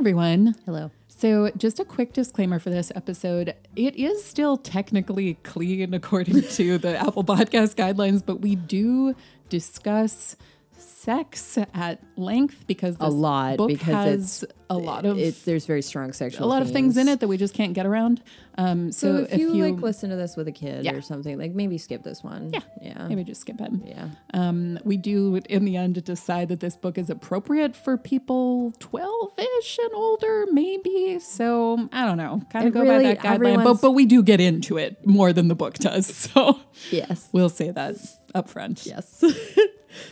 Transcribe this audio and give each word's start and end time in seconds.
everyone. 0.00 0.54
Hello. 0.64 0.90
So, 1.08 1.50
just 1.58 1.78
a 1.78 1.84
quick 1.84 2.14
disclaimer 2.14 2.58
for 2.58 2.70
this 2.70 2.90
episode. 2.94 3.54
It 3.76 3.96
is 3.96 4.24
still 4.24 4.56
technically 4.56 5.34
clean 5.42 5.92
according 5.92 6.40
to 6.40 6.78
the 6.78 6.96
Apple 6.96 7.22
Podcast 7.34 7.74
guidelines, 7.74 8.24
but 8.24 8.40
we 8.40 8.54
do 8.54 9.14
discuss 9.50 10.36
sex 10.80 11.58
at 11.74 12.00
length 12.16 12.66
because 12.66 12.96
A 13.00 13.08
lot, 13.08 13.56
book 13.58 13.68
because 13.68 13.86
has 13.94 14.42
it's- 14.42 14.56
a 14.72 14.78
lot 14.78 15.04
of 15.04 15.18
It, 15.18 15.44
there's 15.46 15.66
very 15.66 15.82
strong 15.82 16.12
sexual. 16.12 16.46
a 16.46 16.48
lot 16.48 16.62
of 16.62 16.70
things 16.70 16.96
in 16.96 17.08
it 17.08 17.18
that 17.18 17.26
we 17.26 17.36
just 17.36 17.54
can't 17.54 17.72
get 17.72 17.86
around. 17.86 18.22
Um, 18.56 18.92
so, 18.92 19.24
So, 19.26 19.28
if, 19.28 19.40
you, 19.40 19.48
like 19.72 19.82
listen 19.82 20.10
to 20.10 20.16
this 20.16 20.36
with 20.36 20.46
a 20.46 20.52
kid 20.52 20.84
Yeah. 20.84 20.94
or 20.94 21.02
something, 21.02 21.36
like 21.36 21.52
maybe 21.56 21.76
skip 21.76 22.04
this 22.04 22.22
one. 22.22 22.50
Yeah. 22.52 22.60
Yeah. 22.80 23.08
maybe 23.08 23.24
just 23.24 23.40
skip 23.40 23.60
it. 23.60 23.72
Yeah. 23.84 24.10
Um, 24.32 24.78
we 24.84 24.96
do, 24.96 25.40
in 25.48 25.64
the 25.64 25.76
end, 25.76 26.04
decide 26.04 26.50
that 26.50 26.60
this 26.60 26.76
book 26.76 26.98
is 26.98 27.10
appropriate 27.10 27.74
for 27.74 27.96
people 27.96 28.72
12 28.78 29.32
ish 29.58 29.78
and 29.82 29.92
older, 29.92 30.46
maybe. 30.52 31.18
So 31.18 31.88
I 31.92 32.04
don't 32.06 32.16
know. 32.18 32.40
Kind 32.52 32.68
of 32.68 32.72
go 32.74 32.82
really- 32.82 33.06
by 33.06 33.14
that 33.14 33.18
guideline. 33.40 33.64
But, 33.64 33.80
but 33.80 33.90
we 33.90 34.06
do 34.06 34.22
get 34.22 34.40
into 34.40 34.76
it 34.78 35.04
more 35.04 35.32
than 35.32 35.48
the 35.48 35.56
book 35.56 35.74
does. 35.78 36.06
So 36.30 36.60
Yes. 36.92 37.28
we'll 37.32 37.48
say 37.48 37.72
that 37.72 37.96
up 38.36 38.48
front. 38.48 38.86
Yes. 38.86 39.24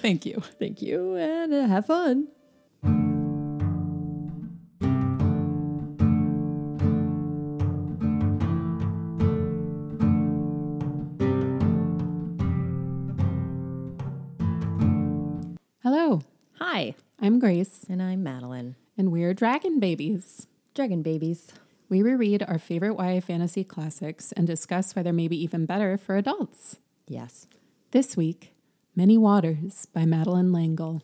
Thank 0.03 0.27
you. 0.27 0.43
Thank 0.59 0.83
you 0.83 1.17
and 1.17 1.53
uh, 1.53 1.67
have 1.67 1.87
fun. 1.87 2.29
Hello, 15.83 16.21
Hi. 16.59 16.95
I'm 17.21 17.39
Grace, 17.39 17.85
And 17.89 18.03
I'm 18.03 18.23
Madeline. 18.23 18.77
and 18.97 19.11
we're 19.13 19.33
Dragon 19.35 19.79
Babies. 19.81 20.47
Dragon 20.75 21.03
babies. 21.03 21.49
We 21.89 22.03
reread 22.03 22.43
our 22.47 22.59
favorite 22.59 22.97
YA 22.99 23.21
fantasy 23.21 23.65
classics 23.65 24.33
and 24.33 24.47
discuss 24.47 24.95
why 24.95 25.03
they're 25.03 25.13
maybe 25.13 25.41
even 25.43 25.67
better 25.67 25.97
for 25.97 26.17
adults. 26.17 26.77
Yes. 27.07 27.47
This 27.93 28.17
week, 28.17 28.53
Many 28.99 29.17
Waters 29.17 29.87
by 29.95 30.07
Madeleine 30.07 30.51
L'Engle. 30.51 31.03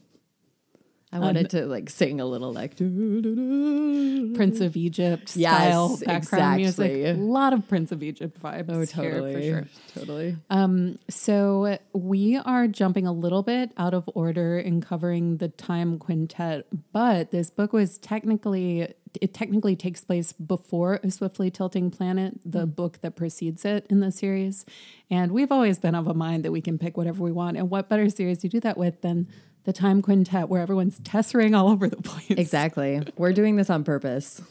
I 1.14 1.18
wanted 1.20 1.50
to 1.50 1.66
like 1.66 1.88
sing 1.90 2.20
a 2.20 2.26
little 2.26 2.52
like 2.52 2.76
Prince 2.76 4.60
of 4.60 4.76
Egypt 4.76 5.36
Yes, 5.36 5.54
style 5.54 5.96
background 6.04 6.60
exactly. 6.60 6.88
music. 7.02 7.16
A 7.16 7.20
lot 7.20 7.52
of 7.52 7.66
Prince 7.68 7.92
of 7.92 8.02
Egypt 8.02 8.40
vibes 8.42 8.66
Oh, 8.68 8.78
here 8.78 8.86
totally. 8.86 9.34
for 9.34 9.42
sure. 9.42 9.64
Totally. 9.94 10.36
Um, 10.50 10.98
so 11.08 11.78
we 11.92 12.36
are 12.36 12.66
jumping 12.66 13.06
a 13.06 13.12
little 13.12 13.42
bit 13.42 13.70
out 13.76 13.94
of 13.94 14.10
order 14.14 14.58
in 14.58 14.80
covering 14.80 15.36
the 15.38 15.48
time 15.48 15.98
quintet, 15.98 16.66
but 16.92 17.30
this 17.30 17.48
book 17.50 17.72
was 17.72 17.98
technically 17.98 18.88
it 19.20 19.32
technically 19.32 19.76
takes 19.76 20.02
place 20.02 20.32
before 20.32 20.98
a 21.04 21.08
swiftly 21.08 21.48
tilting 21.48 21.88
planet, 21.88 22.34
the 22.44 22.66
book 22.66 23.00
that 23.02 23.14
precedes 23.14 23.64
it 23.64 23.86
in 23.88 24.00
the 24.00 24.10
series. 24.10 24.66
And 25.08 25.30
we've 25.30 25.52
always 25.52 25.78
been 25.78 25.94
of 25.94 26.08
a 26.08 26.14
mind 26.14 26.44
that 26.44 26.50
we 26.50 26.60
can 26.60 26.78
pick 26.78 26.96
whatever 26.96 27.22
we 27.22 27.30
want. 27.30 27.56
And 27.56 27.70
what 27.70 27.88
better 27.88 28.10
series 28.10 28.38
to 28.40 28.48
do 28.48 28.58
that 28.58 28.76
with 28.76 29.02
than 29.02 29.28
the 29.64 29.72
time 29.72 30.02
quintet 30.02 30.48
where 30.48 30.60
everyone's 30.60 30.98
tessering 31.00 31.54
all 31.54 31.68
over 31.68 31.88
the 31.88 31.96
place. 31.96 32.30
Exactly. 32.30 33.02
We're 33.16 33.32
doing 33.32 33.56
this 33.56 33.70
on 33.70 33.84
purpose. 33.84 34.42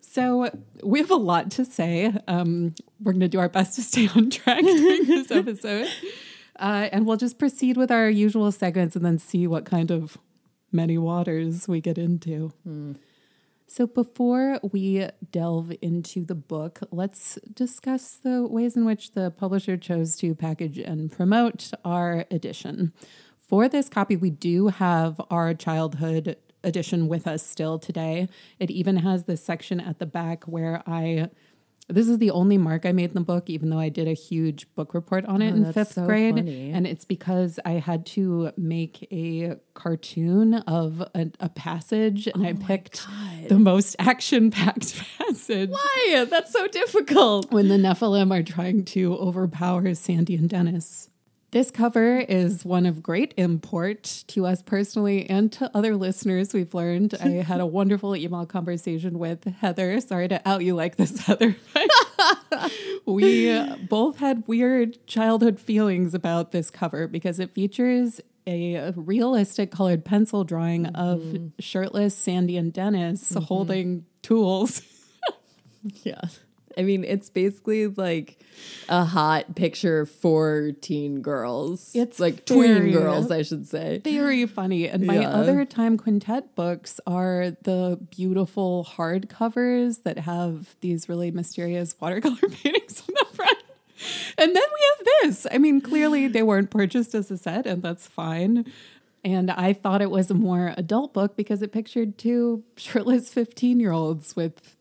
So 0.00 0.50
we 0.82 1.00
have 1.00 1.10
a 1.10 1.16
lot 1.16 1.50
to 1.52 1.64
say. 1.64 2.12
Um, 2.28 2.74
we're 3.02 3.12
going 3.12 3.20
to 3.20 3.28
do 3.28 3.40
our 3.40 3.48
best 3.48 3.74
to 3.76 3.82
stay 3.82 4.08
on 4.14 4.30
track 4.30 4.60
during 4.62 5.06
this 5.06 5.30
episode, 5.30 5.88
uh, 6.56 6.88
and 6.92 7.04
we'll 7.04 7.16
just 7.16 7.38
proceed 7.38 7.76
with 7.76 7.90
our 7.90 8.08
usual 8.08 8.52
segments 8.52 8.94
and 8.94 9.04
then 9.04 9.18
see 9.18 9.46
what 9.46 9.64
kind 9.64 9.90
of 9.90 10.16
many 10.70 10.98
waters 10.98 11.66
we 11.66 11.80
get 11.80 11.98
into. 11.98 12.52
So 13.66 13.86
before 13.86 14.60
we 14.62 15.08
delve 15.32 15.72
into 15.82 16.24
the 16.24 16.34
book, 16.34 16.80
let's 16.92 17.38
discuss 17.52 18.16
the 18.22 18.46
ways 18.46 18.76
in 18.76 18.84
which 18.84 19.12
the 19.12 19.30
publisher 19.30 19.76
chose 19.76 20.16
to 20.16 20.34
package 20.34 20.78
and 20.78 21.10
promote 21.10 21.72
our 21.84 22.24
edition. 22.30 22.92
For 23.48 23.68
this 23.68 23.88
copy, 23.88 24.16
we 24.16 24.30
do 24.30 24.68
have 24.68 25.20
our 25.30 25.52
childhood 25.54 26.36
edition 26.62 27.08
with 27.08 27.26
us 27.26 27.42
still 27.42 27.78
today. 27.78 28.28
It 28.58 28.70
even 28.70 28.96
has 28.96 29.24
this 29.24 29.44
section 29.44 29.80
at 29.80 29.98
the 29.98 30.06
back 30.06 30.44
where 30.44 30.82
I 30.86 31.28
this 31.86 32.08
is 32.08 32.16
the 32.16 32.30
only 32.30 32.56
mark 32.56 32.86
I 32.86 32.92
made 32.92 33.10
in 33.10 33.14
the 33.14 33.20
book, 33.20 33.50
even 33.50 33.68
though 33.68 33.78
I 33.78 33.90
did 33.90 34.08
a 34.08 34.14
huge 34.14 34.72
book 34.74 34.94
report 34.94 35.26
on 35.26 35.42
it 35.42 35.52
oh, 35.52 35.56
in 35.56 35.60
Oh, 35.60 35.64
that's 35.64 35.74
fifth 35.74 35.92
so 35.96 36.06
grade. 36.06 36.36
funny. 36.36 36.70
And 36.70 36.86
it's 36.86 37.04
because 37.04 37.60
I 37.66 37.72
had 37.72 38.06
to 38.06 38.52
make 38.56 39.06
a 39.12 39.56
cartoon 39.74 40.54
of 40.54 41.02
a, 41.14 41.30
a 41.40 41.50
passage, 41.50 42.26
and 42.26 42.46
I 42.46 42.52
oh 42.52 42.66
picked 42.66 43.06
the 43.48 43.58
most 43.58 43.96
action 43.98 44.50
packed 44.50 44.96
passage. 45.18 45.68
Why? 45.68 46.26
That's 46.30 46.52
so 46.52 46.66
difficult. 46.68 47.52
When 47.52 47.68
the 47.68 47.76
Nephilim 47.76 48.32
are 48.32 48.42
trying 48.42 48.86
to 48.86 49.14
overpower 49.16 49.94
Sandy 49.94 50.36
and 50.36 50.48
Dennis. 50.48 51.10
This 51.54 51.70
cover 51.70 52.18
is 52.18 52.64
one 52.64 52.84
of 52.84 53.00
great 53.00 53.32
import 53.36 54.24
to 54.26 54.44
us 54.44 54.60
personally 54.60 55.30
and 55.30 55.52
to 55.52 55.70
other 55.72 55.94
listeners. 55.94 56.52
We've 56.52 56.74
learned. 56.74 57.14
I 57.22 57.28
had 57.46 57.60
a 57.60 57.66
wonderful 57.66 58.16
email 58.16 58.44
conversation 58.44 59.20
with 59.20 59.44
Heather. 59.44 60.00
Sorry 60.00 60.26
to 60.26 60.42
out 60.48 60.64
you 60.64 60.74
like 60.74 60.96
this, 60.96 61.16
Heather. 61.26 61.54
we 63.06 63.76
both 63.88 64.18
had 64.18 64.42
weird 64.48 65.06
childhood 65.06 65.60
feelings 65.60 66.12
about 66.12 66.50
this 66.50 66.72
cover 66.72 67.06
because 67.06 67.38
it 67.38 67.54
features 67.54 68.20
a 68.48 68.92
realistic 68.96 69.70
colored 69.70 70.04
pencil 70.04 70.42
drawing 70.42 70.86
of 70.86 71.20
mm-hmm. 71.20 71.46
shirtless 71.60 72.16
Sandy 72.16 72.56
and 72.56 72.72
Dennis 72.72 73.30
mm-hmm. 73.30 73.44
holding 73.44 74.06
tools. 74.22 74.82
Yeah. 76.02 76.22
I 76.78 76.82
mean, 76.82 77.04
it's 77.04 77.30
basically 77.30 77.86
like 77.86 78.38
a 78.88 79.04
hot 79.04 79.54
picture 79.54 80.06
for 80.06 80.72
teen 80.80 81.20
girls. 81.22 81.92
It's 81.94 82.18
like 82.20 82.44
tween 82.44 82.90
girls, 82.92 83.30
I 83.30 83.42
should 83.42 83.66
say. 83.66 84.00
very 84.04 84.46
funny. 84.46 84.88
And 84.88 85.06
my 85.06 85.20
Yeah. 85.20 85.30
other 85.30 85.64
time 85.64 85.96
quintet 85.96 86.54
books 86.54 87.00
are 87.06 87.56
the 87.62 87.98
beautiful 88.10 88.86
hardcovers 88.96 90.02
that 90.04 90.18
have 90.20 90.74
these 90.80 91.08
really 91.08 91.30
mysterious 91.30 91.94
watercolor 92.00 92.36
paintings 92.62 93.02
on 93.08 93.14
the 93.18 93.26
front. 93.36 93.58
And 94.36 94.54
then 94.54 94.62
we 94.62 94.80
have 94.96 95.06
this. 95.22 95.46
I 95.50 95.58
mean, 95.58 95.80
clearly 95.80 96.28
they 96.28 96.42
weren't 96.42 96.70
purchased 96.70 97.14
as 97.14 97.30
a 97.30 97.38
set, 97.38 97.66
and 97.66 97.82
that's 97.82 98.06
fine. 98.06 98.66
And 99.24 99.50
I 99.50 99.72
thought 99.72 100.02
it 100.02 100.10
was 100.10 100.30
a 100.30 100.34
more 100.34 100.74
adult 100.76 101.14
book 101.14 101.34
because 101.36 101.62
it 101.62 101.72
pictured 101.72 102.18
two 102.18 102.62
shirtless 102.76 103.30
15 103.32 103.80
year 103.80 103.92
olds 103.92 104.36
with 104.36 104.73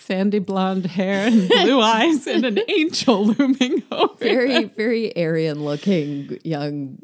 sandy 0.00 0.38
blonde 0.38 0.86
hair 0.86 1.28
and 1.28 1.48
blue 1.48 1.80
eyes 1.96 2.26
and 2.26 2.44
an 2.44 2.58
angel 2.68 3.26
looming 3.26 3.82
over. 3.92 4.14
Very, 4.18 4.64
very 4.64 5.16
Aryan 5.16 5.62
looking 5.64 6.38
young 6.44 6.98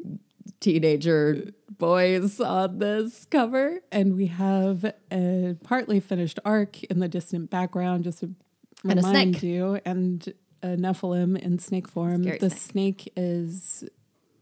teenager 0.59 1.51
boys 1.69 2.39
on 2.39 2.79
this 2.79 3.25
cover. 3.25 3.79
and 3.91 4.15
we 4.15 4.27
have 4.27 4.93
a 5.11 5.55
partly 5.63 5.99
finished 5.99 6.39
arc 6.43 6.83
in 6.85 6.99
the 6.99 7.07
distant 7.07 7.49
background, 7.49 8.03
just 8.03 8.19
to 8.21 8.33
And 8.83 8.93
a 8.93 8.95
remind 9.03 9.35
snake. 9.37 9.43
you, 9.43 9.79
and 9.85 10.33
a 10.63 10.69
Nephilim 10.75 11.37
in 11.39 11.59
snake 11.59 11.87
form. 11.87 12.23
Scary 12.23 12.39
the 12.39 12.49
snake. 12.49 13.01
snake 13.01 13.13
is 13.15 13.83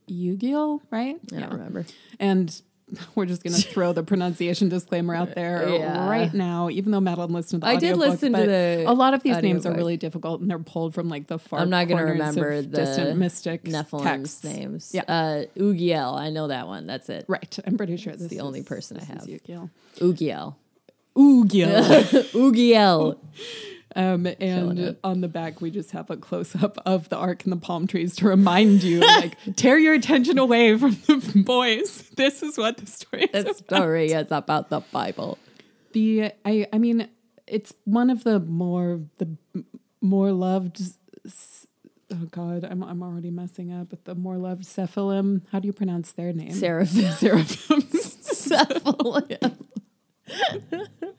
Yugiel, 0.10 0.80
right? 0.92 1.18
I 1.36 1.40
don't 1.42 1.52
remember. 1.52 1.86
And 2.20 2.62
we're 3.16 3.26
just 3.26 3.44
going 3.44 3.56
to 3.56 3.62
throw 3.62 3.94
the 3.94 4.04
pronunciation 4.04 4.70
disclaimer 4.70 5.16
out 5.16 5.34
there 5.36 5.68
Yeah. 5.68 6.08
right 6.10 6.34
now, 6.34 6.70
even 6.70 6.92
though 6.92 7.00
Madeline 7.00 7.34
listened 7.34 7.62
to 7.62 7.66
the 7.66 7.72
I 7.72 7.78
did 7.78 7.94
audiobook, 7.94 8.10
listen 8.22 8.34
to 8.34 8.46
the 8.46 8.84
A 8.88 8.94
lot 8.94 9.14
of 9.14 9.24
these 9.24 9.42
names 9.42 9.66
are 9.66 9.74
really 9.74 9.98
difficult 9.98 10.42
and 10.42 10.50
they're 10.50 10.60
pulled 10.60 10.94
from 10.94 11.10
like 11.10 11.28
the 11.28 11.40
far 11.40 11.60
I'm 11.62 11.70
not 11.70 11.88
going 11.88 11.98
to 11.98 12.04
corners 12.04 12.20
remember 12.20 12.52
of 12.52 12.72
the 12.72 12.78
distant 12.78 13.18
mystic 13.20 13.64
Nephilim's 13.64 14.04
texts. 14.04 14.44
names. 14.44 14.92
Yeah. 14.94 15.02
Uh, 15.08 15.46
Ugiel, 15.58 16.14
I 16.18 16.30
know 16.30 16.48
that 16.48 16.68
one. 16.68 16.86
That's 16.88 17.10
it. 17.10 17.26
Right. 17.28 17.58
I'm 17.66 17.76
pretty 17.78 17.98
sure 17.98 18.14
this 18.14 18.28
the 18.30 18.36
is 18.36 18.42
only 18.42 18.62
person 18.64 18.98
I 19.00 19.04
have. 19.06 19.24
Yugiel. 19.24 19.70
Ugiel. 19.98 20.56
Ugiel. 21.16 22.32
Ugiel. 22.34 23.18
Um, 23.96 24.28
and 24.42 24.98
on 25.06 25.22
the 25.22 25.30
back, 25.30 25.62
we 25.62 25.72
just 25.72 25.92
have 25.92 26.10
a 26.10 26.18
close 26.18 26.54
up 26.56 26.78
of 26.86 27.08
the 27.08 27.16
ark 27.16 27.46
and 27.46 27.54
the 27.54 27.58
palm 27.58 27.88
trees 27.88 28.18
to 28.18 28.28
remind 28.28 28.84
you, 28.84 29.00
like, 29.00 29.38
tear 29.56 29.78
your 29.78 29.94
attention 29.94 30.38
away 30.38 30.78
from 30.78 30.92
the 30.92 31.44
boys. 31.46 32.10
This 32.16 32.44
is 32.44 32.58
what 32.58 32.78
the 32.78 32.88
story 32.88 33.24
is. 33.24 33.46
This 33.46 33.62
about. 33.62 33.78
story 33.80 34.12
is 34.12 34.28
about 34.32 34.70
the 34.70 34.82
Bible. 34.92 35.38
The 35.94 36.32
I 36.44 36.68
I 36.74 36.78
mean, 36.78 37.08
it's 37.48 37.74
one 37.86 38.10
of 38.10 38.26
the 38.26 38.42
more 38.42 39.00
the 39.18 39.38
more 40.02 40.34
loved. 40.34 40.82
Oh 42.12 42.26
God, 42.32 42.66
I'm 42.70 42.84
I'm 42.84 43.02
already 43.02 43.32
messing 43.32 43.72
up. 43.72 43.92
But 43.92 44.04
the 44.04 44.16
more 44.16 44.38
loved 44.38 44.66
Sephilim. 44.66 45.44
How 45.54 45.60
do 45.60 45.68
you 45.68 45.74
pronounce 45.74 46.12
their 46.12 46.34
name? 46.34 46.52
Seraphim. 46.52 47.12
Seraphim. 47.12 47.84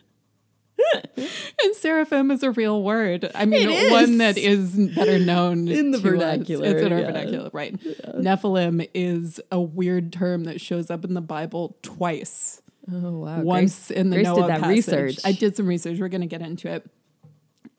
and 1.16 1.74
seraphim 1.74 2.30
is 2.30 2.42
a 2.42 2.50
real 2.50 2.82
word. 2.82 3.30
I 3.34 3.44
mean, 3.44 3.68
It 3.68 3.72
is. 3.72 3.92
one 3.92 4.18
that 4.18 4.36
is 4.38 4.76
better 4.94 5.18
known 5.18 5.68
In 5.68 5.90
the 5.90 5.98
to 6.00 6.06
us. 6.08 6.12
vernacular, 6.12 6.66
It's 6.66 6.82
in 6.82 6.92
our 6.92 6.98
yeah. 7.00 7.06
vernacular, 7.06 7.50
right? 7.52 7.78
Nephilim 7.80 8.88
is 8.94 9.40
a 9.50 9.60
weird 9.60 10.12
term 10.12 10.44
that 10.44 10.60
shows 10.60 10.90
up 10.90 11.04
in 11.04 11.14
the 11.14 11.20
Bible 11.20 11.76
twice. 11.82 12.62
Oh 12.92 13.18
wow! 13.18 13.40
once 13.40 13.90
in 13.90 14.10
the 14.10 14.16
Grace 14.18 14.26
Noah 14.26 14.42
did 14.42 14.50
that 14.50 14.60
passage. 14.60 14.76
research. 14.76 15.18
I 15.24 15.32
did 15.32 15.56
some 15.56 15.66
research. 15.66 15.98
We're 15.98 16.08
going 16.08 16.20
to 16.20 16.28
get 16.28 16.40
into 16.40 16.68
it. 16.72 16.88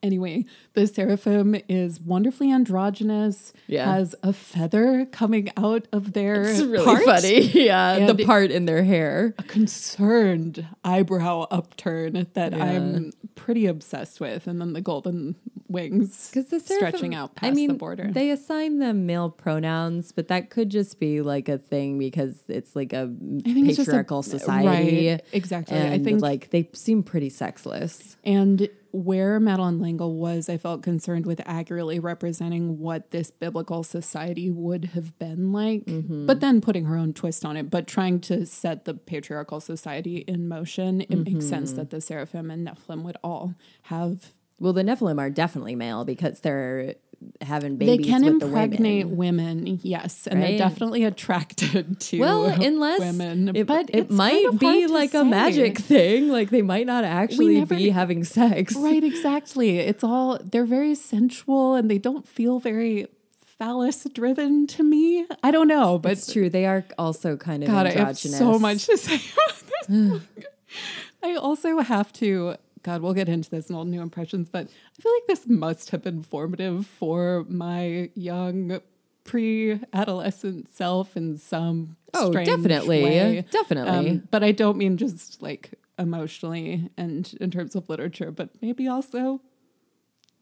Anyway, 0.04 0.46
the 0.74 0.86
seraphim 0.86 1.56
is 1.68 2.00
wonderfully 2.00 2.52
androgynous. 2.52 3.52
Yeah. 3.66 3.94
has 3.96 4.14
a 4.22 4.32
feather 4.32 5.06
coming 5.12 5.50
out 5.58 5.88
of 5.92 6.14
their 6.14 6.44
It's 6.44 6.62
really 6.62 6.86
part. 6.86 7.04
funny. 7.04 7.40
Yeah, 7.68 8.06
the 8.12 8.24
part 8.24 8.52
in 8.52 8.66
their 8.66 8.84
hair. 8.84 9.34
A 9.40 9.44
concerned 9.44 10.68
eyebrow 10.84 11.48
upturn 11.50 12.28
that 12.34 12.52
Yeah. 12.54 12.64
I'm 12.64 13.12
pretty 13.36 13.66
obsessed 13.66 14.20
with, 14.20 14.46
and 14.48 14.62
then 14.62 14.74
the 14.74 14.82
golden 14.82 15.36
wings 15.70 16.30
Because 16.32 16.50
the 16.50 16.60
stretching 16.60 17.12
seraphim- 17.12 17.14
out 17.14 17.36
past 17.36 17.52
I 17.52 17.54
mean, 17.56 17.68
the 17.70 17.74
border. 17.74 18.10
They 18.12 18.30
assign 18.30 18.80
them 18.80 19.06
male 19.06 19.30
pronouns, 19.30 20.12
but 20.12 20.28
that 20.30 20.50
could 20.50 20.70
just 20.70 21.00
be 21.00 21.22
like 21.22 21.50
a 21.50 21.58
thing 21.58 21.98
because 21.98 22.40
it's 22.48 22.76
like 22.76 22.94
a 22.94 23.12
I 23.46 23.54
think 23.54 23.68
it's 23.68 23.78
just 23.78 23.90
a- 23.90 23.92
patriarchal 23.92 24.22
society. 24.24 25.08
right, 25.10 25.22
exactly. 25.34 25.78
I 25.78 26.00
think 26.00 26.22
like 26.22 26.52
they 26.52 26.70
seem 26.74 27.04
pretty 27.04 27.30
sexless. 27.30 28.16
And 28.24 28.70
where 29.04 29.40
Madeleine 29.40 29.82
L'Engle 29.82 30.16
was, 30.16 30.50
I 30.50 30.58
felt 30.58 30.82
concerned 30.84 31.26
with 31.26 31.42
accurately 31.46 32.00
representing 32.00 32.80
what 32.80 33.12
this 33.12 33.30
biblical 33.32 33.84
society 33.84 34.50
would 34.50 34.86
have 34.96 35.18
been 35.20 35.52
like, 35.52 35.86
Mm-hmm. 35.86 36.26
but 36.26 36.40
then 36.40 36.62
putting 36.62 36.86
her 36.86 36.98
own 36.98 37.14
twist 37.14 37.46
on 37.46 37.56
it, 37.58 37.70
but 37.70 37.88
trying 37.88 38.20
to 38.22 38.46
set 38.46 38.86
the 38.86 38.94
patriarchal 38.94 39.60
society 39.60 40.18
in 40.18 40.48
motion. 40.48 41.02
It 41.02 41.16
makes 41.26 41.48
sense 41.48 41.70
Mm-hmm. 41.72 41.78
that 41.80 41.90
the 41.92 42.02
Seraphim 42.02 42.50
and 42.52 42.68
Nephilim 42.68 43.04
would 43.04 43.18
all 43.24 43.56
have. 43.84 44.34
Well, 44.60 44.74
the 44.74 44.84
Nephilim 44.84 45.20
are 45.20 45.30
definitely 45.30 45.76
male 45.76 46.04
because 46.04 46.40
they're 46.40 46.96
having 47.42 47.78
babies 47.78 47.98
they 47.98 48.04
can 48.12 48.24
with 48.24 48.40
the 48.40 48.46
impregnate 48.46 49.08
women. 49.08 49.58
women. 49.64 49.80
yes, 49.84 50.28
and 50.28 50.40
Right? 50.40 50.50
they're 50.58 50.58
definitely 50.70 51.04
attracted 51.04 52.00
to 52.08 52.20
Well, 52.20 52.46
unless 52.46 53.00
women. 53.00 53.56
it, 53.56 53.66
but 53.68 53.90
it 53.94 54.10
might 54.12 54.44
kind 54.44 54.54
of 54.54 54.60
be 54.60 54.88
like 54.88 55.14
a 55.14 55.24
magic 55.24 55.78
thing. 55.80 56.30
Like 56.30 56.50
they 56.50 56.62
might 56.62 56.86
not 56.86 57.04
actually 57.04 57.56
never- 57.60 57.76
be 57.76 57.90
having 57.90 58.24
sex. 58.24 58.76
Right, 58.76 59.04
exactly. 59.04 59.80
It's 59.80 60.04
all 60.04 60.40
they're 60.44 60.66
very 60.66 60.96
sensual 60.96 61.76
and 61.76 61.90
they 61.90 61.98
don't 61.98 62.28
feel 62.28 62.60
very 62.60 63.08
phallus 63.42 64.06
driven 64.14 64.68
to 64.68 64.84
me. 64.84 65.26
I 65.42 65.50
don't 65.52 65.68
know, 65.68 65.98
but 65.98 66.12
It's 66.12 66.32
true. 66.32 66.50
They 66.50 66.66
are 66.68 66.86
also 67.00 67.36
kind 67.38 67.64
of 67.64 67.70
God, 67.70 67.88
I 67.88 67.92
have 67.92 68.18
so 68.18 68.60
much 68.60 68.86
to 68.86 68.98
say 68.98 69.16
about 69.34 69.64
this. 69.90 70.22
I 71.24 71.36
also 71.36 71.80
have 71.80 72.14
to 72.14 72.56
God, 72.88 73.02
we'll 73.02 73.14
get 73.14 73.28
into 73.28 73.50
this 73.50 73.70
in 73.70 73.76
all 73.76 73.84
new 73.84 74.02
impressions, 74.02 74.48
but 74.48 74.66
I 74.98 75.02
feel 75.02 75.12
like 75.14 75.28
this 75.28 75.46
must 75.46 75.90
have 75.90 76.02
been 76.02 76.24
formative 76.24 76.86
for 76.88 77.46
my 77.50 78.10
young 78.16 78.80
pre-adolescent 79.26 80.70
self 80.70 81.18
in 81.18 81.36
some 81.36 81.98
Oh, 82.14 82.30
strange 82.32 82.48
definitely. 82.48 83.04
way. 83.04 83.46
Definitely. 83.52 84.10
Um, 84.12 84.28
but 84.32 84.42
I 84.42 84.54
don't 84.54 84.78
mean 84.78 84.96
just 84.96 85.42
like 85.42 85.74
emotionally 86.00 86.90
and 86.96 87.30
in 87.42 87.52
terms 87.52 87.76
of 87.76 87.90
literature, 87.90 88.32
but 88.32 88.52
maybe 88.62 88.88
also 88.88 89.42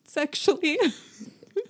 sexually. 0.03 0.77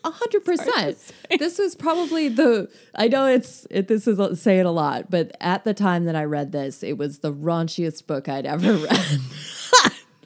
A 0.04 0.10
hundred 0.12 0.44
percent. 0.44 1.14
This 1.40 1.58
was 1.58 1.76
probably 1.76 2.28
the. 2.28 2.70
I 2.96 3.08
know 3.08 3.28
it's 3.28 3.66
it, 3.70 3.88
this 3.88 4.08
is 4.08 4.42
saying 4.42 4.66
a 4.66 4.72
lot, 4.72 5.10
but 5.10 5.36
at 5.40 5.64
the 5.64 5.74
time 5.76 6.04
that 6.06 6.16
I 6.16 6.24
read 6.26 6.52
this, 6.52 6.82
it 6.84 6.98
was 6.98 7.20
the 7.20 7.32
raunchiest 7.32 8.08
book 8.08 8.28
I'd 8.28 8.46
ever 8.48 8.74
read. 8.78 9.20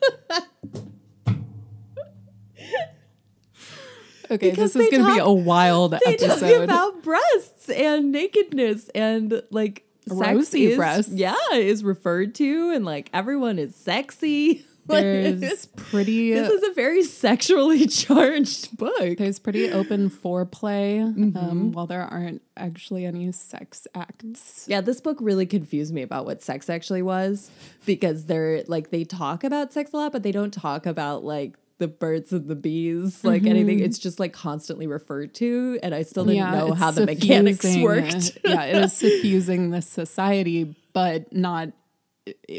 Okay, 4.32 4.52
Because 4.52 4.74
this 4.74 4.84
is 4.86 4.90
going 4.92 5.04
to 5.08 5.14
be 5.16 5.20
a 5.20 5.32
wild 5.32 5.94
they 6.06 6.16
talk 6.16 6.30
episode. 6.38 6.64
about 6.64 7.02
breasts 7.02 7.68
and 7.70 8.12
nakedness 8.12 8.88
and 8.94 9.42
like 9.50 9.86
sex 10.08 10.20
Rosy 10.20 10.66
is- 10.68 10.78
breasts. 10.78 11.12
Yeah, 11.12 11.34
is 11.54 11.84
referred 11.84 12.36
to, 12.36 12.72
and 12.72 12.86
like 12.86 13.10
everyone 13.12 13.58
is 13.58 13.76
sexy. 13.76 14.66
There's 14.90 15.66
pretty 15.68 16.34
this 16.34 16.50
is 16.52 16.64
a 16.70 16.74
very 16.74 17.04
sexually 17.04 17.88
charged 18.00 18.78
book. 18.78 19.18
there's 19.18 19.40
pretty 19.40 19.72
open 19.72 20.10
foreplay 20.10 21.00
Mm-hmm. 21.00 21.38
um, 21.38 21.72
while 21.72 21.88
there 21.88 22.02
aren't 22.04 22.42
actually 22.58 23.06
any 23.06 23.32
sex 23.32 23.88
acts. 23.96 24.66
Yeah, 24.68 24.82
this 24.82 25.00
book 25.02 25.18
really 25.22 25.46
confused 25.46 25.94
me 25.94 26.02
about 26.02 26.26
what 26.26 26.42
sex 26.42 26.70
actually 26.70 27.02
was 27.02 27.50
because 27.86 28.26
they're 28.26 28.64
like 28.68 28.90
they 28.90 29.04
talk 29.04 29.44
about 29.44 29.72
sex 29.74 29.92
a 29.94 29.98
lot, 29.98 30.12
but 30.12 30.24
they 30.24 30.32
don't 30.32 30.54
talk 30.54 30.86
about 30.86 31.24
like 31.24 31.56
the 31.78 31.88
birds 31.88 32.34
and 32.34 32.48
the 32.50 32.56
bees, 32.56 33.24
like 33.24 33.46
anything. 33.46 33.80
It's 33.80 33.98
just 33.98 34.20
like 34.20 34.34
constantly 34.34 34.86
referred 34.86 35.34
to, 35.36 35.80
and 35.82 35.96
I 35.96 36.04
still 36.04 36.26
didn't 36.26 36.52
know 36.52 36.74
how 36.74 36.92
the 36.92 37.06
mechanics 37.06 37.66
worked. 37.78 38.38
yeah, 38.44 38.64
it 38.66 38.84
is 38.84 38.94
suffusing 38.98 39.70
the 39.72 39.82
society, 39.82 40.76
but 40.92 41.32
not 41.34 41.70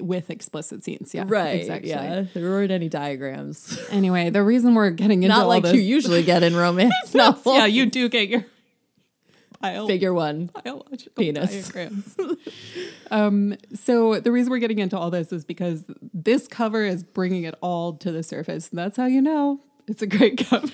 with 0.01 0.31
explicit 0.31 0.85
scenes. 0.85 1.15
Yeah, 1.15 1.25
Right. 1.27 1.61
Exactly. 1.61 1.91
Yeah. 1.91 2.25
There 2.35 2.45
weren't 2.51 2.71
any 2.71 2.89
diagrams. 2.89 3.79
Anyway, 3.91 4.31
the 4.31 4.43
reason 4.43 4.75
we're 4.75 4.91
getting 4.91 5.23
into 5.23 5.35
Not 5.35 5.43
all 5.43 5.49
like 5.49 5.63
this, 5.65 5.75
you 5.75 5.81
usually 5.81 6.23
get 6.23 6.43
in 6.43 6.55
romance 6.67 7.15
novels. 7.15 7.57
yeah, 7.57 7.67
you 7.67 7.87
do 7.87 8.09
get 8.09 8.29
your 8.29 8.45
bio- 9.61 9.87
Figure 9.87 10.15
one. 10.15 10.47
biological 10.47 11.13
Penis. 11.23 11.51
diagrams. 11.69 12.17
um, 13.11 13.57
so 13.75 14.21
the 14.21 14.31
reason 14.33 14.51
we're 14.51 14.59
getting 14.59 14.79
into 14.79 14.97
all 14.99 15.11
this 15.11 15.33
is 15.33 15.45
because 15.45 15.85
this 16.15 16.47
cover 16.49 16.85
is 16.85 17.03
bringing 17.03 17.45
it 17.45 17.55
all 17.61 17.95
to 17.95 18.13
the 18.13 18.23
surface. 18.23 18.71
And 18.71 18.79
that's 18.79 18.97
how 18.97 19.07
you 19.07 19.21
know 19.21 19.61
it's 19.89 20.03
a 20.03 20.07
great 20.07 20.39
cover. 20.49 20.73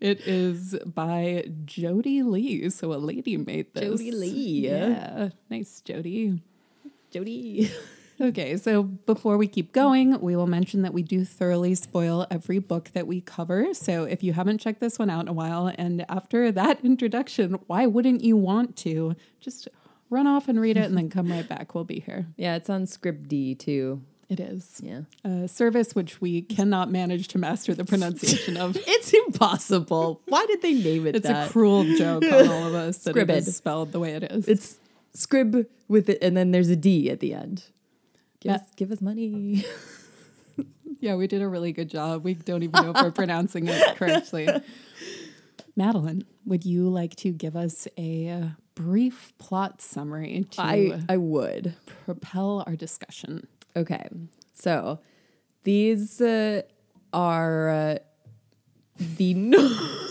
it 0.00 0.20
is 0.26 0.76
by 0.86 1.44
Jody 1.64 2.22
Lee. 2.22 2.70
So 2.70 2.92
a 2.92 2.96
lady 2.96 3.36
made 3.36 3.74
this. 3.74 3.84
Jody 3.84 4.12
Lee. 4.12 4.68
Yeah. 4.68 5.30
Nice, 5.50 5.80
Jody. 5.80 6.40
Jody. 7.10 7.70
Okay, 8.22 8.58
so 8.58 8.82
before 8.82 9.38
we 9.38 9.48
keep 9.48 9.72
going, 9.72 10.20
we 10.20 10.36
will 10.36 10.46
mention 10.46 10.82
that 10.82 10.92
we 10.92 11.02
do 11.02 11.24
thoroughly 11.24 11.74
spoil 11.74 12.26
every 12.30 12.58
book 12.58 12.90
that 12.92 13.06
we 13.06 13.22
cover. 13.22 13.72
So 13.72 14.04
if 14.04 14.22
you 14.22 14.34
haven't 14.34 14.58
checked 14.58 14.78
this 14.78 14.98
one 14.98 15.08
out 15.08 15.22
in 15.22 15.28
a 15.28 15.32
while, 15.32 15.72
and 15.78 16.04
after 16.06 16.52
that 16.52 16.80
introduction, 16.84 17.54
why 17.66 17.86
wouldn't 17.86 18.22
you 18.22 18.36
want 18.36 18.76
to? 18.84 19.16
Just 19.40 19.68
run 20.10 20.26
off 20.26 20.48
and 20.48 20.60
read 20.60 20.76
it 20.76 20.84
and 20.84 20.98
then 20.98 21.08
come 21.08 21.32
right 21.32 21.48
back. 21.48 21.74
We'll 21.74 21.84
be 21.84 22.00
here. 22.00 22.26
Yeah, 22.36 22.56
it's 22.56 22.68
on 22.68 22.84
Script 22.86 23.26
D 23.26 23.54
too. 23.54 24.02
It 24.28 24.38
is 24.38 24.82
Yeah. 24.84 25.00
a 25.24 25.48
service 25.48 25.94
which 25.94 26.20
we 26.20 26.42
cannot 26.42 26.90
manage 26.90 27.26
to 27.28 27.38
master 27.38 27.72
the 27.74 27.86
pronunciation 27.86 28.58
of. 28.58 28.76
It's 28.86 29.14
impossible. 29.14 30.20
Why 30.26 30.44
did 30.44 30.60
they 30.60 30.74
name 30.74 31.06
it 31.06 31.16
It's 31.16 31.26
that? 31.26 31.48
a 31.48 31.50
cruel 31.50 31.84
joke 31.96 32.22
on 32.24 32.48
all 32.48 32.66
of 32.68 32.74
us 32.74 32.98
that 32.98 33.10
it 33.10 33.12
Scribid. 33.14 33.44
spelled 33.46 33.92
the 33.92 33.98
way 33.98 34.10
it 34.12 34.24
is. 34.30 34.46
it's 34.46 34.78
scrib 35.14 35.66
with 35.88 36.08
it, 36.08 36.18
and 36.22 36.36
then 36.36 36.50
there's 36.50 36.68
a 36.68 36.76
D 36.76 37.10
at 37.10 37.20
the 37.20 37.34
end. 37.34 37.64
Give, 38.40 38.50
Yeah. 38.50 38.56
us, 38.56 38.62
give 38.76 38.90
us 38.92 39.00
money. 39.00 39.64
Yeah, 41.02 41.14
we 41.14 41.26
did 41.28 41.40
a 41.40 41.48
really 41.48 41.72
good 41.72 41.88
job. 41.88 42.24
We 42.24 42.34
don't 42.34 42.62
even 42.62 42.82
know 42.84 42.90
if 42.90 43.02
we're 43.02 43.10
pronouncing 43.10 43.66
it 43.68 43.96
correctly. 43.96 44.46
Madeline, 45.74 46.24
would 46.44 46.66
you 46.66 46.90
like 46.90 47.16
to 47.16 47.32
give 47.32 47.56
us 47.56 47.88
a 47.96 48.28
uh, 48.28 48.44
brief 48.74 49.32
plot 49.38 49.80
summary 49.80 50.46
to 50.50 50.60
I 50.60 51.00
I 51.08 51.16
would. 51.16 51.74
propel 52.04 52.64
our 52.66 52.76
discussion? 52.76 53.46
Okay, 53.74 54.08
so 54.52 54.98
these 55.64 56.20
uh, 56.20 56.62
are 57.14 57.68
uh, 57.70 57.98
the 59.16 59.32
no- 59.52 59.58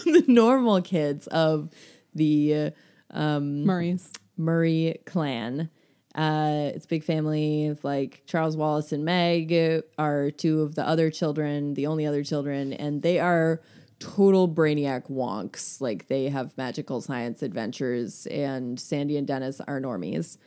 the 0.05 0.23
normal 0.27 0.81
kids 0.81 1.27
of 1.27 1.69
the 2.15 2.71
uh, 3.13 3.39
Murray's. 3.39 4.11
Murray 4.39 4.99
clan. 5.05 5.69
Uh, 6.15 6.71
it's 6.73 6.85
a 6.85 6.87
big 6.87 7.03
family 7.03 7.67
of 7.67 7.83
like 7.83 8.23
Charles 8.25 8.57
Wallace 8.57 8.91
and 8.91 9.05
Meg 9.05 9.83
are 9.99 10.31
two 10.31 10.61
of 10.61 10.73
the 10.73 10.87
other 10.87 11.11
children, 11.11 11.75
the 11.75 11.85
only 11.85 12.05
other 12.07 12.23
children, 12.23 12.73
and 12.73 13.03
they 13.03 13.19
are 13.19 13.61
total 13.99 14.47
brainiac 14.47 15.09
wonks. 15.11 15.79
Like 15.79 16.07
they 16.07 16.29
have 16.29 16.57
magical 16.57 17.01
science 17.01 17.43
adventures, 17.43 18.25
and 18.27 18.79
Sandy 18.79 19.17
and 19.17 19.27
Dennis 19.27 19.61
are 19.61 19.79
normies. 19.79 20.37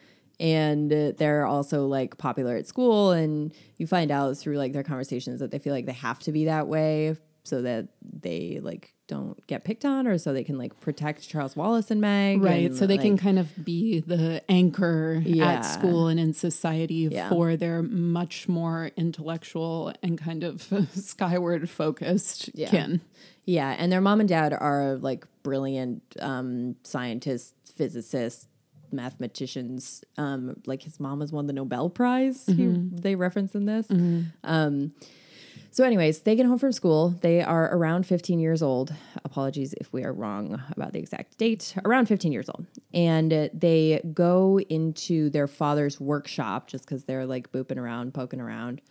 And 0.41 0.93
uh, 0.93 1.13
they're 1.17 1.47
also 1.47 1.87
like 1.87 2.19
popular 2.19 2.57
at 2.57 2.67
school, 2.67 3.13
and 3.13 3.55
you 3.77 3.87
find 3.87 4.11
out 4.11 4.37
through 4.37 4.57
like 4.57 4.73
their 4.73 4.83
conversations 4.83 5.39
that 5.39 5.53
they 5.53 5.61
feel 5.61 5.73
like 5.73 5.87
they 5.87 5.93
have 5.93 6.19
to 6.21 6.33
be 6.33 6.47
that 6.47 6.67
way 6.67 7.17
so 7.45 7.63
that 7.63 7.89
they 8.03 8.61
like 8.63 8.95
don't 9.09 9.45
get 9.47 9.65
picked 9.65 9.85
on, 9.85 10.07
or 10.07 10.17
so 10.17 10.33
they 10.33 10.45
can 10.45 10.57
like 10.57 10.79
protect 10.81 11.29
Charles 11.29 11.55
Wallace 11.57 11.91
and 11.91 12.01
Meg, 12.01 12.41
Right. 12.43 12.67
and, 12.67 12.77
So 12.77 12.87
they 12.87 12.97
can 12.99 13.19
kind 13.19 13.39
of 13.39 13.65
be 13.65 14.01
the 14.01 14.43
anchor 14.49 15.21
Yeah. 15.25 15.53
at 15.55 15.61
school 15.63 16.07
and 16.09 16.19
in 16.21 16.33
society 16.33 17.09
Yeah. 17.11 17.29
for 17.29 17.57
their 17.57 17.83
much 17.83 18.49
more 18.49 18.91
intellectual 18.97 19.93
and 20.03 20.17
kind 20.17 20.45
of 20.45 20.73
skyward 20.95 21.69
focused 21.69 22.51
Yeah. 22.55 22.71
kin. 22.71 23.01
Yeah, 23.45 23.75
and 23.77 23.91
their 23.91 24.01
mom 24.01 24.21
and 24.21 24.29
dad 24.29 24.53
are 24.55 24.97
like 24.97 25.27
brilliant 25.43 26.01
um, 26.21 26.77
scientists, 26.85 27.55
physicists, 27.75 28.47
mathematicians. 28.93 30.05
Um, 30.17 30.61
like 30.67 30.83
his 30.83 30.99
mom 31.01 31.21
has 31.21 31.33
won 31.33 31.47
the 31.47 31.53
Nobel 31.53 31.91
Prize. 31.91 32.47
he- 32.47 32.67
they 32.93 33.15
reference 33.15 33.55
in 33.55 33.67
this. 33.67 33.87
Um, 34.45 34.93
So, 35.75 35.85
anyways, 35.85 36.21
they 36.21 36.37
get 36.37 36.45
home 36.45 36.59
from 36.59 36.71
school. 36.73 37.15
They 37.23 37.41
are 37.41 37.75
around 37.75 38.05
15 38.07 38.39
years 38.39 38.63
old. 38.63 38.93
Apologies 39.25 39.73
if 39.81 39.91
we 39.91 40.05
are 40.05 40.13
wrong 40.13 40.63
about 40.77 40.93
the 40.93 40.99
exact 40.99 41.39
date. 41.39 41.75
Around 41.83 42.07
15 42.09 42.31
years 42.31 42.51
old. 42.51 42.67
And 42.93 43.33
uh, 43.33 43.49
they 43.55 44.03
go 44.13 44.61
into 44.61 45.31
their 45.31 45.47
father's 45.47 45.99
workshop 45.99 46.67
just 46.67 46.85
because 46.85 47.05
they're 47.05 47.25
like 47.25 47.53
booping 47.53 47.79
around, 47.79 48.13
poking 48.13 48.39
around, 48.39 48.83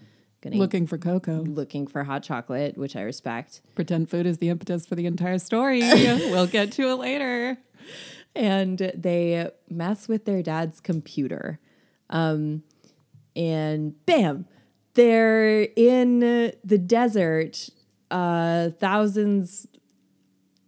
gonna 0.42 0.56
Looking 0.56 0.88
for 0.88 0.98
cocoa. 0.98 1.42
looking 1.44 1.86
for 1.86 2.04
hot 2.04 2.24
chocolate, 2.24 2.76
which 2.80 2.96
I 2.96 3.02
respect. 3.02 3.62
Pretend 3.76 4.10
food 4.10 4.26
is 4.26 4.40
the 4.40 4.50
impetus 4.50 4.88
for 4.88 4.96
the 4.96 5.06
entire 5.06 5.38
story. 5.38 5.82
we'll 5.82 6.48
get 6.48 6.72
to 6.72 6.90
it 6.90 6.96
later. 6.96 7.60
and 8.36 8.92
they 8.96 9.52
mess 9.70 10.08
with 10.08 10.26
their 10.26 10.42
dad's 10.42 10.80
computer. 10.80 11.60
Um, 12.10 12.64
and 13.36 14.04
bam, 14.08 14.48
they're 14.94 15.62
in 15.76 16.20
the 16.20 16.78
desert, 16.78 17.70
uh, 18.10 18.70
thousands 18.72 19.68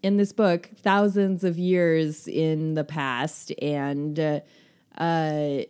in 0.01 0.17
this 0.17 0.33
book, 0.33 0.69
thousands 0.81 1.43
of 1.43 1.57
years 1.57 2.27
in 2.27 2.73
the 2.73 2.83
past, 2.83 3.51
and 3.61 4.19
uh, 4.19 4.39
uh, 4.97 5.63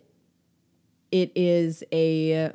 it 1.11 1.31
is 1.35 1.83
a 1.91 2.45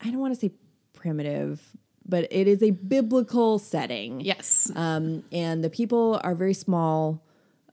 I 0.00 0.10
don't 0.10 0.18
want 0.18 0.34
to 0.34 0.40
say 0.40 0.52
primitive, 0.92 1.62
but 2.06 2.26
it 2.30 2.48
is 2.48 2.62
a 2.62 2.70
biblical 2.70 3.58
setting. 3.58 4.20
Yes. 4.20 4.70
Um, 4.74 5.24
and 5.32 5.62
the 5.62 5.70
people 5.70 6.20
are 6.24 6.34
very 6.34 6.54
small. 6.54 7.22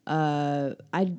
Uh, 0.07 0.71
I 0.93 1.13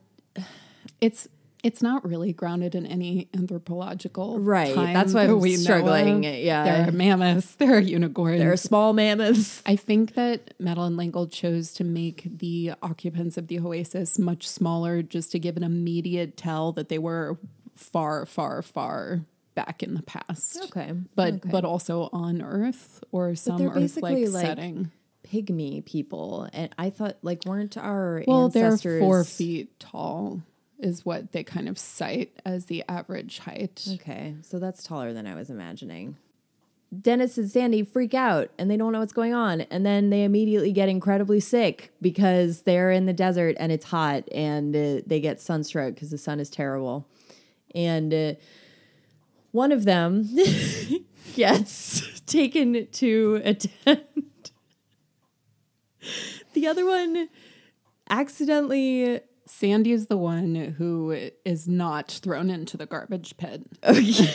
It's 1.00 1.28
it's 1.62 1.80
not 1.82 2.04
really 2.04 2.32
grounded 2.32 2.74
in 2.74 2.84
any 2.86 3.28
anthropological 3.34 4.38
Right, 4.40 4.74
that's 4.74 5.14
why 5.14 5.26
that 5.26 5.32
I'm 5.34 5.56
struggling, 5.56 6.24
yeah. 6.24 6.64
there 6.64 6.88
are 6.88 6.92
mammoths, 6.92 7.54
there 7.58 7.76
are 7.76 7.80
unicorns. 7.80 8.38
there 8.40 8.52
are 8.52 8.56
small 8.56 8.92
mammoths. 8.92 9.62
I 9.64 9.76
think 9.76 10.14
that 10.14 10.54
Madeleine 10.58 10.96
L'Engle 10.96 11.28
chose 11.28 11.72
to 11.74 11.84
make 11.84 12.26
the 12.38 12.72
occupants 12.82 13.36
of 13.36 13.46
the 13.48 13.58
oasis 13.60 14.18
much 14.18 14.48
smaller, 14.48 15.02
just 15.02 15.30
to 15.32 15.38
give 15.38 15.56
an 15.56 15.62
immediate 15.62 16.36
tell 16.36 16.72
that 16.72 16.88
they 16.88 16.98
were 16.98 17.38
far, 17.76 18.26
far, 18.26 18.62
far 18.62 19.20
back 19.54 19.82
in 19.82 19.94
the 19.94 20.02
past. 20.02 20.58
Okay, 20.64 20.92
but 21.14 21.34
okay. 21.34 21.48
but 21.50 21.64
also 21.64 22.08
on 22.12 22.42
Earth 22.42 23.04
or 23.12 23.34
some 23.34 23.58
they're 23.58 23.68
Earth 23.68 23.74
basically 23.74 24.24
like 24.26 24.34
like- 24.34 24.46
setting. 24.46 24.90
Pygmy 25.24 25.82
people, 25.86 26.46
and 26.52 26.74
I 26.76 26.90
thought 26.90 27.16
like 27.22 27.46
weren't 27.46 27.78
our 27.78 28.22
Well, 28.26 28.46
ancestors 28.46 28.82
they're 28.82 29.00
four 29.00 29.24
feet 29.24 29.78
tall, 29.80 30.42
is 30.82 31.04
what 31.04 31.32
they 31.32 31.44
kind 31.44 31.68
of 31.68 31.78
cite 31.78 32.38
as 32.44 32.66
the 32.66 32.84
average 32.88 33.38
height. 33.40 33.86
Okay, 33.94 34.36
so 34.42 34.58
that's 34.58 34.82
taller 34.82 35.12
than 35.12 35.26
I 35.26 35.34
was 35.34 35.50
imagining. 35.50 36.16
Dennis 37.00 37.38
and 37.38 37.50
Sandy 37.50 37.84
freak 37.84 38.12
out 38.12 38.50
and 38.58 38.70
they 38.70 38.76
don't 38.76 38.92
know 38.92 39.00
what's 39.00 39.14
going 39.14 39.32
on. 39.32 39.62
And 39.62 39.86
then 39.86 40.10
they 40.10 40.24
immediately 40.24 40.72
get 40.72 40.90
incredibly 40.90 41.40
sick 41.40 41.90
because 42.02 42.62
they're 42.62 42.90
in 42.90 43.06
the 43.06 43.14
desert 43.14 43.56
and 43.58 43.72
it's 43.72 43.86
hot 43.86 44.24
and 44.30 44.76
uh, 44.76 45.00
they 45.06 45.18
get 45.20 45.40
sunstroke 45.40 45.94
because 45.94 46.10
the 46.10 46.18
sun 46.18 46.38
is 46.38 46.50
terrible. 46.50 47.06
And 47.74 48.12
uh, 48.12 48.34
one 49.52 49.72
of 49.72 49.84
them 49.84 50.28
gets 51.34 52.20
taken 52.26 52.86
to 52.88 53.40
a 53.42 53.54
tent. 53.54 54.52
the 56.52 56.66
other 56.66 56.84
one 56.84 57.28
accidentally. 58.10 59.20
Sandy 59.52 59.92
is 59.92 60.06
the 60.06 60.16
one 60.16 60.54
who 60.54 61.30
is 61.44 61.68
not 61.68 62.10
thrown 62.10 62.48
into 62.48 62.78
the 62.78 62.86
garbage 62.86 63.36
pit. 63.36 63.62
this 63.82 64.30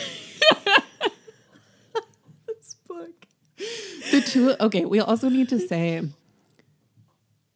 book. 2.86 3.26
The 4.12 4.22
two, 4.24 4.54
okay, 4.60 4.84
we 4.84 5.00
also 5.00 5.28
need 5.28 5.48
to 5.48 5.58
say 5.58 6.08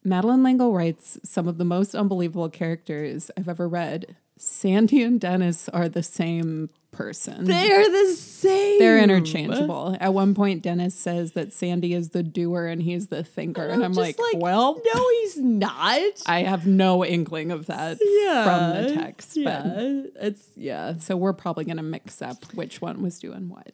Madeleine 0.05 0.43
L'Engle 0.43 0.73
writes 0.73 1.21
some 1.23 1.47
of 1.47 1.57
the 1.57 1.65
most 1.65 1.95
unbelievable 1.95 2.51
characters 2.51 3.31
I've 3.39 3.49
ever 3.49 3.69
read. 3.69 4.17
Sandy 4.45 5.03
and 5.03 5.21
Dennis 5.21 5.69
are 5.69 5.89
the 5.89 6.03
same 6.03 6.69
person. 6.91 7.45
They're 7.45 7.89
the 7.89 8.13
same. 8.15 8.79
They're 8.81 8.99
interchangeable. 8.99 9.97
At 10.01 10.13
one 10.13 10.35
point, 10.35 10.63
Dennis 10.63 10.95
says 10.95 11.33
that 11.33 11.53
Sandy 11.53 11.95
is 11.95 12.11
the 12.11 12.23
doer 12.25 12.67
and 12.67 12.83
he's 12.83 13.07
the 13.07 13.23
thinker. 13.23 13.67
And 13.67 13.85
I'm 13.85 13.95
just 13.95 14.19
like, 14.19 14.35
well, 14.35 14.81
no, 14.95 15.09
he's 15.21 15.39
not. 15.39 16.03
I 16.27 16.43
have 16.43 16.67
no 16.67 17.05
inkling 17.05 17.51
of 17.53 17.67
that 17.67 17.99
from 17.99 18.83
the 18.85 18.95
text. 18.95 19.37
Yeah, 19.37 19.63
But 19.65 20.25
it's 20.27 20.49
yeah, 20.57 20.97
so 20.99 21.17
we're 21.17 21.33
probably 21.33 21.65
going 21.65 21.77
to 21.79 21.83
mix 21.83 22.21
up 22.21 22.53
which 22.55 22.81
one 22.83 23.01
was 23.01 23.19
doing 23.21 23.49
what. 23.49 23.71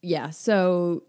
yeah. 0.00 0.30
So 0.30 1.02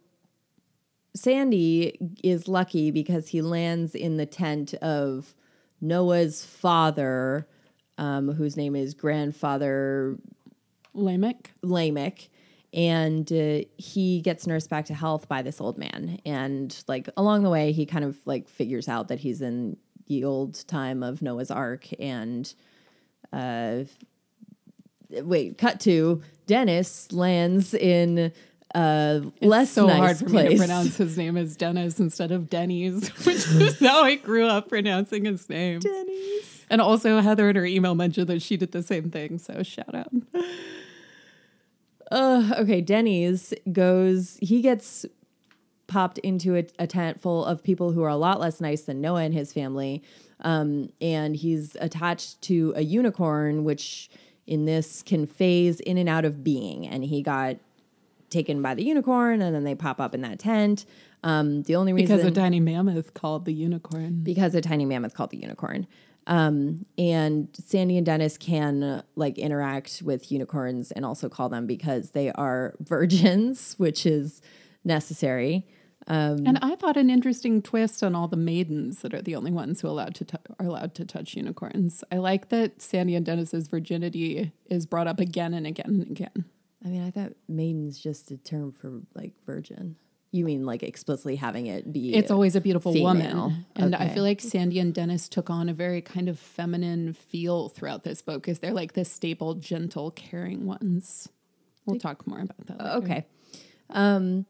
Sandy 1.15 1.97
is 2.23 2.47
lucky 2.47 2.89
because 2.91 3.29
he 3.29 3.41
lands 3.41 3.93
in 3.95 4.17
the 4.17 4.25
tent 4.25 4.73
of 4.75 5.35
Noah's 5.79 6.43
father, 6.43 7.47
um, 8.01 8.33
whose 8.33 8.57
name 8.57 8.75
is 8.75 8.95
Grandfather 8.95 10.17
Lamech. 10.93 11.51
Lamech. 11.61 12.29
And 12.73 13.31
uh, 13.31 13.59
he 13.77 14.21
gets 14.21 14.47
nursed 14.47 14.69
back 14.69 14.85
to 14.85 14.93
health 14.95 15.27
by 15.27 15.43
this 15.43 15.61
old 15.61 15.77
man. 15.77 16.19
And 16.25 16.75
like 16.87 17.09
along 17.15 17.43
the 17.43 17.49
way, 17.51 17.71
he 17.71 17.85
kind 17.85 18.03
of 18.03 18.17
like 18.25 18.49
figures 18.49 18.87
out 18.87 19.09
that 19.09 19.19
he's 19.19 19.41
in 19.41 19.77
the 20.07 20.23
old 20.23 20.67
time 20.67 21.03
of 21.03 21.21
Noah's 21.21 21.51
Ark. 21.51 21.87
And 21.99 22.51
uh, 23.31 23.83
wait, 25.11 25.59
cut 25.59 25.79
to 25.81 26.23
Dennis 26.47 27.11
lands 27.11 27.75
in 27.75 28.33
a 28.73 29.21
less 29.41 29.71
so 29.71 29.85
nice 29.85 29.97
hard 29.97 30.17
for 30.17 30.29
place. 30.29 30.49
me 30.49 30.55
to 30.55 30.57
pronounce 30.57 30.97
his 30.97 31.17
name 31.17 31.37
as 31.37 31.55
Dennis 31.55 31.99
instead 31.99 32.31
of 32.31 32.49
Denny's, 32.49 33.09
which 33.25 33.47
is 33.47 33.79
how 33.79 34.05
I 34.05 34.15
grew 34.15 34.47
up 34.47 34.69
pronouncing 34.69 35.25
his 35.25 35.47
name. 35.49 35.81
Denny's. 35.81 36.50
And 36.71 36.79
also, 36.79 37.19
Heather 37.19 37.49
in 37.49 37.55
her 37.57 37.65
email 37.65 37.93
mentioned 37.95 38.27
that 38.27 38.41
she 38.41 38.55
did 38.55 38.71
the 38.71 38.81
same 38.81 39.11
thing. 39.11 39.37
So 39.37 39.61
shout 39.61 39.93
out. 39.93 40.11
Uh, 42.09 42.55
okay, 42.59 42.81
Denny's 42.81 43.53
goes, 43.71 44.37
he 44.41 44.61
gets 44.61 45.05
popped 45.87 46.17
into 46.19 46.55
a, 46.55 46.65
a 46.79 46.87
tent 46.87 47.21
full 47.21 47.45
of 47.45 47.61
people 47.63 47.91
who 47.91 48.01
are 48.03 48.09
a 48.09 48.15
lot 48.15 48.39
less 48.39 48.61
nice 48.61 48.81
than 48.83 49.01
Noah 49.01 49.23
and 49.23 49.33
his 49.33 49.53
family. 49.53 50.01
Um, 50.39 50.89
and 51.01 51.35
he's 51.35 51.75
attached 51.79 52.41
to 52.43 52.73
a 52.75 52.81
unicorn, 52.81 53.63
which 53.63 54.09
in 54.47 54.65
this 54.65 55.03
can 55.03 55.25
phase 55.27 55.79
in 55.81 55.97
and 55.97 56.09
out 56.09 56.25
of 56.25 56.43
being. 56.43 56.87
And 56.87 57.03
he 57.03 57.21
got 57.21 57.57
taken 58.29 58.61
by 58.61 58.75
the 58.75 58.83
unicorn, 58.83 59.41
and 59.41 59.53
then 59.53 59.65
they 59.65 59.75
pop 59.75 59.99
up 59.99 60.15
in 60.15 60.21
that 60.21 60.39
tent. 60.39 60.85
Um, 61.23 61.63
the 61.63 61.75
only 61.75 61.93
reason 61.93 62.15
Because 62.15 62.25
a 62.25 62.31
tiny 62.31 62.59
mammoth 62.59 63.13
called 63.13 63.45
the 63.45 63.53
unicorn. 63.53 64.21
because 64.23 64.55
a 64.55 64.61
tiny 64.61 64.85
mammoth 64.85 65.13
called 65.13 65.31
the 65.31 65.37
unicorn. 65.37 65.85
Um, 66.27 66.85
and 66.97 67.47
Sandy 67.53 67.97
and 67.97 68.05
Dennis 68.05 68.37
can 68.37 69.03
like 69.15 69.37
interact 69.37 70.01
with 70.05 70.31
unicorns 70.31 70.91
and 70.91 71.05
also 71.05 71.29
call 71.29 71.49
them 71.49 71.65
because 71.65 72.11
they 72.11 72.31
are 72.31 72.75
virgins, 72.79 73.75
which 73.77 74.05
is 74.05 74.41
necessary. 74.83 75.67
Um, 76.07 76.47
And 76.47 76.59
I 76.61 76.75
thought 76.75 76.97
an 76.97 77.09
interesting 77.09 77.61
twist 77.61 78.01
on 78.03 78.15
all 78.15 78.27
the 78.27 78.37
maidens 78.37 79.01
that 79.01 79.13
are 79.13 79.21
the 79.21 79.35
only 79.35 79.51
ones 79.51 79.81
who 79.81 79.87
allowed 79.87 80.15
to 80.15 80.25
tou- 80.25 80.37
are 80.59 80.65
allowed 80.65 80.95
to 80.95 81.05
touch 81.05 81.35
unicorns. 81.35 82.03
I 82.11 82.17
like 82.17 82.49
that 82.49 82.81
Sandy 82.81 83.15
and 83.15 83.25
Dennis's 83.25 83.67
virginity 83.67 84.51
is 84.65 84.85
brought 84.85 85.07
up 85.07 85.19
again 85.19 85.53
and 85.53 85.67
again 85.67 85.85
and 85.87 86.07
again. 86.09 86.45
I 86.83 86.87
mean, 86.87 87.05
I 87.05 87.11
thought 87.11 87.33
maiden's 87.47 87.99
just 87.99 88.31
a 88.31 88.37
term 88.37 88.71
for 88.71 89.01
like 89.13 89.33
virgin. 89.45 89.95
You 90.33 90.45
mean 90.45 90.65
like 90.65 90.81
explicitly 90.81 91.35
having 91.35 91.67
it 91.67 91.91
be? 91.91 92.15
It's 92.15 92.31
always 92.31 92.55
a 92.55 92.61
beautiful 92.61 92.93
female. 92.93 93.11
woman. 93.13 93.65
And 93.75 93.93
I 93.93 94.07
feel 94.09 94.23
like 94.23 94.39
Sandy 94.39 94.79
and 94.79 94.93
Dennis 94.93 95.27
took 95.27 95.49
on 95.49 95.67
a 95.67 95.73
very 95.73 96.01
kind 96.01 96.29
of 96.29 96.39
feminine 96.39 97.13
feel 97.13 97.67
throughout 97.67 98.03
this 98.03 98.21
book 98.21 98.41
because 98.41 98.59
they're 98.59 98.73
like 98.73 98.93
the 98.93 99.03
staple, 99.03 99.55
gentle, 99.55 100.11
caring 100.11 100.65
ones. 100.65 101.27
We'll 101.85 101.99
talk 101.99 102.25
more 102.25 102.39
about 102.39 102.65
that. 102.67 102.79
Later. 102.79 102.97
Okay. 102.97 103.25
Um, 103.89 104.45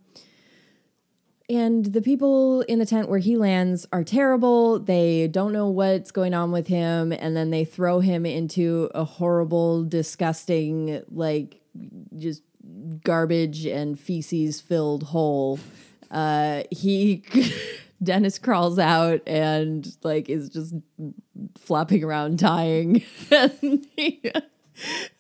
and 1.50 1.86
the 1.86 2.02
people 2.02 2.62
in 2.62 2.80
the 2.80 2.86
tent 2.86 3.10
where 3.10 3.20
he 3.20 3.36
lands 3.36 3.86
are 3.92 4.04
terrible. 4.04 4.80
They 4.80 5.28
don't 5.28 5.52
know 5.52 5.68
what's 5.68 6.12
going 6.12 6.34
on 6.34 6.52
with 6.52 6.68
him. 6.68 7.12
And 7.12 7.36
then 7.36 7.50
they 7.50 7.66
throw 7.66 8.00
him 8.00 8.26
into 8.26 8.90
a 8.96 9.04
horrible, 9.04 9.84
disgusting, 9.84 11.04
like 11.10 11.60
just 12.16 12.44
garbage 13.04 13.66
and 13.66 14.00
feces 14.00 14.62
filled 14.62 15.04
hole. 15.04 15.60
Uh, 16.10 16.64
he, 16.72 17.24
Dennis 18.04 18.40
crawls 18.40 18.80
out 18.80 19.22
and 19.28 19.88
like 20.04 20.30
is 20.30 20.50
just 20.50 20.74
flopping 21.58 22.04
around 22.04 22.38
dying. 22.40 23.04
and 23.32 23.86
he 23.96 24.22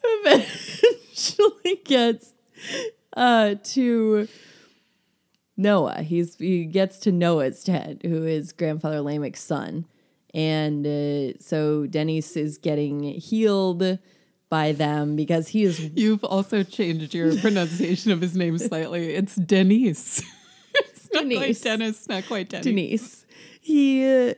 eventually 0.04 1.82
gets 1.86 2.34
uh, 3.16 3.56
to 3.64 4.28
Noah. 5.58 6.02
He's 6.02 6.36
he 6.36 6.66
gets 6.66 6.98
to 7.00 7.12
Noah's 7.12 7.64
tent, 7.64 8.06
who 8.06 8.26
is 8.26 8.52
grandfather 8.52 8.98
Lamech's 8.98 9.42
son, 9.42 9.86
and 10.34 10.86
uh, 10.86 11.38
so 11.40 11.86
Dennis 11.88 12.36
is 12.36 12.58
getting 12.58 13.04
healed 13.04 14.00
by 14.52 14.74
them 14.74 15.16
because 15.16 15.48
he 15.48 15.64
is 15.64 15.80
You've 15.96 16.24
also 16.26 16.62
changed 16.62 17.16
your 17.16 17.36
pronunciation 17.38 18.12
of 18.12 18.22
his 18.22 18.36
name 18.36 18.58
slightly. 18.60 19.16
It's 19.16 19.36
Denise. 19.36 20.22
it's 20.76 21.10
Not 21.12 21.24
quite 21.24 21.30
Denise. 21.30 21.62
Dennis, 21.62 22.10
not 22.10 22.28
quite 22.28 22.50
Denny. 22.50 22.64
Denise. 22.64 23.26
He 23.62 24.06
uh, 24.06 24.34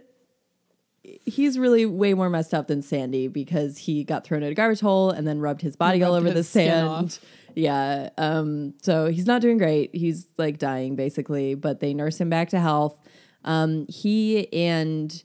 he's 1.26 1.58
really 1.58 1.86
way 1.88 2.14
more 2.14 2.30
messed 2.30 2.54
up 2.54 2.68
than 2.68 2.84
Sandy 2.84 3.28
because 3.28 3.80
he 3.80 4.04
got 4.04 4.24
thrown 4.24 4.44
in 4.44 4.52
a 4.52 4.56
garbage 4.56 4.82
hole 4.82 5.10
and 5.10 5.28
then 5.28 5.40
rubbed 5.40 5.62
his 5.62 5.76
body 5.76 6.04
all 6.04 6.14
over 6.14 6.32
the 6.32 6.44
sand. 6.44 7.20
Yeah. 7.56 8.10
Um, 8.18 8.76
so 8.82 9.08
he's 9.08 9.26
not 9.26 9.42
doing 9.42 9.58
great. 9.58 9.96
He's 9.96 10.28
like 10.38 10.60
dying 10.60 10.96
basically, 10.96 11.56
but 11.56 11.80
they 11.80 11.94
nurse 11.94 12.20
him 12.22 12.30
back 12.30 12.50
to 12.50 12.60
health. 12.60 13.00
Um, 13.44 13.88
he 13.90 14.52
and 14.54 15.24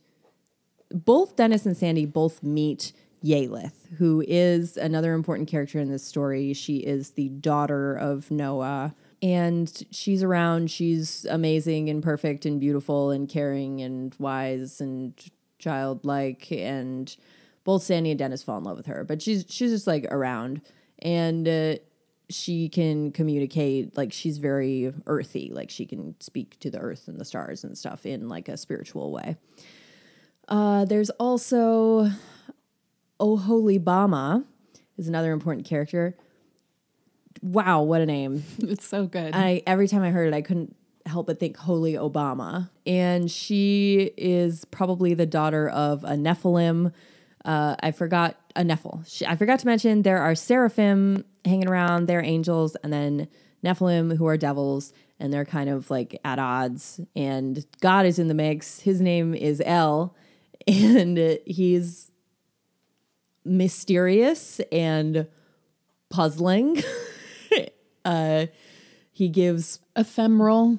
both 0.90 1.36
Dennis 1.36 1.66
and 1.66 1.76
Sandy 1.76 2.06
both 2.06 2.42
meet 2.42 2.92
Yalith, 3.24 3.96
who 3.98 4.22
is 4.26 4.76
another 4.76 5.14
important 5.14 5.48
character 5.48 5.78
in 5.78 5.90
this 5.90 6.04
story. 6.04 6.52
She 6.52 6.78
is 6.78 7.10
the 7.10 7.28
daughter 7.28 7.94
of 7.94 8.30
Noah. 8.30 8.94
And 9.20 9.84
she's 9.90 10.22
around. 10.22 10.70
She's 10.70 11.26
amazing 11.28 11.88
and 11.90 12.02
perfect 12.02 12.46
and 12.46 12.60
beautiful 12.60 13.10
and 13.10 13.28
caring 13.28 13.80
and 13.80 14.14
wise 14.18 14.80
and 14.80 15.12
childlike. 15.58 16.52
And 16.52 17.14
both 17.64 17.82
Sandy 17.82 18.10
and 18.10 18.18
Dennis 18.18 18.44
fall 18.44 18.58
in 18.58 18.64
love 18.64 18.76
with 18.76 18.86
her. 18.86 19.02
But 19.02 19.20
she's 19.20 19.44
she's 19.48 19.72
just 19.72 19.88
like 19.88 20.04
around. 20.10 20.62
And 21.00 21.48
uh, 21.48 21.74
she 22.30 22.68
can 22.68 23.10
communicate 23.10 23.96
like 23.96 24.12
she's 24.12 24.38
very 24.38 24.92
earthy. 25.06 25.50
Like 25.52 25.70
she 25.70 25.84
can 25.84 26.14
speak 26.20 26.58
to 26.60 26.70
the 26.70 26.78
earth 26.78 27.08
and 27.08 27.18
the 27.18 27.24
stars 27.24 27.64
and 27.64 27.76
stuff 27.76 28.06
in 28.06 28.28
like 28.28 28.48
a 28.48 28.56
spiritual 28.56 29.10
way. 29.10 29.36
Uh, 30.46 30.84
there's 30.84 31.10
also 31.10 32.08
Oh 33.20 33.36
Holy 33.36 33.78
Bama 33.78 34.44
is 34.96 35.08
another 35.08 35.32
important 35.32 35.66
character. 35.66 36.16
Wow, 37.42 37.82
what 37.82 38.00
a 38.00 38.06
name. 38.06 38.44
It's 38.58 38.86
so 38.86 39.06
good. 39.06 39.34
I 39.34 39.62
every 39.66 39.88
time 39.88 40.02
I 40.02 40.10
heard 40.10 40.28
it, 40.28 40.34
I 40.34 40.42
couldn't 40.42 40.74
help 41.06 41.26
but 41.26 41.40
think 41.40 41.56
Holy 41.56 41.94
Obama. 41.94 42.70
And 42.86 43.30
she 43.30 44.10
is 44.16 44.64
probably 44.66 45.14
the 45.14 45.26
daughter 45.26 45.68
of 45.68 46.04
a 46.04 46.12
Nephilim. 46.12 46.92
Uh, 47.44 47.76
I 47.80 47.92
forgot 47.92 48.36
a 48.56 48.62
Nephil. 48.62 49.04
She, 49.06 49.24
I 49.24 49.36
forgot 49.36 49.58
to 49.60 49.66
mention 49.66 50.02
there 50.02 50.18
are 50.18 50.34
seraphim 50.34 51.24
hanging 51.44 51.68
around. 51.68 52.06
They're 52.06 52.22
angels, 52.22 52.76
and 52.82 52.92
then 52.92 53.28
Nephilim, 53.64 54.16
who 54.16 54.26
are 54.26 54.36
devils, 54.36 54.92
and 55.18 55.32
they're 55.32 55.44
kind 55.44 55.70
of 55.70 55.90
like 55.90 56.20
at 56.24 56.38
odds. 56.38 57.00
And 57.16 57.64
God 57.80 58.04
is 58.06 58.18
in 58.18 58.28
the 58.28 58.34
mix. 58.34 58.80
His 58.80 59.00
name 59.00 59.34
is 59.34 59.62
El, 59.64 60.14
and 60.66 61.38
he's 61.46 62.10
mysterious 63.48 64.60
and 64.70 65.26
puzzling. 66.10 66.82
uh, 68.04 68.46
he 69.12 69.28
gives 69.28 69.80
Ephemeral. 69.96 70.78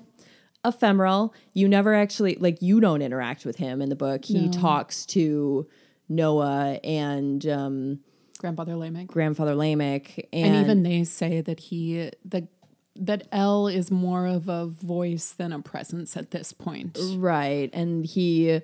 ephemeral. 0.65 1.33
You 1.53 1.67
never 1.67 1.93
actually 1.93 2.35
like 2.35 2.61
you 2.61 2.79
don't 2.79 3.01
interact 3.01 3.45
with 3.45 3.57
him 3.57 3.81
in 3.81 3.89
the 3.89 3.95
book. 3.95 4.25
He 4.25 4.45
No. 4.45 4.51
talks 4.51 5.05
to 5.07 5.67
Noah 6.07 6.79
and 6.83 7.45
um, 7.47 7.99
Grandfather 8.39 8.75
Lamech. 8.75 9.07
grandfather 9.07 9.55
Lamech, 9.55 10.27
and, 10.31 10.55
And 10.55 10.65
even 10.65 10.83
they 10.83 11.03
say 11.03 11.41
that 11.41 11.59
he 11.59 12.09
that 12.25 12.47
that 12.95 13.27
El 13.31 13.67
is 13.67 13.91
more 13.91 14.25
of 14.27 14.49
a 14.49 14.65
voice 14.65 15.31
than 15.31 15.53
a 15.53 15.59
presence 15.61 16.17
at 16.17 16.31
this 16.31 16.51
point. 16.51 16.97
right, 17.15 17.69
and 17.73 18.05
he 18.05 18.61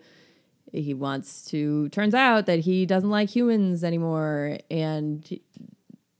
he 0.71 0.93
wants 0.93 1.45
to. 1.45 1.89
Turns 1.89 2.13
out 2.13 2.45
that 2.47 2.59
he 2.59 2.85
doesn't 2.85 3.09
like 3.09 3.29
humans 3.29 3.83
anymore, 3.83 4.57
and 4.69 5.39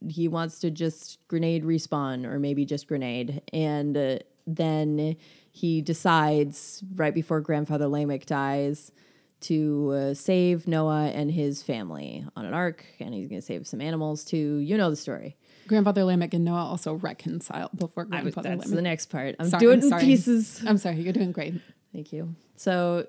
he 0.08 0.28
wants 0.28 0.58
to 0.60 0.70
just 0.70 1.18
grenade 1.28 1.64
respawn 1.64 2.24
or 2.24 2.38
maybe 2.38 2.64
just 2.64 2.86
grenade, 2.86 3.42
and 3.52 3.96
uh, 3.96 4.18
then 4.46 5.16
he 5.52 5.80
decides 5.80 6.82
right 6.94 7.14
before 7.14 7.40
grandfather 7.40 7.86
Lamech 7.88 8.26
dies 8.26 8.92
to 9.40 9.92
uh, 9.94 10.14
save 10.14 10.66
Noah 10.66 11.08
and 11.08 11.30
his 11.30 11.62
family 11.62 12.24
on 12.36 12.46
an 12.46 12.54
ark, 12.54 12.84
and 13.00 13.12
he's 13.14 13.28
going 13.28 13.40
to 13.40 13.46
save 13.46 13.66
some 13.66 13.80
animals 13.80 14.24
too. 14.24 14.58
You 14.58 14.76
know 14.76 14.90
the 14.90 14.96
story. 14.96 15.36
Grandfather 15.66 16.04
Lamech 16.04 16.32
and 16.32 16.44
Noah 16.44 16.64
also 16.64 16.94
reconcile 16.94 17.70
before 17.74 18.04
I 18.12 18.22
was- 18.22 18.34
Grandfather 18.34 18.56
that's 18.56 18.70
the 18.70 18.82
next 18.82 19.06
part. 19.06 19.34
I'm 19.40 19.48
Sorry, 19.50 19.60
doing 19.60 19.92
I'm 19.92 20.00
pieces. 20.00 20.62
I'm 20.66 20.78
sorry, 20.78 21.00
you're 21.00 21.12
doing 21.12 21.32
great. 21.32 21.54
Thank 21.92 22.12
you. 22.12 22.34
So 22.56 23.06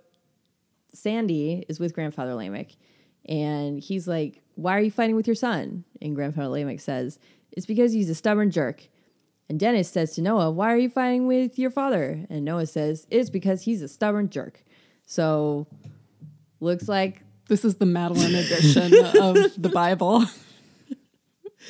Sandy 0.97 1.65
is 1.69 1.79
with 1.79 1.93
grandfather 1.93 2.35
Lamech, 2.35 2.75
and 3.27 3.79
he's 3.79 4.07
like, 4.07 4.41
"Why 4.55 4.77
are 4.77 4.81
you 4.81 4.91
fighting 4.91 5.15
with 5.15 5.27
your 5.27 5.35
son?" 5.35 5.83
And 6.01 6.15
grandfather 6.15 6.49
Lamech 6.49 6.79
says, 6.79 7.19
"It's 7.51 7.65
because 7.65 7.93
he's 7.93 8.09
a 8.09 8.15
stubborn 8.15 8.51
jerk." 8.51 8.89
And 9.49 9.59
Dennis 9.59 9.89
says 9.89 10.13
to 10.15 10.21
Noah, 10.21 10.51
"Why 10.51 10.73
are 10.73 10.77
you 10.77 10.89
fighting 10.89 11.27
with 11.27 11.57
your 11.57 11.71
father?" 11.71 12.25
And 12.29 12.43
Noah 12.43 12.65
says, 12.65 13.07
"It's 13.09 13.29
because 13.29 13.63
he's 13.63 13.81
a 13.81 13.87
stubborn 13.87 14.29
jerk." 14.29 14.63
So 15.05 15.67
looks 16.59 16.87
like 16.87 17.23
This 17.47 17.63
is 17.63 17.75
the 17.75 17.85
Madeline 17.85 18.35
edition 18.35 18.93
of 19.21 19.35
the 19.61 19.69
Bible. 19.73 20.25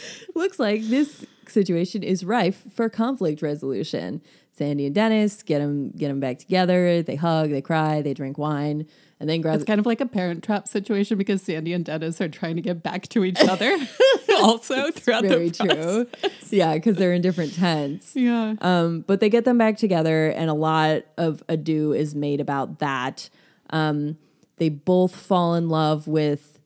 looks 0.35 0.59
like 0.59 0.83
this 0.83 1.25
situation 1.47 2.03
is 2.03 2.23
rife 2.23 2.63
for 2.73 2.89
conflict 2.89 3.41
resolution. 3.41 4.21
Sandy 4.57 4.87
and 4.87 4.95
Dennis 4.95 5.43
get 5.43 5.59
them 5.59 5.91
get 5.91 6.07
them 6.07 6.19
back 6.19 6.39
together. 6.39 7.03
They 7.03 7.15
hug, 7.15 7.51
they 7.51 7.61
cry, 7.61 8.01
they 8.01 8.13
drink 8.13 8.37
wine, 8.37 8.87
and 9.19 9.29
then 9.29 9.41
grab 9.41 9.55
It's 9.55 9.63
kind 9.63 9.79
of 9.79 9.85
like 9.85 10.01
a 10.01 10.05
parent 10.05 10.43
trap 10.43 10.67
situation 10.67 11.17
because 11.17 11.41
Sandy 11.41 11.73
and 11.73 11.85
Dennis 11.85 12.19
are 12.21 12.29
trying 12.29 12.55
to 12.55 12.61
get 12.61 12.81
back 12.81 13.07
to 13.09 13.23
each 13.23 13.39
other 13.39 13.77
also 14.41 14.91
throughout 14.91 15.23
very 15.23 15.49
the 15.49 16.07
true. 16.11 16.31
Yeah, 16.49 16.73
because 16.73 16.97
they're 16.97 17.13
in 17.13 17.21
different 17.21 17.53
tents. 17.53 18.15
Yeah. 18.15 18.55
Um, 18.61 19.01
but 19.01 19.19
they 19.19 19.29
get 19.29 19.45
them 19.45 19.57
back 19.57 19.77
together, 19.77 20.29
and 20.29 20.49
a 20.49 20.53
lot 20.53 21.03
of 21.17 21.43
ado 21.47 21.93
is 21.93 22.15
made 22.15 22.41
about 22.41 22.79
that. 22.79 23.29
Um, 23.69 24.17
they 24.57 24.69
both 24.69 25.15
fall 25.15 25.53
in 25.53 25.69
love 25.69 26.07
with 26.07 26.59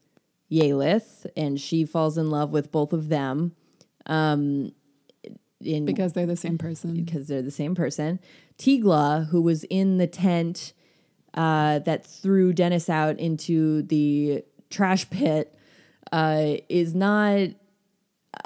Yalith, 0.52 1.26
and 1.36 1.60
she 1.60 1.86
falls 1.86 2.18
in 2.18 2.30
love 2.30 2.52
with 2.52 2.72
both 2.72 2.94
of 2.94 3.10
them. 3.10 3.54
Um, 4.06 4.72
in 5.66 5.86
because 5.86 6.14
they're 6.14 6.26
the 6.26 6.36
same 6.36 6.58
person. 6.58 6.94
because 7.04 7.28
they're 7.28 7.42
the 7.42 7.52
same 7.52 7.76
person. 7.76 8.20
Tiglah, 8.58 9.28
who 9.30 9.42
was 9.42 9.64
in 9.66 9.98
the 9.98 10.08
tent 10.08 10.74
uh, 11.34 11.80
that 11.80 12.06
threw 12.06 12.54
Dennis 12.54 12.90
out 12.90 13.20
into 13.20 13.82
the 13.84 14.44
trash 14.70 15.10
pit, 15.10 15.56
uh, 16.12 16.56
is 16.70 16.94
not. 16.94 17.40
uh, 18.34 18.40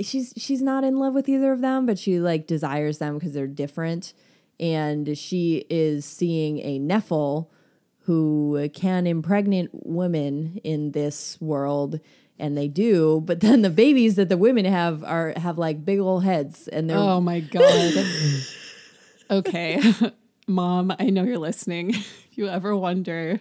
She's 0.00 0.32
she's 0.36 0.62
not 0.62 0.84
in 0.84 0.98
love 0.98 1.14
with 1.14 1.28
either 1.28 1.52
of 1.52 1.60
them, 1.60 1.86
but 1.86 1.98
she 1.98 2.18
like 2.18 2.46
desires 2.46 2.98
them 2.98 3.18
because 3.18 3.34
they're 3.34 3.46
different, 3.46 4.14
and 4.58 5.16
she 5.16 5.64
is 5.70 6.04
seeing 6.04 6.58
a 6.60 6.78
Nephil 6.80 7.48
who 8.06 8.68
can 8.72 9.06
impregnate 9.06 9.68
women 9.72 10.58
in 10.64 10.90
this 10.90 11.40
world 11.40 12.00
and 12.38 12.56
they 12.56 12.68
do 12.68 13.22
but 13.24 13.40
then 13.40 13.62
the 13.62 13.70
babies 13.70 14.16
that 14.16 14.28
the 14.28 14.36
women 14.36 14.64
have 14.64 15.04
are 15.04 15.32
have 15.36 15.58
like 15.58 15.84
big 15.84 15.98
old 15.98 16.24
heads 16.24 16.68
and 16.68 16.88
they're 16.88 16.96
Oh 16.98 17.20
my 17.20 17.40
God. 17.40 18.04
okay. 19.30 19.80
Mom, 20.48 20.92
I 20.98 21.10
know 21.10 21.22
you're 21.22 21.38
listening. 21.38 21.90
If 21.90 22.38
you 22.38 22.48
ever 22.48 22.74
wonder, 22.76 23.40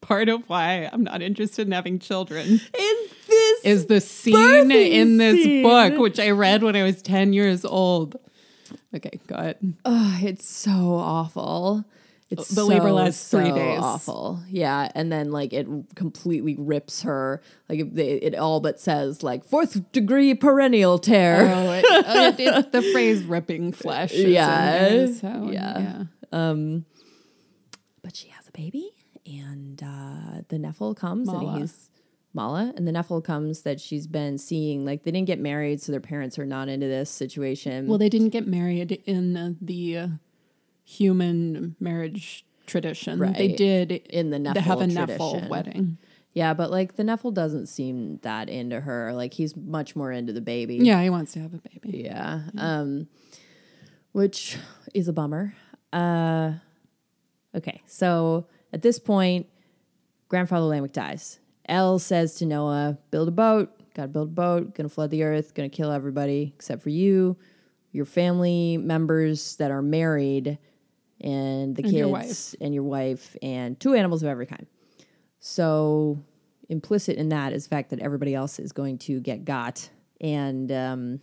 part 0.00 0.28
of 0.28 0.48
why 0.48 0.88
I'm 0.92 1.02
not 1.02 1.22
interested 1.22 1.66
in 1.66 1.72
having 1.72 1.98
children 1.98 2.46
is 2.46 3.10
this 3.26 3.60
is 3.64 3.86
the 3.86 4.00
scene 4.00 4.70
in 4.70 5.16
this 5.16 5.42
scene. 5.42 5.62
book, 5.62 5.98
which 5.98 6.20
I 6.20 6.30
read 6.30 6.62
when 6.62 6.76
I 6.76 6.82
was 6.82 7.00
10 7.02 7.32
years 7.32 7.64
old. 7.64 8.16
Okay, 8.94 9.18
go 9.26 9.34
ahead. 9.36 9.74
oh, 9.84 10.18
it's 10.22 10.46
so 10.46 10.70
awful 10.70 11.84
it's 12.32 12.48
The 12.48 12.64
labor 12.64 12.88
so, 12.88 12.94
lasts 12.94 13.30
three 13.30 13.50
so 13.50 13.54
days. 13.54 13.78
awful 13.80 14.40
yeah 14.48 14.90
and 14.94 15.10
then 15.12 15.30
like 15.30 15.52
it 15.52 15.66
completely 15.94 16.56
rips 16.58 17.02
her 17.02 17.42
like 17.68 17.80
it, 17.80 17.98
it 17.98 18.34
all 18.34 18.60
but 18.60 18.80
says 18.80 19.22
like 19.22 19.44
fourth 19.44 19.92
degree 19.92 20.34
perineal 20.34 21.00
tear 21.00 21.42
Oh, 21.54 21.72
it, 21.72 21.84
it, 22.40 22.40
it- 22.40 22.72
the 22.72 22.82
phrase 22.82 23.22
ripping 23.24 23.72
flesh. 23.72 24.12
Yeah. 24.14 24.88
there, 24.88 25.06
so, 25.12 25.50
Yeah. 25.52 26.04
yeah. 26.30 26.54
but 28.02 28.16
she 28.16 28.28
has 28.28 28.48
a 28.48 28.52
baby 28.52 28.90
and 29.26 29.82
uh, 29.82 30.42
the 30.48 30.56
Nephil 30.56 30.96
comes 30.96 31.28
Mahlah. 31.28 31.52
and 31.54 31.60
he's 31.62 31.88
Mahlah 32.36 32.76
and 32.76 32.88
the 32.88 32.92
Nephil 32.92 33.22
comes 33.22 33.62
that 33.62 33.80
she's 33.80 34.06
been 34.06 34.38
seeing 34.38 34.84
like 34.84 35.04
they 35.04 35.10
didn't 35.10 35.26
get 35.26 35.38
married 35.38 35.80
so 35.80 35.92
their 35.92 36.00
parents 36.00 36.38
are 36.38 36.46
not 36.46 36.68
into 36.68 36.86
this 36.86 37.10
situation 37.10 37.86
Well, 37.86 37.98
they 37.98 38.08
didn't 38.08 38.30
get 38.30 38.46
married 38.46 39.02
in 39.06 39.36
uh, 39.36 39.52
the 39.60 39.98
uh, 39.98 40.08
human 40.84 41.76
marriage 41.80 42.44
tradition. 42.66 43.18
They 43.32 43.48
did 43.48 43.92
in 43.92 44.30
the 44.30 44.38
Nephil 44.38 44.54
they 44.54 44.60
have 44.60 44.80
a 44.80 44.86
tradition. 44.88 45.18
Nephil 45.18 45.48
wedding. 45.48 45.98
Yeah, 46.34 46.54
but 46.54 46.70
like 46.70 46.96
the 46.96 47.02
Nephil 47.02 47.34
doesn't 47.34 47.66
seem 47.66 48.18
that 48.22 48.48
into 48.48 48.80
her. 48.80 49.12
Like 49.12 49.34
he's 49.34 49.56
much 49.56 49.94
more 49.94 50.10
into 50.10 50.32
the 50.32 50.40
baby. 50.40 50.76
Yeah, 50.76 51.02
he 51.02 51.10
wants 51.10 51.32
to 51.34 51.40
have 51.40 51.52
a 51.54 51.58
baby. 51.58 52.02
Yeah. 52.04 52.42
Um 52.56 53.08
which 54.12 54.56
is 54.94 55.08
a 55.08 55.12
bummer. 55.12 55.54
Uh 55.92 56.52
okay. 57.54 57.82
So 57.86 58.46
at 58.72 58.82
this 58.82 58.98
point 58.98 59.46
grandfather 60.28 60.66
Lamech 60.66 60.92
dies. 60.92 61.38
El 61.68 61.98
says 61.98 62.34
to 62.36 62.46
Noah, 62.46 62.98
"Build 63.10 63.28
a 63.28 63.32
boat. 63.32 63.70
Got 63.94 64.02
to 64.02 64.08
build 64.08 64.28
a 64.28 64.32
boat. 64.32 64.74
Going 64.74 64.88
to 64.88 64.94
flood 64.94 65.10
the 65.10 65.22
earth, 65.22 65.54
going 65.54 65.68
to 65.68 65.76
kill 65.76 65.90
everybody 65.90 66.52
except 66.56 66.82
for 66.82 66.88
you, 66.88 67.36
your 67.92 68.06
family 68.06 68.78
members 68.78 69.56
that 69.56 69.70
are 69.70 69.82
married 69.82 70.58
and 71.22 71.76
the 71.76 71.82
And 71.82 71.92
kids 71.92 72.54
your 72.56 72.66
and 72.66 72.74
your 72.74 72.82
wife 72.82 73.36
and 73.42 73.78
two 73.78 73.94
animals 73.94 74.22
of 74.22 74.28
every 74.28 74.46
kind. 74.46 74.66
So 75.40 76.22
implicit 76.68 77.16
in 77.16 77.28
that 77.30 77.52
is 77.52 77.64
the 77.64 77.70
fact 77.70 77.90
that 77.90 78.00
everybody 78.00 78.34
else 78.34 78.58
is 78.58 78.72
going 78.72 78.98
to 78.98 79.20
get 79.20 79.44
got. 79.44 79.88
And 80.20 80.70
um, 80.72 81.20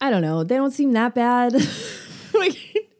I 0.00 0.10
don't 0.10 0.22
know, 0.22 0.44
they 0.44 0.56
don't 0.56 0.70
seem 0.70 0.92
that 0.92 1.14
bad. 1.14 1.52
like, 2.34 2.90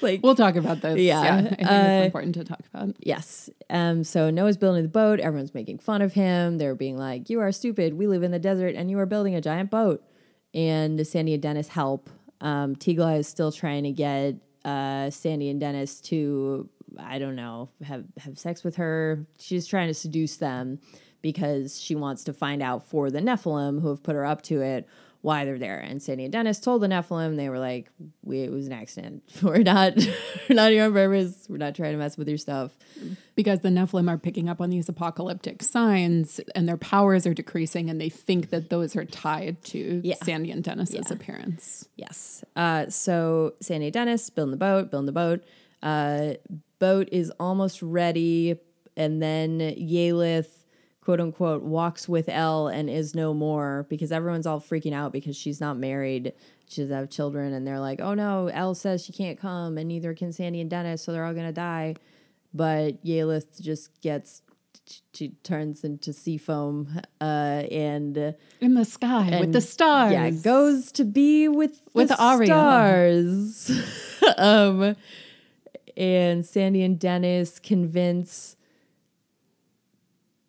like 0.00 0.22
We'll 0.22 0.34
talk 0.34 0.56
about 0.56 0.80
this. 0.80 0.98
Yeah, 0.98 1.20
I 1.20 1.42
think 1.42 1.70
uh, 1.70 1.74
it's 1.74 2.06
important 2.06 2.34
to 2.36 2.44
talk 2.44 2.60
about. 2.72 2.96
Yes. 3.00 3.50
Um, 3.70 4.04
so 4.04 4.30
Noah's 4.30 4.56
building 4.56 4.82
the 4.82 4.88
boat. 4.88 5.20
Everyone's 5.20 5.54
making 5.54 5.78
fun 5.78 6.02
of 6.02 6.12
him. 6.12 6.58
They're 6.58 6.74
being 6.74 6.96
like, 6.96 7.30
You 7.30 7.40
are 7.40 7.52
stupid. 7.52 7.94
We 7.94 8.06
live 8.06 8.22
in 8.22 8.30
the 8.30 8.38
desert 8.38 8.74
and 8.74 8.90
you 8.90 8.98
are 8.98 9.06
building 9.06 9.34
a 9.34 9.40
giant 9.40 9.70
boat. 9.70 10.04
And 10.54 11.06
Sandy 11.06 11.32
and 11.32 11.42
Dennis 11.42 11.68
help. 11.68 12.10
Um, 12.42 12.76
Tiglah 12.76 13.18
is 13.18 13.28
still 13.28 13.52
trying 13.52 13.84
to 13.84 13.92
get 13.92 14.34
uh, 14.64 15.08
Sandy 15.10 15.48
and 15.48 15.58
Dennis 15.58 16.00
to, 16.02 16.68
I 16.98 17.18
don't 17.18 17.36
know, 17.36 17.70
have, 17.82 18.04
have 18.18 18.38
sex 18.38 18.62
with 18.64 18.76
her. 18.76 19.24
She's 19.38 19.66
trying 19.66 19.88
to 19.88 19.94
seduce 19.94 20.36
them 20.36 20.80
because 21.22 21.80
she 21.80 21.94
wants 21.94 22.24
to 22.24 22.32
find 22.32 22.62
out 22.62 22.84
for 22.86 23.10
the 23.10 23.20
Nephilim 23.20 23.80
who 23.80 23.88
have 23.88 24.02
put 24.02 24.14
her 24.14 24.26
up 24.26 24.42
to 24.42 24.60
it 24.60 24.86
why 25.22 25.44
they're 25.44 25.56
there. 25.56 25.78
And 25.78 26.02
Sandy 26.02 26.24
and 26.24 26.32
Dennis 26.32 26.58
told 26.58 26.82
the 26.82 26.88
Nephilim, 26.88 27.36
they 27.36 27.48
were 27.48 27.60
like, 27.60 27.88
we, 28.24 28.40
it 28.40 28.50
was 28.50 28.66
an 28.66 28.72
accident. 28.72 29.22
We're 29.42 29.58
not, 29.62 29.94
we're 30.48 30.56
not 30.56 30.72
here 30.72 30.84
on 30.84 30.92
purpose. 30.92 31.46
We're 31.48 31.58
not 31.58 31.76
trying 31.76 31.92
to 31.92 31.98
mess 31.98 32.18
with 32.18 32.28
your 32.28 32.38
stuff. 32.38 32.72
because 33.36 33.60
the 33.60 33.68
Nephilim 33.68 34.10
are 34.10 34.18
picking 34.18 34.48
up 34.48 34.60
on 34.60 34.68
these 34.70 34.88
apocalyptic 34.88 35.62
signs 35.62 36.40
and 36.56 36.68
their 36.68 36.76
powers 36.76 37.24
are 37.24 37.34
decreasing, 37.34 37.88
and 37.88 38.00
they 38.00 38.08
think 38.08 38.50
that 38.50 38.68
those 38.68 38.96
are 38.96 39.04
tied 39.04 39.62
to 39.66 40.00
Yeah. 40.02 40.16
Sandy 40.24 40.50
and 40.50 40.64
Dennis's 40.64 41.12
appearance. 41.12 41.86
Yes. 41.94 42.42
Uh, 42.56 42.88
so 42.90 43.54
Sandy 43.60 43.86
and 43.86 43.94
Dennis 43.94 44.28
building 44.28 44.50
the 44.50 44.56
boat, 44.56 44.90
building 44.90 45.06
the 45.06 45.12
boat. 45.12 45.44
Uh, 45.84 46.34
boat 46.80 47.08
is 47.12 47.30
almost 47.38 47.80
ready, 47.80 48.56
and 48.96 49.22
then 49.22 49.60
Yalith, 49.60 50.48
quote 51.04 51.20
unquote, 51.20 51.62
walks 51.62 52.08
with 52.08 52.28
El 52.28 52.68
and 52.68 52.88
is 52.88 53.14
no 53.14 53.34
more 53.34 53.86
because 53.88 54.12
everyone's 54.12 54.46
all 54.46 54.60
freaking 54.60 54.94
out 54.94 55.12
because 55.12 55.36
she's 55.36 55.60
not 55.60 55.76
married. 55.76 56.32
She 56.68 56.80
doesn't 56.80 56.96
have 56.96 57.10
children, 57.10 57.52
and 57.52 57.66
they're 57.66 57.80
like, 57.80 58.00
"Oh 58.00 58.14
no, 58.14 58.46
El 58.48 58.74
says 58.74 59.04
she 59.04 59.12
can't 59.12 59.38
come, 59.38 59.76
and 59.76 59.88
neither 59.88 60.14
can 60.14 60.32
Sandy 60.32 60.60
and 60.60 60.70
Dennis, 60.70 61.02
so 61.02 61.12
they're 61.12 61.24
all 61.24 61.34
gonna 61.34 61.52
die." 61.52 61.96
But 62.54 63.04
Yalith 63.04 63.60
just 63.60 64.00
gets. 64.00 64.42
She 65.14 65.28
turns 65.44 65.84
into 65.84 66.12
sea 66.12 66.38
foam, 66.38 66.88
uh, 67.20 67.24
and 67.70 68.34
In 68.60 68.74
the 68.74 68.84
sky 68.84 69.26
with 69.30 69.42
and, 69.44 69.54
the 69.54 69.60
stars. 69.60 70.12
yeah, 70.12 70.28
goes 70.30 70.90
to 70.92 71.04
be 71.04 71.46
with 71.48 71.80
With 71.94 72.08
the 72.08 72.20
Ariel. 72.22 72.46
stars. 72.46 73.70
um, 74.38 74.96
and 75.96 76.44
Sandy 76.44 76.82
and 76.82 76.98
Dennis 76.98 77.58
convince 77.58 78.56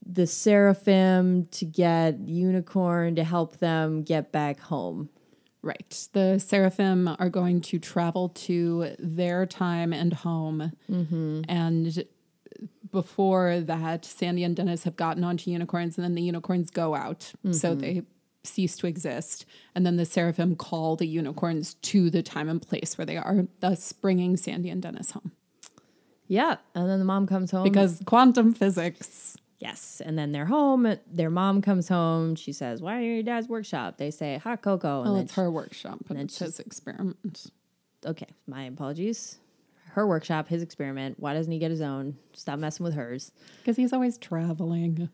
the 0.05 0.27
seraphim 0.27 1.45
to 1.45 1.65
get 1.65 2.19
unicorn 2.19 3.15
to 3.15 3.23
help 3.23 3.57
them 3.57 4.03
get 4.03 4.31
back 4.31 4.59
home. 4.59 5.09
Right. 5.61 6.09
The 6.11 6.39
seraphim 6.39 7.07
are 7.19 7.29
going 7.29 7.61
to 7.61 7.79
travel 7.79 8.29
to 8.29 8.95
their 8.99 9.45
time 9.45 9.93
and 9.93 10.11
home. 10.11 10.73
Mm-hmm. 10.91 11.41
And 11.47 12.05
before 12.91 13.61
that, 13.61 14.03
Sandy 14.03 14.43
and 14.43 14.55
Dennis 14.55 14.83
have 14.83 14.97
gotten 14.97 15.23
onto 15.23 15.49
unicorns, 15.49 15.97
and 15.97 16.03
then 16.03 16.15
the 16.15 16.21
unicorns 16.21 16.69
go 16.69 16.95
out. 16.95 17.31
So 17.51 17.71
mm-hmm. 17.71 17.79
they 17.79 18.03
cease 18.43 18.75
to 18.75 18.87
exist. 18.87 19.45
And 19.73 19.85
then 19.85 19.95
the 19.95 20.05
seraphim 20.05 20.57
call 20.57 20.97
the 20.97 21.07
unicorns 21.07 21.75
to 21.75 22.09
the 22.09 22.21
time 22.21 22.49
and 22.49 22.61
place 22.61 22.97
where 22.97 23.05
they 23.05 23.15
are, 23.15 23.47
thus 23.61 23.93
bringing 23.93 24.35
Sandy 24.35 24.69
and 24.69 24.81
Dennis 24.81 25.11
home. 25.11 25.31
Yeah, 26.27 26.57
and 26.75 26.89
then 26.89 26.99
the 26.99 27.05
mom 27.05 27.25
comes 27.25 27.51
home 27.51 27.63
Because 27.63 28.01
quantum 28.05 28.53
physics. 28.53 29.37
Yes, 29.63 30.01
and 30.05 30.17
then 30.19 30.33
they're 30.33 30.45
home. 30.45 30.97
Their 31.09 31.29
mom 31.29 31.61
comes 31.61 31.87
home. 31.87 32.35
She 32.35 32.51
says, 32.51 32.81
"Why 32.81 32.97
are 32.97 33.01
you 33.01 33.11
at 33.11 33.13
your 33.15 33.23
dad's 33.23 33.47
workshop?" 33.47 33.97
They 33.97 34.11
say, 34.11 34.37
"Hot 34.39 34.61
cocoa." 34.61 34.97
And 34.97 35.05
Well, 35.05 35.13
then 35.15 35.23
it's 35.23 35.35
her 35.35 35.49
workshop, 35.49 35.99
but 36.07 36.17
it's 36.17 36.37
his 36.39 36.59
experiment. 36.59 37.49
okay, 38.05 38.27
my 38.45 38.63
apologies. 38.65 39.37
Her 39.91 40.05
workshop, 40.05 40.49
his 40.49 40.61
experiment. 40.61 41.15
Why 41.19 41.33
doesn't 41.33 41.51
he 41.51 41.59
get 41.59 41.71
his 41.71 41.79
own? 41.81 42.17
Stop 42.33 42.59
messing 42.59 42.83
with 42.83 42.95
hers. 42.95 43.31
Because 43.59 43.77
he's 43.77 43.93
always 43.93 44.17
traveling. 44.17 45.09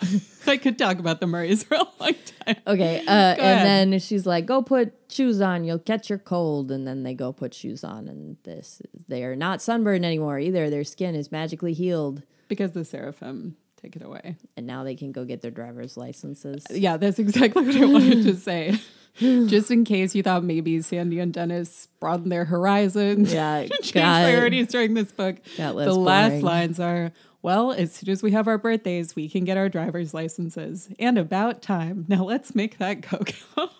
I 0.46 0.56
could 0.56 0.78
talk 0.78 0.98
about 0.98 1.20
the 1.20 1.26
Murrays 1.26 1.62
for 1.64 1.74
a 1.74 1.84
long 2.00 2.14
time. 2.46 2.56
Okay, 2.66 3.04
uh, 3.06 3.10
and 3.10 3.92
then 3.92 3.98
she's 3.98 4.24
like, 4.24 4.46
"Go 4.46 4.62
put 4.62 4.94
shoes 5.10 5.42
on. 5.42 5.64
You'll 5.64 5.78
catch 5.78 6.08
your 6.08 6.18
cold." 6.18 6.70
And 6.70 6.86
then 6.86 7.02
they 7.02 7.12
go 7.12 7.32
put 7.34 7.52
shoes 7.52 7.84
on, 7.84 8.08
and 8.08 8.38
this 8.44 8.80
they 9.08 9.24
are 9.24 9.36
not 9.36 9.60
sunburned 9.60 10.06
anymore 10.06 10.38
either. 10.38 10.70
Their 10.70 10.84
skin 10.84 11.14
is 11.14 11.30
magically 11.30 11.74
healed, 11.74 12.22
Because 12.48 12.72
the 12.72 12.84
seraphim 12.84 13.56
take 13.80 13.96
it 13.96 14.02
away. 14.02 14.36
and 14.56 14.66
now 14.66 14.84
they 14.84 14.94
can 14.94 15.12
go 15.12 15.24
get 15.24 15.40
their 15.40 15.50
driver's 15.50 15.96
licenses. 15.96 16.64
Uh, 16.70 16.74
yeah, 16.74 16.96
that's 16.96 17.18
exactly 17.18 17.64
what 17.64 17.76
I 17.76 17.84
wanted 17.84 18.22
to 18.24 18.36
say. 18.50 18.78
Just 19.18 19.70
in 19.70 19.84
case 19.84 20.14
you 20.14 20.22
thought 20.22 20.44
maybe 20.44 20.80
Sandy 20.82 21.18
and 21.18 21.32
Dennis 21.32 21.88
broadened 21.98 22.30
their 22.32 22.44
horizons. 22.44 23.32
Yeah, 23.34 23.66
change 23.82 23.92
priorities 23.92 24.68
during 24.68 24.94
this 24.94 25.10
book. 25.12 25.36
The 25.56 25.72
last 25.72 26.42
lines 26.42 26.78
are, 26.80 27.12
well, 27.42 27.72
as 27.72 27.92
soon 27.92 28.10
as 28.10 28.22
we 28.22 28.30
have 28.30 28.46
our 28.46 28.56
birthdays, 28.56 29.16
we 29.16 29.28
can 29.28 29.44
get 29.44 29.56
our 29.56 29.68
driver's 29.68 30.14
licenses. 30.14 30.88
And 30.98 31.18
about 31.18 31.60
time. 31.60 32.04
Now 32.08 32.24
let's 32.24 32.54
make 32.54 32.78
that 32.78 33.00
go. 33.02 33.18
So 33.56 33.56
the 33.56 33.66
fuck 33.66 33.72
ends. 33.72 33.79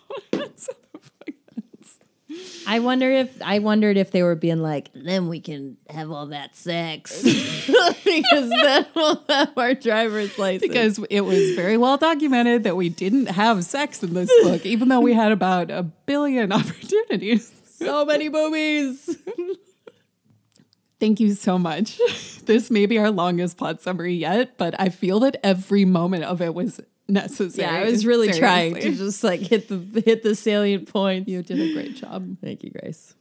I 2.67 2.79
wonder 2.79 3.11
if 3.11 3.41
I 3.41 3.59
wondered 3.59 3.97
if 3.97 4.11
they 4.11 4.23
were 4.23 4.35
being 4.35 4.59
like, 4.61 4.89
then 4.93 5.27
we 5.27 5.39
can 5.39 5.77
have 5.89 6.11
all 6.11 6.27
that 6.27 6.55
sex 6.55 7.21
because 7.23 8.49
then 8.49 8.85
we'll 8.95 9.23
have 9.29 9.57
our 9.57 9.73
driver's 9.73 10.37
license. 10.37 10.61
because 10.61 10.99
it 11.09 11.21
was 11.21 11.51
very 11.55 11.77
well 11.77 11.97
documented 11.97 12.63
that 12.63 12.75
we 12.75 12.89
didn't 12.89 13.27
have 13.27 13.63
sex 13.65 14.03
in 14.03 14.13
this 14.13 14.31
book, 14.43 14.65
even 14.65 14.89
though 14.89 15.01
we 15.01 15.13
had 15.13 15.31
about 15.31 15.71
a 15.71 15.83
billion 15.83 16.51
opportunities. 16.59 17.51
so 17.77 18.05
many 18.05 18.29
boobies. 18.29 19.17
Thank 20.99 21.19
you 21.19 21.33
so 21.33 21.57
much. 21.57 21.99
This 22.45 22.71
may 22.71 22.87
be 22.87 22.97
our 22.97 23.11
longest 23.11 23.57
plot 23.57 23.81
summary 23.83 24.15
yet, 24.15 24.57
but 24.57 24.73
I 24.79 24.89
feel 24.89 25.19
that 25.21 25.37
every 25.43 25.85
moment 25.85 26.23
of 26.23 26.41
it 26.41 26.55
was 26.55 26.81
necessary. 27.11 27.67
Yeah, 27.67 27.81
I 27.81 27.85
was 27.85 28.05
really 28.05 28.31
trying 28.31 28.75
to 28.75 28.95
just 28.95 29.23
like 29.23 29.41
hit 29.41 29.67
the 29.67 30.01
hit 30.01 30.23
the 30.23 30.35
salient 30.35 30.91
points. 30.91 31.29
You 31.29 31.43
did 31.43 31.59
a 31.59 31.73
great 31.73 31.95
job. 31.95 32.37
Thank 32.43 32.63
you, 32.63 32.71
Grace. 32.71 33.15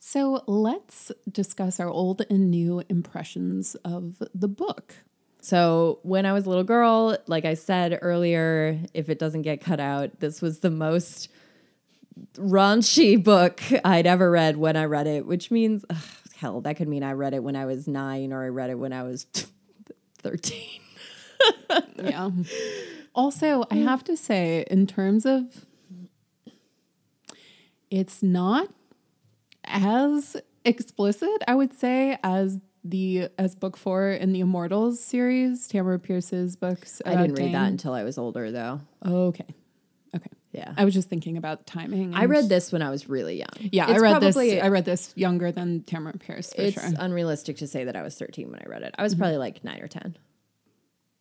So 0.00 0.42
let's 0.46 1.12
discuss 1.30 1.80
our 1.80 1.88
old 1.88 2.22
and 2.30 2.50
new 2.50 2.82
impressions 2.88 3.74
of 3.84 4.22
the 4.34 4.48
book. 4.48 4.94
So 5.40 6.00
when 6.02 6.26
I 6.26 6.32
was 6.32 6.46
a 6.46 6.48
little 6.48 6.64
girl, 6.64 7.16
like 7.26 7.44
I 7.44 7.54
said 7.54 7.98
earlier, 8.02 8.80
if 8.94 9.08
it 9.08 9.18
doesn't 9.18 9.42
get 9.42 9.60
cut 9.60 9.80
out, 9.80 10.20
this 10.20 10.42
was 10.42 10.60
the 10.60 10.70
most 10.70 11.28
raunchy 12.34 13.22
book 13.22 13.60
I'd 13.84 14.06
ever 14.06 14.30
read 14.30 14.56
when 14.56 14.76
I 14.76 14.84
read 14.84 15.06
it, 15.06 15.26
which 15.26 15.50
means 15.50 15.84
ugh, 15.90 15.96
hell, 16.36 16.60
that 16.62 16.76
could 16.76 16.88
mean 16.88 17.02
I 17.02 17.12
read 17.12 17.34
it 17.34 17.42
when 17.42 17.56
I 17.56 17.66
was 17.66 17.86
nine 17.86 18.32
or 18.32 18.44
I 18.44 18.48
read 18.48 18.70
it 18.70 18.78
when 18.78 18.92
I 18.92 19.02
was 19.02 19.24
thirteen. 20.18 20.80
Yeah. 22.02 22.30
also, 23.14 23.64
I 23.70 23.76
have 23.76 24.04
to 24.04 24.16
say, 24.16 24.64
in 24.70 24.86
terms 24.86 25.26
of 25.26 25.66
it's 27.90 28.22
not 28.22 28.68
as 29.64 30.36
explicit, 30.64 31.42
I 31.46 31.54
would 31.54 31.72
say, 31.72 32.18
as 32.22 32.60
the 32.84 33.28
as 33.38 33.54
book 33.54 33.76
four 33.76 34.10
in 34.10 34.32
the 34.32 34.40
Immortals 34.40 35.00
series, 35.00 35.68
Tamora 35.68 36.02
Pierce's 36.02 36.56
books. 36.56 37.02
I 37.04 37.16
didn't 37.16 37.34
read 37.34 37.54
that 37.54 37.68
until 37.68 37.92
I 37.92 38.04
was 38.04 38.18
older, 38.18 38.50
though. 38.50 38.80
Okay. 39.04 39.54
Okay. 40.14 40.30
Yeah. 40.52 40.72
I 40.76 40.84
was 40.84 40.94
just 40.94 41.08
thinking 41.08 41.36
about 41.36 41.66
timing. 41.66 42.14
I 42.14 42.24
read 42.24 42.48
this 42.48 42.72
when 42.72 42.82
I 42.82 42.90
was 42.90 43.08
really 43.08 43.38
young. 43.38 43.48
Yeah, 43.58 43.86
I 43.86 43.98
read 43.98 44.20
probably- 44.20 44.50
this. 44.50 44.64
I 44.64 44.68
read 44.68 44.84
this 44.84 45.12
younger 45.16 45.52
than 45.52 45.82
Tamara 45.82 46.14
Pierce 46.14 46.52
for 46.54 46.62
it's 46.62 46.80
sure. 46.80 46.92
unrealistic 46.98 47.58
to 47.58 47.66
say 47.66 47.84
that 47.84 47.96
I 47.96 48.02
was 48.02 48.16
13 48.16 48.50
when 48.50 48.60
I 48.60 48.68
read 48.68 48.82
it. 48.82 48.94
I 48.96 49.02
was 49.02 49.12
mm-hmm. 49.12 49.22
probably 49.22 49.38
like 49.38 49.62
nine 49.64 49.80
or 49.82 49.88
10. 49.88 50.16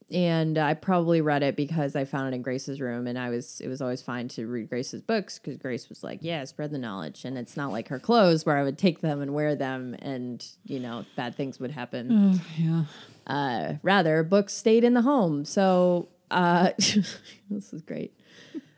And 0.10 0.58
I 0.58 0.74
probably 0.74 1.20
read 1.20 1.43
it 1.43 1.58
because 1.58 1.93
I 1.96 2.06
found 2.06 2.34
it 2.34 2.36
in 2.38 2.41
Grace's 2.41 2.80
room, 2.80 3.08
and 3.08 3.20
I 3.20 3.30
was 3.30 3.60
it 3.60 3.67
was 3.67 3.82
always 3.82 4.02
fine 4.02 4.30
to 4.30 4.48
read 4.48 4.70
Grace's 4.70 5.02
books 5.02 5.38
because 5.38 5.58
Grace 5.58 5.89
was 5.89 6.02
like, 6.02 6.20
"Yeah, 6.22 6.46
spread 6.46 6.72
the 6.72 6.78
knowledge." 6.78 7.26
And 7.26 7.38
it's 7.38 7.58
not 7.58 7.74
like 7.74 7.89
her 7.89 8.00
clothes 8.00 8.46
where 8.46 8.56
I 8.58 8.63
would 8.63 8.78
take 8.78 9.02
them 9.02 9.22
and 9.22 9.34
wear 9.34 9.54
them, 9.56 9.96
and 10.00 10.46
you 10.63 10.80
know, 10.80 11.04
bad 11.17 11.36
things 11.36 11.60
would 11.60 11.72
happen. 11.72 12.08
Oh, 12.39 12.41
yeah. 12.58 12.84
Uh, 13.28 13.74
rather, 13.84 14.24
books 14.24 14.54
stayed 14.54 14.86
in 14.86 14.93
the 14.93 15.02
home. 15.02 15.43
So 15.43 16.08
uh, 16.32 16.70
this 16.78 17.74
is 17.74 17.82
great. 17.82 18.17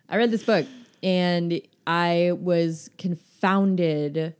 I 0.10 0.18
read 0.18 0.32
this 0.32 0.44
book 0.44 0.66
and 1.04 1.62
I 1.86 2.32
was 2.40 2.90
confounded 2.98 4.36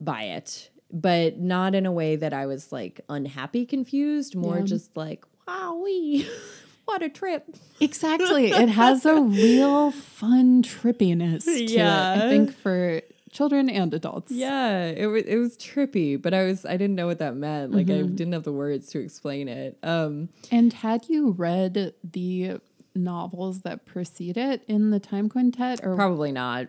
by 0.00 0.24
it, 0.24 0.70
but 0.92 1.38
not 1.38 1.74
in 1.74 1.86
a 1.86 1.92
way 1.92 2.16
that 2.16 2.32
I 2.34 2.44
was 2.46 2.72
like 2.72 3.00
unhappy, 3.08 3.64
confused, 3.66 4.36
more 4.36 4.58
Yeah. 4.58 4.64
just 4.64 4.96
like, 4.96 5.24
wowee, 5.50 6.26
what 6.84 7.02
a 7.02 7.08
trip. 7.08 7.44
Exactly. 7.80 8.46
it 8.52 8.68
has 8.68 9.04
a 9.06 9.20
real 9.20 9.90
fun 9.90 10.62
trippiness 10.62 11.44
to 11.44 11.64
Yeah. 11.64 12.14
it. 12.14 12.22
I 12.24 12.28
think 12.28 12.52
for 12.54 13.00
children 13.30 13.70
and 13.70 13.94
adults. 13.94 14.32
Yeah, 14.32 14.86
it 14.86 15.06
was 15.06 15.22
it 15.24 15.36
was 15.36 15.56
trippy, 15.56 16.20
but 16.20 16.34
I 16.34 16.44
was 16.46 16.64
I 16.66 16.76
didn't 16.76 16.96
know 16.96 17.06
what 17.06 17.18
that 17.20 17.36
meant. 17.36 17.72
Like 17.72 17.86
Mm-hmm. 17.86 18.04
I 18.04 18.08
didn't 18.08 18.32
have 18.32 18.42
the 18.44 18.52
words 18.52 18.88
to 18.88 18.98
explain 19.00 19.48
it. 19.48 19.78
Um 19.82 20.28
And 20.50 20.72
had 20.72 21.08
you 21.08 21.30
read 21.30 21.94
the 22.02 22.58
novels 22.94 23.60
that 23.62 23.86
precede 23.86 24.36
it 24.36 24.62
in 24.66 24.90
the 24.90 24.98
Time 25.00 25.28
Quintet, 25.28 25.80
or 25.84 25.94
probably 25.94 26.32
not. 26.32 26.66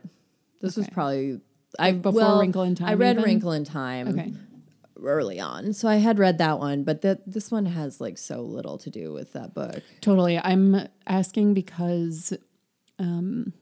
This 0.62 0.78
was 0.78 0.88
probably 0.90 1.40
I 1.80 1.94
before 1.94 2.14
well, 2.22 2.40
Wrinkle 2.40 2.62
in 2.64 2.76
Time. 2.76 2.90
I 2.90 2.94
read 2.94 3.14
even? 3.16 3.24
Wrinkle 3.24 3.54
in 3.54 3.64
Time 3.64 4.08
okay, 4.10 4.34
early 5.06 5.40
on. 5.40 5.74
So 5.74 5.88
I 5.88 5.96
had 5.96 6.20
read 6.20 6.38
that 6.38 6.60
one, 6.60 6.84
but 6.84 7.02
that 7.02 7.32
this 7.32 7.52
one 7.52 7.66
has 7.66 8.02
like 8.02 8.18
so 8.18 8.42
little 8.42 8.78
to 8.80 8.90
do 8.90 9.14
with 9.14 9.34
that 9.34 9.54
book. 9.54 9.82
totally. 10.02 10.40
I'm 10.40 10.88
asking 11.08 11.54
because 11.54 12.34
um, 13.00 13.54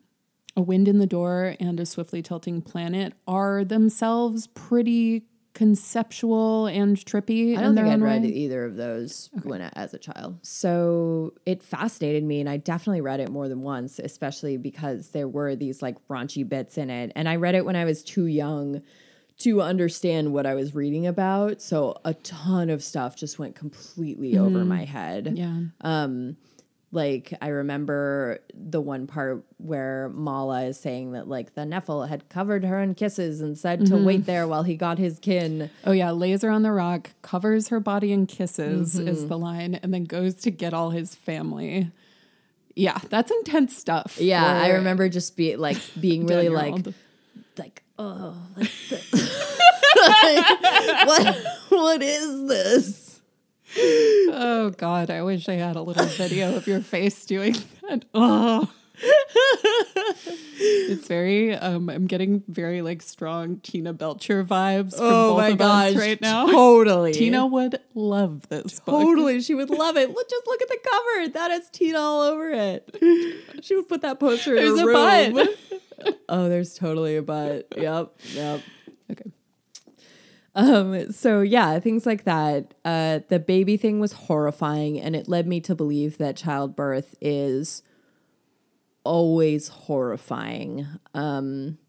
a 0.55 0.61
wind 0.61 0.87
in 0.87 0.99
the 0.99 1.07
door 1.07 1.55
and 1.59 1.79
a 1.79 1.85
swiftly 1.85 2.21
tilting 2.21 2.61
planet 2.61 3.13
are 3.27 3.63
themselves 3.63 4.47
pretty 4.47 5.23
conceptual 5.53 6.67
and 6.67 6.95
trippy. 6.95 7.57
I 7.57 7.61
don't 7.61 7.75
think 7.75 7.87
I'd 7.87 8.01
read 8.01 8.21
way. 8.21 8.29
either 8.29 8.63
of 8.63 8.75
those 8.75 9.29
when 9.43 9.61
I, 9.61 9.69
as 9.73 9.93
a 9.93 9.97
child. 9.97 10.39
So 10.41 11.33
it 11.45 11.63
fascinated 11.63 12.23
me, 12.23 12.39
and 12.39 12.49
I 12.49 12.57
definitely 12.57 13.01
read 13.01 13.19
it 13.19 13.29
more 13.29 13.49
than 13.49 13.61
once, 13.61 13.99
especially 13.99 14.57
because 14.57 15.09
there 15.09 15.27
were 15.27 15.55
these 15.55 15.81
like 15.81 15.95
raunchy 16.07 16.47
bits 16.47 16.77
in 16.77 16.89
it. 16.89 17.11
And 17.15 17.27
I 17.27 17.35
read 17.35 17.55
it 17.55 17.65
when 17.65 17.75
I 17.75 17.85
was 17.85 18.03
too 18.03 18.25
young 18.25 18.81
to 19.39 19.61
understand 19.61 20.33
what 20.33 20.45
I 20.45 20.53
was 20.55 20.75
reading 20.75 21.07
about. 21.07 21.61
So 21.61 21.97
a 22.05 22.13
ton 22.13 22.69
of 22.69 22.83
stuff 22.83 23.15
just 23.15 23.39
went 23.39 23.55
completely 23.55 24.37
over 24.37 24.65
my 24.65 24.83
head. 24.85 25.33
Yeah. 25.35 25.59
Um, 25.81 26.37
like 26.91 27.33
I 27.39 27.49
remember 27.49 28.39
the 28.53 28.81
one 28.81 29.05
part 29.05 29.45
where 29.57 30.11
Mahlah 30.13 30.69
is 30.69 30.79
saying 30.79 31.11
that 31.11 31.27
like 31.27 31.53
the 31.53 31.61
Nephil 31.61 32.09
had 32.09 32.27
covered 32.29 32.65
her 32.65 32.81
in 32.81 32.95
kisses 32.95 33.41
and 33.41 33.55
said 33.57 33.85
to 33.85 33.97
wait 33.97 34.25
there 34.25 34.47
while 34.47 34.63
he 34.63 34.75
got 34.75 34.97
his 34.97 35.19
kin. 35.19 35.69
Oh 35.85 35.91
yeah, 35.91 36.09
lays 36.11 36.41
her 36.41 36.49
on 36.49 36.63
the 36.63 36.71
rock, 36.71 37.11
covers 37.21 37.67
her 37.67 37.79
body 37.79 38.11
in 38.11 38.25
kisses 38.25 38.95
Mm-hmm. 38.95 39.07
is 39.07 39.27
the 39.27 39.37
line, 39.37 39.75
and 39.75 39.93
then 39.93 40.03
goes 40.05 40.33
to 40.35 40.51
get 40.51 40.73
all 40.73 40.89
his 40.89 41.13
family. 41.13 41.91
Yeah, 42.75 42.97
that's 43.09 43.29
intense 43.31 43.77
stuff. 43.77 44.17
Yeah, 44.19 44.43
I 44.43 44.69
remember 44.69 45.09
just 45.09 45.37
be 45.37 45.55
like 45.57 45.77
being 45.99 46.25
really 46.27 46.49
like 46.49 46.87
like 47.57 47.83
oh 47.99 48.35
like, 49.95 50.49
what 51.07 51.37
what 51.69 52.01
is 52.01 52.47
this? 52.47 53.21
Oh 53.77 54.73
God, 54.77 55.09
I 55.09 55.21
wish 55.21 55.47
I 55.47 55.53
had 55.53 55.75
a 55.75 55.81
little 55.81 56.05
video 56.05 56.55
of 56.55 56.67
your 56.67 56.81
face 56.81 57.25
doing 57.25 57.55
that. 57.87 58.05
Oh. 58.13 58.71
It's 60.61 61.07
very 61.07 61.55
um 61.55 61.89
I'm 61.89 62.07
getting 62.07 62.43
very 62.47 62.81
like 62.81 63.01
strong 63.01 63.57
Tina 63.57 63.93
Belcher 63.93 64.43
vibes 64.43 64.95
from 64.95 65.05
Oh 65.05 65.29
both 65.31 65.37
my 65.37 65.47
of 65.49 65.57
gosh, 65.57 65.89
us 65.91 65.95
right 65.97 66.21
now. 66.21 66.47
Totally. 66.47 67.13
Tina 67.13 67.45
would 67.45 67.79
love 67.95 68.47
this 68.49 68.79
book. 68.79 69.01
Totally, 69.01 69.41
she 69.41 69.55
would 69.55 69.69
love 69.69 69.97
it. 69.97 70.09
Look, 70.09 70.29
just 70.29 70.47
look 70.47 70.61
at 70.61 70.67
the 70.67 70.77
cover. 70.83 71.27
That 71.29 71.51
has 71.51 71.69
Tina 71.69 71.99
all 71.99 72.21
over 72.21 72.49
it. 72.51 72.89
She 73.63 73.75
would 73.75 73.87
put 73.87 74.01
that 74.01 74.19
poster 74.19 74.55
in 74.55 74.65
There's 74.75 74.79
her 74.81 74.91
a 74.91 75.29
room. 75.29 75.33
butt. 75.33 76.19
oh, 76.29 76.49
there's 76.49 76.75
totally 76.75 77.15
a 77.17 77.21
butt. 77.21 77.67
Yep, 77.77 78.11
yep. 78.33 78.61
Okay. 79.11 79.31
Um, 80.55 81.11
so 81.11 81.41
yeah, 81.41 81.79
things 81.79 82.05
like 82.05 82.25
that. 82.25 82.73
Uh, 82.83 83.19
the 83.29 83.39
baby 83.39 83.77
thing 83.77 83.99
was 83.99 84.11
horrifying, 84.13 84.99
and 84.99 85.15
it 85.15 85.27
led 85.29 85.47
me 85.47 85.61
to 85.61 85.75
believe 85.75 86.17
that 86.17 86.35
childbirth 86.35 87.15
is 87.21 87.81
always 89.09 89.69
horrifying. 89.69 90.85
Um, 91.15 91.79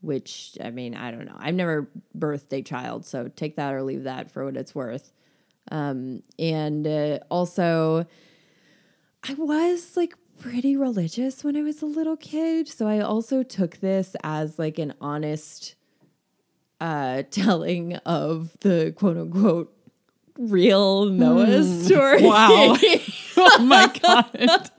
which 0.00 0.56
I 0.62 0.70
mean, 0.70 0.94
I 0.94 1.10
don't 1.10 1.24
know. 1.26 1.36
I've 1.36 1.56
never 1.56 1.88
birthed 2.16 2.52
a 2.52 2.62
child, 2.62 3.04
so 3.04 3.28
take 3.34 3.56
that 3.56 3.74
or 3.74 3.82
leave 3.82 4.04
that 4.04 4.30
for 4.30 4.44
what 4.44 4.56
it's 4.56 4.72
worth. 4.72 5.12
Um, 5.72 6.22
and 6.38 6.86
uh, 6.86 7.18
also, 7.28 8.06
I 9.28 9.34
was 9.34 9.96
like 9.96 10.14
pretty 10.38 10.76
religious 10.76 11.42
when 11.42 11.56
I 11.56 11.62
was 11.62 11.82
a 11.82 11.86
little 11.86 12.16
kid, 12.16 12.68
so 12.68 12.86
I 12.86 13.00
also 13.00 13.42
took 13.42 13.78
this 13.78 14.14
as 14.22 14.56
like 14.58 14.78
an 14.78 14.94
honest 15.00 15.74
uh 16.80 17.22
telling 17.30 17.96
of 17.96 18.56
the 18.60 18.92
quote 18.94 19.16
unquote 19.16 19.74
real 20.38 21.06
Noah 21.06 21.64
story. 21.64 22.22
Wow. 22.22 22.76
oh 23.38 23.62
my 23.64 23.92
God. 24.02 24.70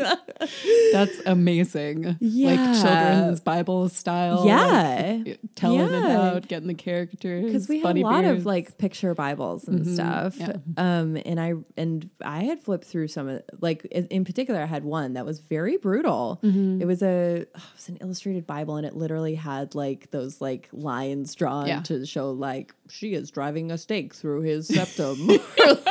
That's 0.91 1.20
amazing. 1.26 2.17
Yeah. 2.20 2.50
Like 2.52 2.82
children's 2.82 3.39
Bible 3.41 3.89
style. 3.89 4.46
Yeah. 4.46 5.22
like, 5.26 5.39
telling 5.56 5.80
it 5.82 5.91
Yeah. 5.91 6.22
out, 6.22 6.48
getting 6.48 6.67
the 6.67 6.74
characters. 6.74 7.46
because 7.46 7.67
we 7.70 7.80
had 7.82 7.98
a 7.98 8.02
lot 8.02 8.22
beards. 8.24 8.39
of 8.41 8.46
like 8.46 8.78
picture 8.78 9.13
bibles 9.15 9.67
and 9.67 9.86
stuff 9.88 10.36
yeah. 10.38 10.54
um 10.78 11.17
and 11.26 11.39
i 11.39 11.54
and 11.76 12.10
i 12.24 12.43
had 12.43 12.62
flipped 12.62 12.86
through 12.86 13.08
some 13.08 13.28
of 13.28 13.41
like 13.60 13.86
in 13.86 14.06
in 14.08 14.26
particular 14.26 14.62
i 14.62 14.65
had 14.65 14.84
one 14.84 15.13
that 15.13 15.26
was 15.26 15.39
very 15.39 15.78
brutal 15.78 16.39
Mm-hmm. 16.43 16.82
it 16.82 16.86
was 16.86 17.02
a 17.02 17.08
oh, 17.08 17.58
it 17.58 17.76
was 17.76 17.89
an 17.89 17.98
illustrated 18.02 18.46
bible 18.46 18.76
and 18.78 18.86
it 18.86 18.96
literally 18.96 19.36
had 19.36 19.76
like 19.76 20.12
those 20.12 20.39
like 20.41 20.70
lines 20.72 21.34
drawn 21.36 21.67
Yeah. 21.67 21.82
to 21.84 22.06
show 22.06 22.32
like 22.32 22.74
she 22.89 23.13
is 23.13 23.32
driving 23.32 23.72
a 23.72 23.78
stake 23.78 24.13
through 24.13 24.41
his 24.41 24.67
septum 24.74 25.28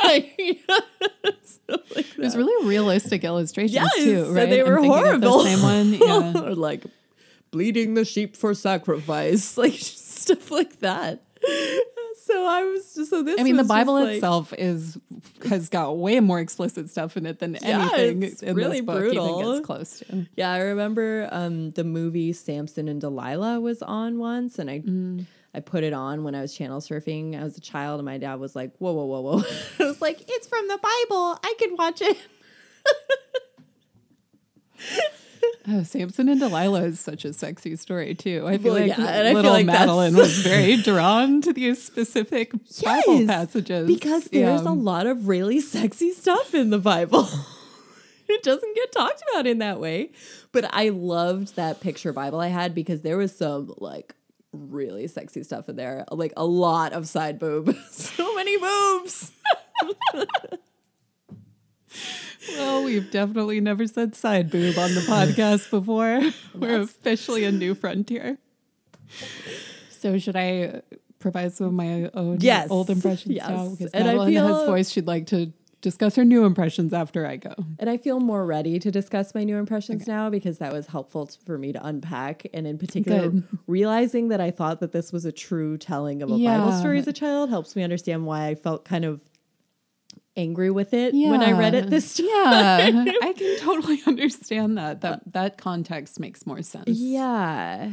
like, 0.03 0.39
stuff 1.43 1.95
like 1.95 2.09
It 2.11 2.17
was 2.19 2.35
really 2.35 2.67
realistic 2.67 3.23
illustrations 3.23 3.73
Yes, 3.73 3.95
too, 3.95 4.25
right? 4.33 4.49
they 4.49 4.63
were 4.63 4.77
horrible. 4.81 5.43
The 5.43 5.55
same 5.55 5.61
one. 5.61 5.93
Yeah. 6.35 6.49
or 6.49 6.55
like 6.55 6.83
bleeding 7.51 7.93
the 7.93 8.05
sheep 8.05 8.35
for 8.35 8.53
sacrifice, 8.53 9.57
like 9.63 9.73
stuff 9.73 10.51
like 10.51 10.79
that. 10.79 11.21
So 12.25 12.45
I 12.45 12.63
was 12.65 12.93
just 12.93 13.09
so 13.09 13.23
this. 13.23 13.39
I 13.39 13.43
mean, 13.43 13.55
the 13.55 13.63
Bible 13.63 13.93
like, 13.93 14.15
itself 14.15 14.53
is 14.57 14.97
has 15.47 15.69
got 15.69 15.97
way 15.97 16.19
more 16.19 16.41
explicit 16.41 16.89
stuff 16.89 17.15
in 17.15 17.25
it 17.25 17.39
than 17.39 17.57
Yeah, 17.61 17.89
anything 17.89 18.23
it's 18.23 18.43
in 18.43 18.53
really 18.55 18.77
this 18.81 18.85
book 18.85 18.99
brutal. 18.99 19.39
even 19.39 19.53
gets 19.55 19.65
close 19.65 19.99
to. 19.99 20.27
Yeah, 20.35 20.51
I 20.51 20.59
remember 20.59 21.29
um, 21.31 21.69
the 21.71 21.85
movie 21.85 22.33
Samson 22.33 22.89
and 22.89 22.99
Delilah 22.99 23.61
was 23.61 23.81
on 23.81 24.17
once, 24.19 24.59
and 24.59 24.69
I 24.69 24.79
Mm. 24.79 25.25
I 25.57 25.59
put 25.59 25.83
it 25.83 25.91
on 25.93 26.23
when 26.23 26.35
I 26.35 26.41
was 26.41 26.53
channel 26.55 26.79
surfing. 26.79 27.37
I 27.39 27.43
was 27.43 27.57
a 27.57 27.61
child, 27.61 27.99
and 27.99 28.05
my 28.05 28.17
dad 28.19 28.35
was 28.39 28.55
like, 28.55 28.71
"Whoa, 28.77 28.93
whoa, 28.93 29.05
whoa, 29.05 29.21
whoa!" 29.21 29.43
I 29.79 29.87
was 29.87 29.99
like, 30.01 30.23
"It's 30.27 30.47
from 30.47 30.67
the 30.67 30.77
Bible. 30.77 31.39
I 31.43 31.55
could 31.59 31.77
watch 31.77 32.01
it." 32.01 32.17
Oh, 35.69 35.83
Samson 35.83 36.29
and 36.29 36.39
Delilah 36.39 36.83
is 36.83 36.99
such 36.99 37.25
a 37.25 37.33
sexy 37.33 37.75
story 37.75 38.15
too. 38.15 38.45
I 38.47 38.57
feel 38.57 38.73
Well, 38.73 38.87
like 38.87 38.97
yeah, 38.97 39.05
I 39.05 39.23
feel 39.25 39.33
little 39.33 39.51
like 39.51 39.65
Madeline 39.65 40.15
was 40.15 40.39
very 40.39 40.77
drawn 40.77 41.41
to 41.41 41.51
these 41.51 41.83
specific 41.83 42.51
Bible 42.83 43.25
passages 43.27 43.85
because 43.85 44.25
there's 44.25 44.61
Yeah. 44.63 44.69
a 44.69 44.71
lot 44.73 45.07
of 45.07 45.27
really 45.27 45.59
sexy 45.59 46.13
stuff 46.13 46.53
in 46.55 46.69
the 46.69 46.77
Bible. 46.79 47.27
it 48.29 48.43
doesn't 48.43 48.75
get 48.75 48.91
talked 48.93 49.21
about 49.33 49.45
in 49.45 49.57
that 49.57 49.79
way. 49.81 50.11
But 50.53 50.69
I 50.73 50.87
loved 50.89 51.57
that 51.57 51.81
picture 51.81 52.13
Bible 52.13 52.39
I 52.39 52.47
had 52.47 52.73
because 52.73 53.01
there 53.01 53.17
was 53.17 53.35
some 53.35 53.73
like 53.77 54.15
really 54.57 55.07
sexy 55.07 55.43
stuff 55.43 55.69
in 55.69 55.75
there. 55.75 56.05
Like 56.11 56.33
a 56.37 56.45
lot 56.45 56.93
of 56.93 57.07
side 57.07 57.39
boob. 57.39 57.75
so 57.91 58.35
many 58.35 58.57
boobs. 58.57 59.31
Well, 62.55 62.83
we've 62.83 63.09
definitely 63.11 63.59
never 63.61 63.87
said 63.87 64.15
side 64.15 64.49
boob 64.49 64.77
on 64.77 64.93
the 64.95 65.01
podcast 65.01 65.69
before. 65.69 66.21
We're 66.55 66.81
officially 66.81 67.43
a 67.43 67.51
new 67.51 67.75
frontier. 67.75 68.37
So, 69.89 70.17
should 70.17 70.35
I 70.35 70.81
provide 71.19 71.53
some 71.53 71.67
of 71.67 71.73
my 71.73 72.09
own 72.13 72.37
Yes. 72.39 72.69
old 72.69 72.89
impressions 72.89 73.35
Yes. 73.35 73.45
Oh, 73.49 73.55
now? 73.55 73.69
Because 73.71 73.91
And 73.91 74.03
I 74.07 74.13
Madeline 74.13 74.33
has 74.35 74.45
feel- 74.57 74.65
voiced 74.67 74.93
she'd 74.93 75.07
like 75.07 75.27
to 75.27 75.51
discuss 75.81 76.15
her 76.15 76.25
new 76.25 76.45
impressions 76.45 76.93
after 76.93 77.27
I 77.27 77.37
go. 77.37 77.53
And 77.79 77.89
I 77.89 77.97
feel 77.97 78.19
more 78.19 78.45
ready 78.45 78.79
to 78.79 78.91
discuss 78.91 79.35
my 79.35 79.43
new 79.43 79.57
impressions 79.57 80.07
now 80.07 80.29
because 80.29 80.57
that 80.57 80.73
was 80.73 80.87
helpful 80.87 81.29
for 81.45 81.57
me 81.57 81.71
to 81.73 81.85
unpack. 81.85 82.47
And 82.53 82.65
in 82.65 82.77
particular, 82.77 83.29
Good. 83.29 83.43
realizing 83.67 84.29
that 84.29 84.41
I 84.41 84.51
thought 84.51 84.79
that 84.79 84.91
this 84.91 85.11
was 85.11 85.25
a 85.25 85.31
true 85.31 85.77
telling 85.77 86.21
of 86.21 86.31
a 86.31 86.37
Bible 86.37 86.71
story 86.71 86.99
as 86.99 87.07
a 87.07 87.13
child 87.13 87.49
helps 87.49 87.75
me 87.75 87.83
understand 87.83 88.25
why 88.25 88.47
I 88.47 88.55
felt 88.55 88.85
kind 88.85 89.05
of 89.05 89.21
angry 90.35 90.69
with 90.69 90.93
it 90.93 91.13
when 91.13 91.41
I 91.41 91.51
read 91.51 91.73
it 91.73 91.89
this 91.89 92.15
time. 92.15 92.27
Yeah, 92.27 93.11
I 93.21 93.33
can 93.33 93.57
totally 93.59 94.01
understand 94.05 94.77
that. 94.77 95.01
That 95.01 95.33
that 95.33 95.57
context 95.57 96.19
makes 96.19 96.45
more 96.45 96.61
sense. 96.61 96.89
Yeah. 96.89 97.91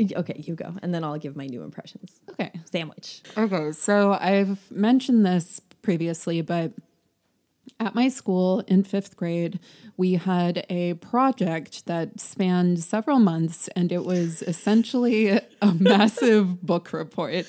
Okay, 0.00 0.42
you 0.46 0.54
go. 0.54 0.74
And 0.82 0.94
then 0.94 1.04
I'll 1.04 1.18
give 1.18 1.36
my 1.36 1.46
new 1.46 1.62
impressions. 1.62 2.18
Okay. 2.30 2.50
Sandwich. 2.70 3.22
Okay, 3.36 3.72
so 3.72 4.12
I've 4.18 4.70
mentioned 4.70 5.26
this 5.26 5.60
previously, 5.82 6.40
but 6.40 6.72
At 7.78 7.94
my 7.94 8.08
school 8.08 8.60
in 8.66 8.82
fifth 8.82 9.16
grade, 9.16 9.60
we 9.96 10.14
had 10.14 10.66
a 10.68 10.94
project 10.94 11.86
that 11.86 12.18
spanned 12.20 12.82
several 12.82 13.18
months, 13.20 13.68
and 13.76 13.92
it 13.92 14.04
was 14.04 14.42
essentially 14.42 15.28
a 15.30 15.42
massive 15.78 16.60
book 16.62 16.92
report. 16.92 17.46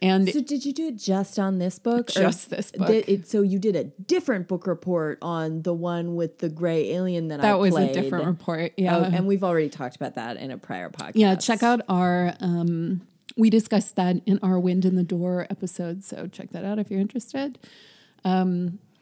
And 0.00 0.28
So 0.28 0.40
did 0.40 0.64
you 0.64 0.72
do 0.72 0.88
it 0.88 0.96
just 0.98 1.38
on 1.38 1.58
this 1.58 1.78
book? 1.80 2.10
or 2.10 2.20
Just 2.20 2.50
this 2.50 2.70
book. 2.70 2.90
it- 2.90 3.26
so 3.28 3.42
you 3.42 3.58
did 3.58 3.74
a 3.76 3.84
different 3.84 4.46
book 4.46 4.66
report 4.68 5.18
on 5.20 5.62
the 5.62 5.74
one 5.74 6.14
with 6.14 6.38
the 6.38 6.48
gray 6.48 6.90
alien 6.92 7.28
that, 7.28 7.40
I 7.40 7.42
that 7.48 7.58
was 7.58 7.72
played. 7.72 7.90
a 7.90 8.00
different 8.02 8.26
report. 8.26 8.70
Oh, 8.72 8.82
Yeah. 8.82 9.04
and 9.12 9.26
we've 9.26 9.42
already 9.44 9.68
talked 9.68 9.96
about 9.96 10.14
that 10.14 10.36
in 10.36 10.50
a 10.52 10.58
prior 10.58 10.90
podcast. 10.90 11.12
yeah, 11.16 11.34
check 11.34 11.62
out 11.64 11.80
our 11.88 12.34
um 12.40 13.02
we 13.36 13.50
discussed 13.50 13.96
that 13.96 14.16
in 14.26 14.38
our 14.42 14.58
Wind 14.58 14.84
in 14.84 14.96
the 14.96 15.04
Door 15.04 15.46
episode, 15.50 16.02
so 16.02 16.26
check 16.26 16.50
that 16.50 16.64
out 16.64 16.78
if 16.78 16.90
you're 16.90 17.00
interested. 17.00 17.58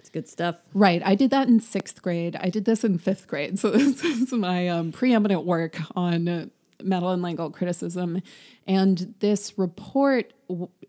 It's 0.04 0.10
good 0.10 0.28
stuff. 0.28 0.56
Right. 0.74 1.00
I 1.02 1.14
did 1.14 1.30
that 1.30 1.48
in 1.48 1.60
sixth 1.60 2.02
grade. 2.02 2.36
I 2.38 2.50
did 2.50 2.66
this 2.66 2.84
in 2.84 2.98
fifth 2.98 3.26
grade. 3.26 3.58
So 3.64 3.70
this 3.70 4.04
is 4.04 4.32
my 4.32 4.68
um, 4.68 4.92
preeminent 4.92 5.46
work 5.46 5.78
on 5.96 6.28
uh, 6.28 6.46
Madeleine 6.82 7.22
L'Engle 7.22 7.50
criticism. 7.50 8.20
And 8.66 9.14
this 9.20 9.56
report, 9.56 10.34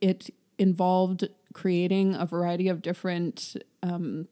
it 0.02 0.32
involved 0.60 1.30
creating 1.54 2.14
a 2.16 2.26
variety 2.26 2.68
of 2.68 2.82
different 2.82 3.56
um, 3.82 4.28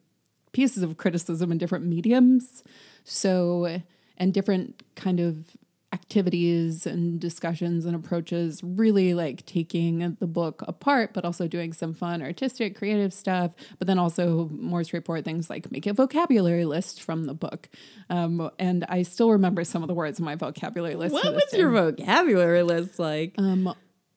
pieces 0.52 0.82
of 0.82 0.98
criticism 0.98 1.50
in 1.50 1.56
different 1.56 1.86
mediums. 1.86 2.62
So, 3.04 3.80
and 4.18 4.34
different 4.34 4.82
kind 4.96 5.18
of 5.18 5.56
activities 5.94 6.86
and 6.86 7.20
discussions 7.20 7.86
and 7.86 7.94
approaches, 7.94 8.60
really 8.62 9.14
like 9.14 9.46
taking 9.46 10.16
the 10.18 10.26
book 10.26 10.64
apart, 10.66 11.14
but 11.14 11.24
also 11.24 11.46
doing 11.46 11.72
some 11.72 11.94
fun, 11.94 12.20
artistic, 12.20 12.76
creative 12.76 13.12
stuff. 13.12 13.52
But 13.78 13.86
then 13.86 13.98
also 13.98 14.48
more 14.52 14.82
straightforward 14.82 15.24
things 15.24 15.48
like 15.48 15.70
make 15.70 15.86
a 15.86 15.92
vocabulary 15.92 16.64
list 16.64 17.00
from 17.00 17.26
the 17.26 17.34
book. 17.34 17.68
Um, 18.10 18.50
and 18.58 18.84
I 18.88 19.04
still 19.04 19.30
remember 19.30 19.62
some 19.62 19.82
of 19.82 19.88
the 19.88 19.94
words 19.94 20.18
in 20.18 20.24
my 20.24 20.34
vocabulary 20.34 20.96
list. 20.96 21.14
What 21.14 21.32
was 21.32 21.52
your 21.52 21.70
vocabulary 21.70 22.64
list 22.64 22.98
like? 22.98 23.34
Um, 23.38 23.72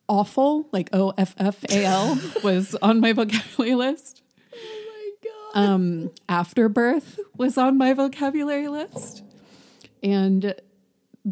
awful, 0.09 0.67
like 0.71 0.89
O 0.93 1.13
F 1.15 1.35
F 1.37 1.63
A 1.69 1.85
L, 1.85 2.19
was 2.43 2.75
on 2.81 2.99
my 2.99 3.13
vocabulary 3.13 3.75
list. 3.75 4.23
oh 4.51 5.13
my 5.53 5.61
god. 5.61 5.69
Um, 5.69 6.11
afterbirth 6.27 7.19
was 7.35 7.55
on 7.55 7.77
my 7.77 7.93
vocabulary 7.93 8.67
list. 8.67 9.23
And 10.01 10.55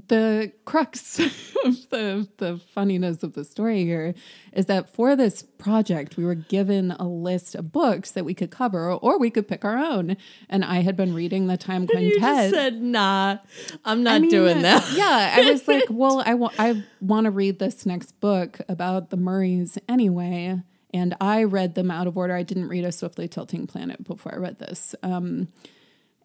the 0.07 0.51
crux 0.65 1.19
of 1.63 1.89
the, 1.89 2.27
the 2.37 2.57
funniness 2.57 3.23
of 3.23 3.33
the 3.33 3.45
story 3.45 3.85
here 3.85 4.13
is 4.51 4.65
that 4.65 4.93
for 4.93 5.15
this 5.15 5.43
project, 5.43 6.17
we 6.17 6.25
were 6.25 6.35
given 6.35 6.91
a 6.91 7.07
list 7.07 7.55
of 7.55 7.71
books 7.71 8.11
that 8.11 8.25
we 8.25 8.33
could 8.33 8.51
cover, 8.51 8.91
or 8.91 9.17
we 9.17 9.29
could 9.29 9.47
pick 9.47 9.63
our 9.63 9.77
own. 9.77 10.17
And 10.49 10.65
I 10.65 10.81
had 10.81 10.97
been 10.97 11.13
reading 11.13 11.47
the 11.47 11.55
Time 11.55 11.87
Quintet. 11.87 12.03
you 12.13 12.19
just 12.19 12.53
said, 12.53 12.81
nah, 12.81 13.37
I'm 13.85 14.03
not 14.03 14.15
I 14.15 14.19
mean, 14.19 14.29
doing 14.29 14.61
that. 14.63 14.83
Yeah, 14.95 15.35
I 15.37 15.49
was 15.49 15.67
like, 15.67 15.85
well, 15.89 16.23
I 16.25 16.35
want 16.35 16.53
I 16.59 16.83
want 17.01 17.25
to 17.25 17.31
read 17.31 17.59
this 17.59 17.85
next 17.85 18.19
book 18.19 18.59
about 18.69 19.09
the 19.09 19.17
Murrays 19.17 19.77
anyway, 19.89 20.61
and 20.93 21.15
I 21.19 21.43
read 21.43 21.75
them 21.75 21.89
out 21.89 22.07
of 22.07 22.17
order. 22.17 22.33
I 22.33 22.43
didn't 22.43 22.67
read 22.67 22.85
A 22.85 22.91
Swiftly 22.91 23.27
Tilting 23.27 23.67
Planet 23.67 24.03
before 24.03 24.33
I 24.33 24.37
read 24.37 24.59
this. 24.59 24.95
Um, 25.03 25.49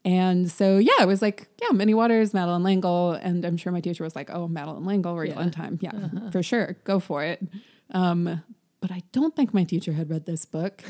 and 0.04 0.50
so 0.50 0.78
yeah, 0.78 0.92
I 1.00 1.04
was 1.04 1.20
like, 1.22 1.48
yeah, 1.60 1.68
Many 1.72 1.94
Waters, 1.94 2.32
Madeleine 2.34 2.62
L'Engle, 2.62 3.12
and 3.12 3.44
I'm 3.44 3.56
sure 3.56 3.72
my 3.72 3.80
teacher 3.80 4.02
was 4.04 4.16
like, 4.16 4.30
oh, 4.32 4.48
Madeleine 4.48 4.84
L'Engle, 4.86 5.16
read 5.16 5.30
Yeah. 5.30 5.36
one 5.36 5.50
time, 5.50 5.78
yeah, 5.80 6.08
for 6.32 6.42
sure, 6.42 6.76
go 6.84 6.98
for 7.00 7.22
it. 7.24 7.42
Um, 7.92 8.42
but 8.80 8.90
I 8.90 9.02
don't 9.12 9.36
think 9.36 9.52
my 9.52 9.64
teacher 9.64 9.92
had 9.92 10.08
read 10.10 10.24
this 10.26 10.44
book, 10.46 10.82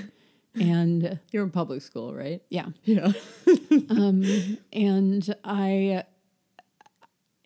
and 0.55 1.19
You're 1.33 1.45
in 1.45 1.51
public 1.51 1.83
school, 1.83 2.15
right? 2.15 2.43
yeah, 2.51 2.67
Yeah. 2.85 3.13
and 4.73 5.35
I 5.45 6.05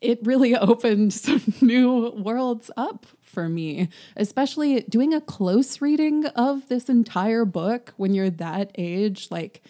it 0.00 0.18
really 0.22 0.54
opened 0.54 1.14
some 1.14 1.42
new 1.62 2.10
worlds 2.10 2.70
up 2.76 3.06
for 3.22 3.48
me, 3.48 3.88
especially 4.16 4.82
doing 4.82 5.14
a 5.14 5.20
close 5.20 5.80
reading 5.80 6.26
of 6.26 6.68
this 6.68 6.88
entire 6.90 7.46
book 7.46 7.94
when 7.96 8.12
you're 8.12 8.28
that 8.30 8.70
age. 8.76 9.28
Like 9.30 9.62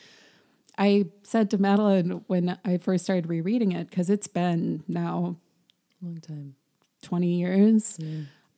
I 0.76 1.06
said 1.22 1.50
to 1.50 1.58
Madeline 1.58 2.24
when 2.26 2.58
I 2.64 2.78
first 2.78 3.04
started 3.04 3.28
rereading 3.28 3.72
it, 3.72 3.90
because 3.90 4.10
it's 4.10 4.26
been 4.26 4.82
now 4.88 5.36
Long 6.04 6.18
time. 6.18 6.54
20 7.02 7.26
years. 7.26 7.98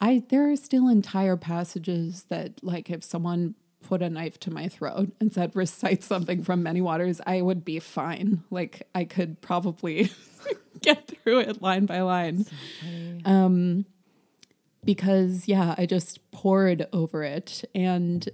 I 0.01 0.23
there 0.29 0.51
are 0.51 0.57
still 0.57 0.89
entire 0.89 1.37
passages 1.37 2.25
that 2.25 2.63
like 2.63 2.91
if 2.91 3.05
someone 3.05 3.55
put 3.83 4.03
a 4.03 4.11
knife 4.11 4.39
to 4.41 4.51
my 4.51 4.69
throat 4.69 5.13
and 5.21 5.33
said 5.33 5.55
recite 5.55 6.03
something 6.03 6.43
from 6.43 6.63
many 6.63 6.81
waters, 6.81 7.21
I 7.27 7.41
would 7.41 7.65
be 7.65 7.79
fine. 7.79 8.43
Like 8.51 8.83
I 8.95 9.05
could 9.05 9.41
probably 9.41 10.11
get 10.81 11.09
through 11.09 11.41
it 11.41 11.63
line 11.63 11.87
by 11.87 12.01
line. 12.01 12.47
Um 13.25 13.87
because 14.85 15.49
yeah, 15.49 15.75
I 15.79 15.87
just 15.87 16.31
poured 16.31 16.87
over 16.93 17.23
it 17.23 17.65
and 17.75 18.29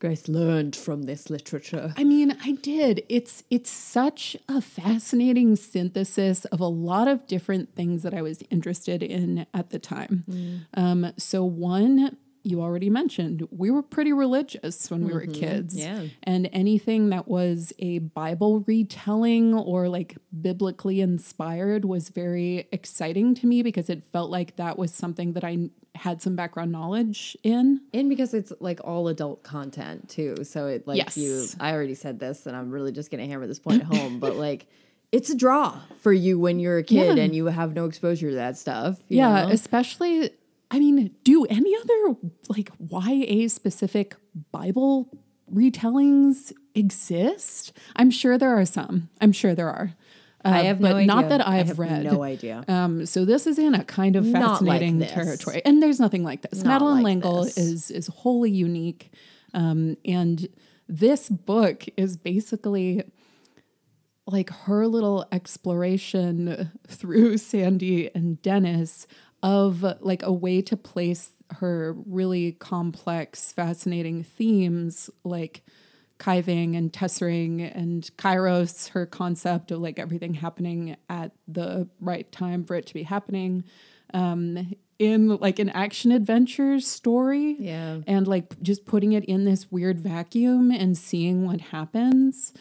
Grace 0.00 0.28
learned 0.28 0.76
from 0.76 1.02
this 1.02 1.28
literature. 1.28 1.92
I 1.96 2.04
mean, 2.04 2.36
I 2.44 2.52
did. 2.52 3.02
It's 3.08 3.42
it's 3.50 3.70
such 3.70 4.36
a 4.48 4.60
fascinating 4.60 5.56
synthesis 5.56 6.44
of 6.46 6.60
a 6.60 6.66
lot 6.66 7.08
of 7.08 7.26
different 7.26 7.74
things 7.74 8.04
that 8.04 8.14
I 8.14 8.22
was 8.22 8.42
interested 8.50 9.02
in 9.02 9.46
at 9.52 9.70
the 9.70 9.78
time. 9.78 10.66
Um, 10.74 11.12
so 11.16 11.44
one 11.44 12.16
you 12.48 12.62
already 12.62 12.90
mentioned, 12.90 13.46
we 13.50 13.70
were 13.70 13.82
pretty 13.82 14.12
religious 14.12 14.90
when 14.90 15.04
we 15.04 15.12
were 15.12 15.22
mm-hmm. 15.22 15.32
kids. 15.32 15.74
yeah. 15.76 16.02
And 16.22 16.48
anything 16.52 17.10
that 17.10 17.28
was 17.28 17.72
a 17.78 17.98
Bible 17.98 18.60
retelling 18.60 19.54
or 19.54 19.88
like 19.88 20.16
biblically 20.40 21.00
inspired 21.00 21.84
was 21.84 22.08
very 22.08 22.68
exciting 22.72 23.34
to 23.36 23.46
me 23.46 23.62
because 23.62 23.88
it 23.90 24.02
felt 24.12 24.30
like 24.30 24.56
that 24.56 24.78
was 24.78 24.92
something 24.92 25.32
that 25.34 25.44
I 25.44 25.70
had 25.94 26.22
some 26.22 26.36
background 26.36 26.70
knowledge 26.70 27.36
in. 27.42 27.80
And 27.92 28.08
because 28.08 28.32
it's 28.32 28.52
like 28.60 28.80
all 28.84 29.08
adult 29.08 29.42
content 29.42 30.08
too. 30.08 30.44
So 30.44 30.66
it 30.68 30.86
like 30.86 30.98
Yes. 30.98 31.16
you 31.16 31.44
I 31.58 31.72
already 31.72 31.94
said 31.94 32.20
this 32.20 32.46
and 32.46 32.56
I'm 32.56 32.70
really 32.70 32.92
just 32.92 33.10
gonna 33.10 33.26
hammer 33.26 33.46
this 33.46 33.58
point 33.58 33.82
home, 33.92 34.20
but 34.20 34.36
like 34.36 34.66
it's 35.10 35.30
a 35.30 35.34
draw 35.34 35.80
for 36.02 36.12
you 36.12 36.38
when 36.38 36.60
you're 36.60 36.78
a 36.78 36.82
kid 36.82 37.16
Yeah. 37.16 37.22
and 37.24 37.34
you 37.34 37.46
have 37.46 37.74
no 37.74 37.86
exposure 37.86 38.28
to 38.30 38.36
that 38.36 38.58
stuff. 38.58 39.00
you 39.08 39.16
Yeah, 39.18 39.46
know? 39.46 39.48
especially 39.52 40.30
I 40.70 40.78
mean, 40.78 41.14
do 41.24 41.44
any 41.46 41.74
other 41.76 42.16
like 42.48 42.70
YA 42.78 43.48
specific 43.48 44.16
Bible 44.52 45.08
retellings 45.52 46.52
exist? 46.74 47.72
I'm 47.96 48.10
sure 48.10 48.36
there 48.36 48.58
are 48.58 48.66
some. 48.66 49.08
I'm 49.20 49.32
sure 49.32 49.54
there 49.54 49.70
are. 49.70 49.94
Uh, 50.44 50.48
I 50.50 50.58
have 50.64 50.80
but 50.80 50.90
no 50.90 50.96
idea. 50.96 51.06
not 51.06 51.28
that 51.30 51.46
I 51.46 51.58
I've 51.58 51.78
read. 51.78 52.04
no 52.04 52.22
idea. 52.22 52.64
Um, 52.68 53.06
so 53.06 53.24
this 53.24 53.46
is 53.46 53.58
in 53.58 53.74
a 53.74 53.82
kind 53.84 54.14
of 54.14 54.24
Not 54.24 54.62
like 54.62 54.80
fascinating 54.80 55.00
territory, 55.00 55.62
and 55.64 55.82
there's 55.82 55.98
nothing 55.98 56.22
like 56.22 56.42
this. 56.42 56.62
Not 56.62 56.80
Madeleine 56.80 57.02
like 57.02 57.04
L'Engle 57.24 57.44
this. 57.44 57.58
is 57.58 57.90
is 57.90 58.06
wholly 58.08 58.50
unique, 58.50 59.12
um, 59.54 59.96
and 60.04 60.48
this 60.88 61.28
book 61.28 61.84
is 61.96 62.16
basically 62.16 63.02
like 64.26 64.50
her 64.50 64.86
little 64.86 65.26
exploration 65.32 66.70
through 66.86 67.38
Sandy 67.38 68.14
and 68.14 68.40
Dennis 68.42 69.06
of 69.42 69.84
like 70.00 70.22
a 70.22 70.32
way 70.32 70.60
to 70.62 70.76
place 70.76 71.30
her 71.52 71.94
really 72.06 72.52
complex, 72.52 73.52
fascinating 73.52 74.22
themes 74.22 75.08
like 75.24 75.62
kything 76.18 76.76
and 76.76 76.92
tessering 76.92 77.60
and 77.62 78.10
kairos, 78.16 78.88
her 78.90 79.06
concept 79.06 79.70
of 79.70 79.80
like 79.80 79.98
everything 79.98 80.34
happening 80.34 80.96
at 81.08 81.32
the 81.46 81.88
right 82.00 82.30
time 82.32 82.64
for 82.64 82.74
it 82.74 82.86
to 82.86 82.94
be 82.94 83.04
happening. 83.04 83.64
Um, 84.12 84.74
in 84.98 85.28
like 85.36 85.60
an 85.60 85.68
action 85.68 86.10
adventure 86.10 86.80
story 86.80 87.54
Yeah. 87.60 88.00
and 88.08 88.26
like 88.26 88.60
just 88.60 88.84
putting 88.84 89.12
it 89.12 89.24
in 89.26 89.44
this 89.44 89.70
weird 89.70 90.00
vacuum 90.00 90.72
and 90.72 90.98
seeing 90.98 91.46
what 91.46 91.60
happens. 91.60 92.52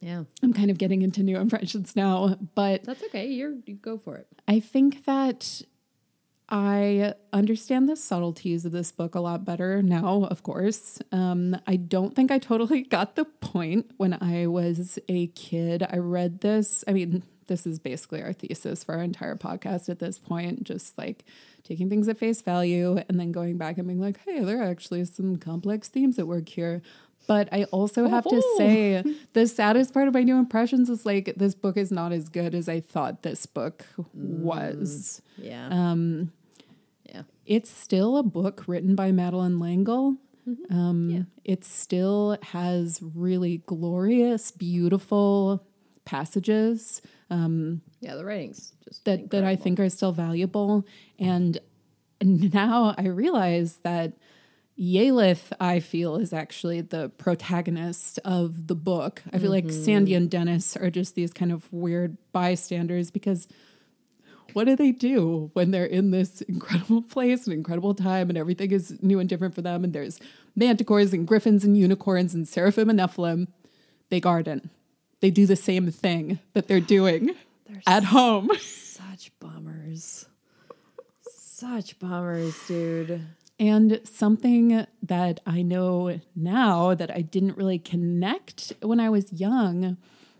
Yeah. 0.00 0.24
I'm 0.42 0.52
kind 0.52 0.70
of 0.70 0.78
getting 0.78 1.02
into 1.02 1.22
new 1.22 1.36
impressions 1.36 1.94
now, 1.94 2.36
but 2.54 2.84
That's 2.84 3.02
okay. 3.04 3.26
You're 3.26 3.54
you 3.66 3.74
go 3.74 3.98
for 3.98 4.16
it. 4.16 4.26
I 4.48 4.60
think 4.60 5.04
that 5.04 5.62
I 6.48 7.14
understand 7.32 7.88
the 7.88 7.94
subtleties 7.96 8.64
of 8.64 8.72
this 8.72 8.90
book 8.90 9.14
a 9.14 9.20
lot 9.20 9.44
better 9.44 9.82
now, 9.82 10.24
of 10.24 10.42
course. 10.42 10.98
Um, 11.12 11.56
I 11.66 11.76
don't 11.76 12.16
think 12.16 12.32
I 12.32 12.38
totally 12.38 12.82
got 12.96 13.14
the 13.14 13.24
point 13.24 13.92
when 13.98 14.18
I 14.20 14.46
was 14.48 14.98
a 15.08 15.28
kid. 15.28 15.86
I 15.88 15.98
read 15.98 16.40
this. 16.40 16.82
I 16.88 16.92
mean, 16.92 17.22
this 17.46 17.66
is 17.66 17.78
basically 17.78 18.22
our 18.22 18.32
thesis 18.32 18.82
for 18.82 18.94
our 18.94 19.02
entire 19.02 19.36
podcast 19.36 19.88
at 19.88 19.98
this 19.98 20.18
point, 20.18 20.64
just 20.64 20.96
like 20.98 21.24
taking 21.62 21.88
things 21.88 22.08
at 22.08 22.18
face 22.18 22.40
value 22.40 23.00
and 23.08 23.20
then 23.20 23.32
going 23.32 23.58
back 23.58 23.78
and 23.78 23.86
being 23.86 24.00
like, 24.00 24.18
hey, 24.24 24.40
there 24.40 24.60
are 24.60 24.70
actually 24.70 25.04
some 25.04 25.36
complex 25.36 25.88
themes 25.88 26.18
at 26.18 26.26
work 26.26 26.48
here. 26.48 26.82
But 27.30 27.48
I 27.52 27.62
also 27.70 28.08
have 28.08 28.24
to 28.24 28.42
Oh. 28.44 28.54
say, 28.58 29.04
the 29.34 29.46
saddest 29.46 29.94
part 29.94 30.08
of 30.08 30.14
my 30.14 30.24
new 30.24 30.36
impressions 30.36 30.90
is 30.90 31.06
like 31.06 31.32
this 31.36 31.54
book 31.54 31.76
is 31.76 31.92
not 31.92 32.10
as 32.10 32.28
good 32.28 32.56
as 32.56 32.68
I 32.68 32.80
thought 32.80 33.22
this 33.22 33.46
book 33.46 33.86
was. 34.12 35.22
Yeah. 35.38 35.68
Um, 35.70 36.32
yeah. 37.08 37.22
it's 37.46 37.70
still 37.70 38.16
a 38.16 38.24
book 38.24 38.64
written 38.66 38.96
by 38.96 39.12
Madeleine 39.12 39.60
L'Engle. 39.60 40.16
Um, 40.70 41.28
It 41.44 41.64
still 41.64 42.36
has 42.42 43.00
really 43.14 43.58
glorious, 43.66 44.50
beautiful 44.50 45.64
passages 46.04 47.00
Yeah, 47.30 48.16
the 48.16 48.24
writing's 48.24 48.72
just 48.84 49.04
that 49.04 49.30
that 49.30 49.44
I 49.44 49.54
think 49.54 49.78
are 49.78 49.88
still 49.88 50.10
valuable. 50.10 50.84
And 51.20 51.60
now 52.20 52.94
I 52.98 53.06
realize 53.06 53.76
that 53.84 54.14
Yalith, 54.80 55.52
I 55.60 55.80
feel, 55.80 56.16
is 56.16 56.32
actually 56.32 56.80
the 56.80 57.10
protagonist 57.10 58.18
of 58.24 58.66
the 58.66 58.74
book. 58.74 59.22
I 59.30 59.38
feel 59.38 59.50
like 59.50 59.66
mm-hmm. 59.66 59.84
Sandy 59.84 60.14
and 60.14 60.30
Dennis 60.30 60.74
are 60.74 60.88
just 60.88 61.14
these 61.14 61.34
kind 61.34 61.52
of 61.52 61.70
weird 61.70 62.16
bystanders 62.32 63.10
because 63.10 63.46
what 64.54 64.64
do 64.64 64.76
they 64.76 64.90
do 64.90 65.50
when 65.52 65.70
they're 65.70 65.84
in 65.84 66.12
this 66.12 66.40
incredible 66.42 67.02
place 67.02 67.44
and 67.44 67.52
incredible 67.52 67.94
time 67.94 68.30
and 68.30 68.38
everything 68.38 68.70
is 68.72 69.02
new 69.02 69.18
and 69.20 69.28
different 69.28 69.54
for 69.54 69.60
them? 69.60 69.84
And 69.84 69.92
there's 69.92 70.18
manticores 70.58 71.12
and 71.12 71.26
griffins 71.26 71.62
and 71.62 71.76
unicorns 71.76 72.34
and 72.34 72.48
seraphim 72.48 72.88
and 72.88 72.98
nephilim. 72.98 73.48
They 74.08 74.18
garden. 74.18 74.70
They 75.20 75.30
do 75.30 75.44
the 75.44 75.56
same 75.56 75.90
thing 75.90 76.38
that 76.54 76.68
they're 76.68 76.80
doing 76.80 77.34
at 77.86 78.04
home. 78.04 78.50
such 78.60 79.30
bummers. 79.40 80.26
Such 81.22 81.98
bummers, 81.98 82.56
dude. 82.66 83.20
And 83.60 84.00
something 84.04 84.86
that 85.02 85.40
I 85.46 85.60
know 85.60 86.18
now 86.34 86.94
that 86.94 87.10
I 87.14 87.20
didn't 87.20 87.58
really 87.58 87.78
connect 87.78 88.72
when 88.80 88.98
I 88.98 89.10
was 89.10 89.30
young, 89.34 89.98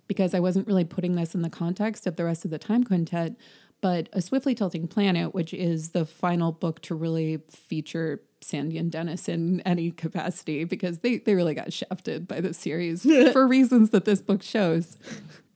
because 0.08 0.34
I 0.34 0.40
wasn't 0.40 0.66
really 0.66 0.86
putting 0.86 1.16
this 1.16 1.34
in 1.34 1.42
the 1.42 1.50
context 1.50 2.06
of 2.06 2.16
the 2.16 2.24
rest 2.24 2.46
of 2.46 2.50
the 2.50 2.58
time 2.58 2.82
quintet, 2.82 3.36
but 3.82 4.08
A 4.14 4.22
Swiftly 4.22 4.54
Tilting 4.54 4.88
Planet, 4.88 5.34
which 5.34 5.52
is 5.52 5.90
the 5.90 6.06
final 6.06 6.50
book 6.50 6.80
to 6.82 6.94
really 6.94 7.42
feature 7.50 8.22
Sandy 8.40 8.78
and 8.78 8.90
Dennis 8.90 9.28
in 9.28 9.60
any 9.60 9.90
capacity, 9.90 10.64
because 10.64 11.00
they, 11.00 11.18
they 11.18 11.34
really 11.34 11.54
got 11.54 11.74
shafted 11.74 12.26
by 12.26 12.40
the 12.40 12.54
series 12.54 13.02
for 13.32 13.46
reasons 13.46 13.90
that 13.90 14.06
this 14.06 14.20
book 14.20 14.42
shows. 14.42 14.96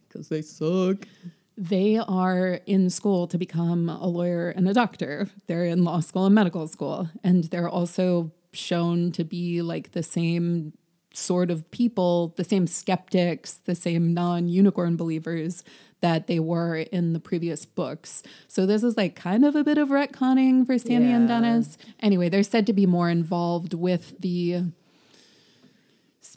Because 0.09 0.29
they 0.29 0.43
suck. 0.43 1.09
They 1.57 1.99
are 1.99 2.61
in 2.67 2.91
school 2.91 3.27
to 3.29 3.39
become 3.39 3.89
a 3.89 4.07
lawyer 4.07 4.51
and 4.51 4.69
a 4.69 4.75
doctor. 4.75 5.29
They're 5.47 5.67
in 5.67 5.85
law 5.85 6.01
school 6.01 6.27
and 6.27 6.35
medical 6.35 6.67
school. 6.67 7.09
And 7.23 7.45
they're 7.45 7.69
also 7.69 8.33
shown 8.53 9.13
to 9.13 9.25
be 9.25 9.63
like 9.63 9.93
the 9.93 10.03
same 10.03 10.73
sort 11.13 11.51
of 11.51 11.71
people, 11.71 12.35
the 12.37 12.45
same 12.45 12.67
skeptics, 12.67 13.55
the 13.55 13.75
same 13.75 14.15
non 14.15 14.49
unicorn 14.49 14.97
believers 14.97 15.63
that 16.01 16.27
they 16.27 16.39
were 16.39 16.77
in 16.77 17.13
the 17.13 17.21
previous 17.21 17.65
books. 17.65 18.23
So 18.49 18.67
this 18.67 18.83
is 18.83 18.97
like 18.97 19.15
kind 19.15 19.45
of 19.45 19.55
a 19.57 19.65
bit 19.65 19.79
of 19.79 19.89
retconning 19.89 20.67
for 20.67 20.77
Sandy 20.77 21.11
and 21.11 21.29
Dennis. 21.29 21.79
Anyway, 22.01 22.29
they're 22.29 22.43
said 22.43 22.67
to 22.67 22.73
be 22.73 22.85
more 22.85 23.09
involved 23.09 23.75
with 23.75 24.21
the 24.21 24.65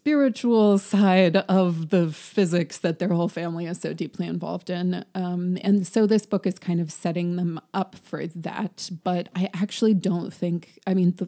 spiritual 0.08 0.78
side 0.78 1.36
of 1.36 1.90
the 1.90 2.10
physics 2.14 2.78
that 2.78 2.98
their 2.98 3.10
whole 3.10 3.28
family 3.28 3.66
is 3.66 3.78
so 3.82 3.92
deeply 3.92 4.26
involved 4.26 4.70
in. 4.70 5.04
Um, 5.14 5.58
and 5.66 5.86
so 5.86 6.08
this 6.08 6.26
book 6.26 6.48
is 6.48 6.58
kind 6.58 6.80
of 6.80 6.94
setting 6.94 7.36
them 7.36 7.60
up 7.74 7.94
for 7.96 8.26
that. 8.28 8.90
But 9.04 9.28
I 9.36 9.50
actually 9.54 9.94
don't 9.94 10.34
think, 10.34 10.80
I 10.88 10.94
mean, 10.94 11.14
the, 11.18 11.28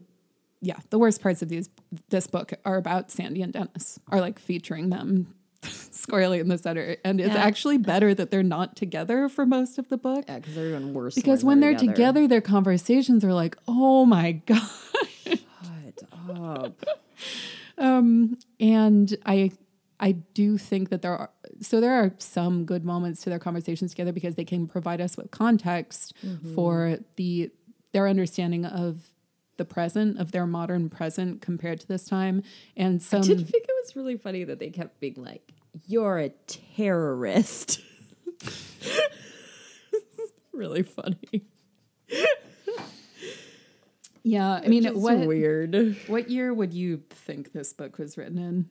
yeah, 0.62 0.78
the 0.88 0.98
worst 0.98 1.20
parts 1.20 1.42
of 1.42 1.50
these 1.50 1.68
this 2.08 2.26
book 2.26 2.54
are 2.64 2.78
about 2.78 3.10
Sandy 3.10 3.42
and 3.42 3.52
Dennis, 3.52 4.00
are 4.08 4.18
like 4.18 4.38
featuring 4.38 4.88
them 4.88 5.34
squarely 5.62 6.38
in 6.40 6.48
the 6.48 6.56
center. 6.56 6.96
And 7.04 7.20
it's 7.20 7.34
Yeah. 7.34 7.44
actually 7.44 7.76
better 7.76 8.14
that 8.14 8.30
they're 8.30 8.42
not 8.42 8.76
together 8.76 9.28
for 9.28 9.44
most 9.44 9.76
of 9.76 9.90
the 9.90 9.98
book. 9.98 10.24
Yeah, 10.26 10.38
because 10.38 10.54
they're 10.54 10.68
even 10.68 10.94
worse. 10.94 11.14
Because 11.16 11.44
when 11.44 11.60
they're 11.60 11.76
together, 11.76 12.26
their 12.26 12.40
conversations 12.40 13.26
are 13.26 13.34
like, 13.34 13.58
oh 13.68 14.06
my 14.06 14.32
God. 14.46 14.62
Shut 15.26 16.04
up. 16.30 16.82
And 18.86 19.16
I 19.26 19.52
I 19.98 20.12
do 20.12 20.56
think 20.56 20.88
that 20.88 21.02
there 21.02 21.16
are 21.16 21.30
so 21.60 21.80
there 21.80 21.92
are 21.92 22.12
some 22.18 22.64
good 22.64 22.84
moments 22.84 23.22
to 23.22 23.30
their 23.30 23.38
conversations 23.38 23.92
together 23.92 24.12
because 24.12 24.34
they 24.34 24.44
can 24.44 24.66
provide 24.66 25.00
us 25.00 25.16
with 25.16 25.30
context 25.30 26.14
mm-hmm. 26.24 26.54
for 26.54 26.98
the 27.16 27.50
their 27.92 28.08
understanding 28.08 28.64
of 28.64 29.10
the 29.56 29.64
present 29.64 30.18
of 30.18 30.32
their 30.32 30.46
modern 30.46 30.88
present 30.88 31.42
compared 31.42 31.80
to 31.80 31.86
this 31.86 32.04
time 32.04 32.42
and 32.76 33.02
some 33.02 33.20
I 33.20 33.26
did 33.26 33.48
think 33.48 33.64
it 33.64 33.74
was 33.84 33.94
really 33.94 34.16
funny 34.16 34.44
that 34.44 34.58
they 34.58 34.70
kept 34.70 35.00
being 35.00 35.16
like, 35.18 35.52
"You're 35.86 36.18
a 36.18 36.30
terrorist." 36.46 37.80
really 40.52 40.82
funny. 40.82 41.44
yeah 44.22 44.60
I 44.64 44.68
mean 44.68 44.84
what 45.00 45.18
weird. 45.26 45.96
what 46.06 46.28
year 46.30 46.52
would 46.52 46.72
you 46.74 47.02
think 47.10 47.52
this 47.52 47.72
book 47.72 47.98
was 47.98 48.16
written 48.18 48.38
in 48.38 48.70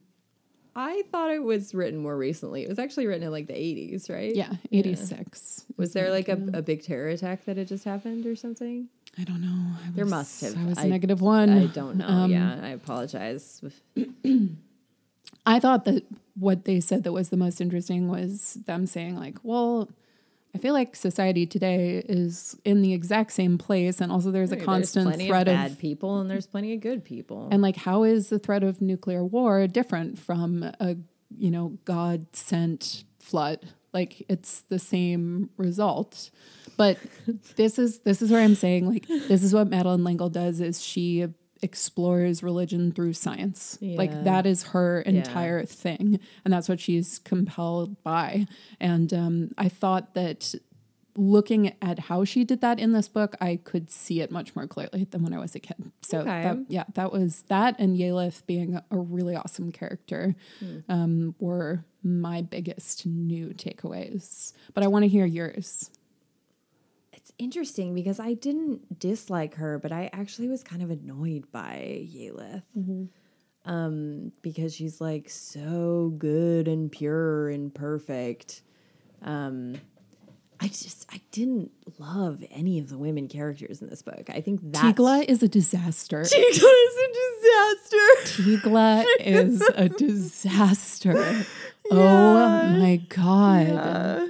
I 0.75 1.01
thought 1.11 1.31
it 1.31 1.43
was 1.43 1.73
written 1.73 1.99
more 1.99 2.15
recently. 2.15 2.63
It 2.63 2.69
was 2.69 2.79
actually 2.79 3.07
written 3.07 3.23
in 3.23 3.31
like 3.31 3.47
the 3.47 3.53
80s, 3.53 4.09
right? 4.09 4.33
yeah 4.35 4.53
86 4.71 5.65
Was 5.77 5.93
there 5.93 6.09
like 6.11 6.29
a, 6.29 6.39
a 6.53 6.61
big 6.61 6.83
terror 6.83 7.09
attack 7.09 7.45
that 7.45 7.57
had 7.57 7.67
just 7.67 7.83
happened 7.83 8.25
or 8.25 8.35
something? 8.35 8.87
I 9.17 9.23
don't 9.23 9.41
know 9.41 9.73
I 9.85 9.91
There 9.91 10.05
was- 10.05 10.11
must 10.11 10.41
have. 10.41 10.57
I 10.57 10.65
was 10.69 10.77
I- 10.77 10.87
negative 10.87 11.19
one 11.21 11.49
I 11.49 11.65
don't 11.65 11.97
know. 11.97 12.07
Um, 12.07 12.31
yeah, 12.31 12.59
I 12.61 12.69
apologize. 12.69 13.61
I 15.45 15.59
thought 15.59 15.85
that 15.85 16.03
what 16.35 16.65
they 16.65 16.79
said 16.79 17.03
that 17.03 17.11
was 17.11 17.29
the 17.29 17.37
most 17.37 17.59
interesting 17.59 18.07
was 18.07 18.53
them 18.65 18.85
saying, 18.85 19.17
like, 19.17 19.37
well, 19.43 19.89
I 20.55 20.57
feel 20.57 20.73
like 20.73 20.95
society 20.95 21.45
today 21.45 22.03
is 22.07 22.59
in 22.65 22.81
the 22.81 22.93
exact 22.93 23.31
same 23.31 23.57
place. 23.57 24.01
And 24.01 24.11
also 24.11 24.31
there's 24.31 24.51
a 24.51 24.55
There's 24.55 24.65
constant 24.65 25.07
plenty 25.07 25.27
threat 25.27 25.47
of 25.47 25.53
of, 25.53 25.59
bad 25.59 25.79
people 25.79 26.19
and 26.19 26.29
there's 26.29 26.47
plenty 26.47 26.73
of 26.73 26.81
good 26.81 27.03
people. 27.03 27.47
and 27.51 27.61
like, 27.61 27.75
how 27.77 28.03
is 28.03 28.29
the 28.29 28.39
threat 28.39 28.63
of 28.63 28.81
nuclear 28.81 29.23
war 29.23 29.67
different 29.67 30.17
from 30.17 30.63
a, 30.79 30.97
you 31.37 31.51
know, 31.51 31.77
God 31.85 32.25
sent 32.33 33.03
flood? 33.19 33.69
Like 33.93 34.25
it's 34.29 34.61
the 34.69 34.79
same 34.79 35.49
result. 35.57 36.29
But 36.77 36.97
this 37.55 37.77
is 37.79 37.99
this 37.99 38.21
is 38.21 38.31
where 38.31 38.41
I'm 38.41 38.55
saying 38.55 38.87
like 38.87 39.07
this 39.07 39.43
is 39.43 39.53
what 39.53 39.67
Madeleine 39.67 40.03
L'Engle 40.03 40.29
does 40.29 40.61
is 40.61 40.81
she 40.83 41.27
explores 41.61 42.41
religion 42.43 42.91
through 42.91 43.13
science. 43.13 43.77
Like 43.97 44.23
that 44.23 44.45
is 44.45 44.63
her 44.63 45.01
entire 45.01 45.63
thing, 45.65 46.19
and 46.45 46.53
that's 46.53 46.69
what 46.69 46.79
she's 46.79 47.19
compelled 47.19 48.01
by. 48.03 48.45
And 48.79 49.13
um, 49.13 49.51
I 49.57 49.69
thought 49.69 50.13
that 50.13 50.55
looking 51.15 51.73
at 51.81 51.99
how 51.99 52.23
she 52.23 52.45
did 52.45 52.61
that 52.61 52.79
in 52.79 52.93
this 52.93 53.09
book, 53.09 53.35
I 53.41 53.57
could 53.57 53.91
see 53.91 54.21
it 54.21 54.31
much 54.31 54.55
more 54.55 54.67
clearly 54.67 55.05
than 55.11 55.21
when 55.23 55.33
I 55.33 55.39
was 55.39 55.53
a 55.53 55.59
kid. 55.59 55.91
So 56.01 56.19
Okay. 56.19 56.43
that, 56.43 56.57
yeah, 56.69 56.83
that 56.93 57.11
was 57.11 57.41
that, 57.49 57.75
and 57.77 57.97
Yalith 57.97 58.45
being 58.45 58.75
a 58.89 58.97
really 58.97 59.35
awesome 59.35 59.71
character 59.71 60.35
um, 60.87 61.35
were 61.39 61.83
my 62.03 62.41
biggest 62.41 63.05
new 63.05 63.49
takeaways. 63.49 64.53
But 64.73 64.83
I 64.83 64.87
want 64.87 65.03
to 65.03 65.09
hear 65.09 65.25
yours. 65.25 65.89
Interesting 67.39 67.95
because 67.95 68.19
I 68.19 68.33
didn't 68.33 68.99
dislike 68.99 69.55
her, 69.55 69.79
but 69.79 69.91
I 69.91 70.09
actually 70.13 70.49
was 70.49 70.61
kind 70.63 70.83
of 70.83 70.91
annoyed 70.91 71.51
by 71.51 72.05
Yalith. 72.13 72.63
Um, 73.65 74.31
because 74.41 74.75
she's 74.75 74.99
like 75.01 75.29
so 75.29 76.13
good 76.17 76.67
and 76.67 76.91
pure 76.91 77.49
and 77.49 77.73
perfect. 77.73 78.61
Um, 79.21 79.75
I 80.61 80.67
just 80.67 81.05
I 81.11 81.21
didn't 81.31 81.71
love 81.97 82.43
any 82.51 82.79
of 82.79 82.89
the 82.89 82.97
women 82.97 83.27
characters 83.27 83.81
in 83.81 83.89
this 83.89 84.01
book. 84.01 84.29
I 84.29 84.41
think 84.41 84.59
that's 84.63 84.99
Tiglah 84.99 85.23
is 85.25 85.41
a 85.41 85.47
disaster. 85.47 86.21
Tiglah 86.21 86.73
is 86.87 86.95
a 86.97 87.09
disaster. 87.39 88.41
Tiglah 88.43 89.05
is 89.19 89.61
a 89.75 89.89
disaster. 89.89 91.45
Oh 91.91 92.69
my 92.77 92.97
god. 93.09 94.29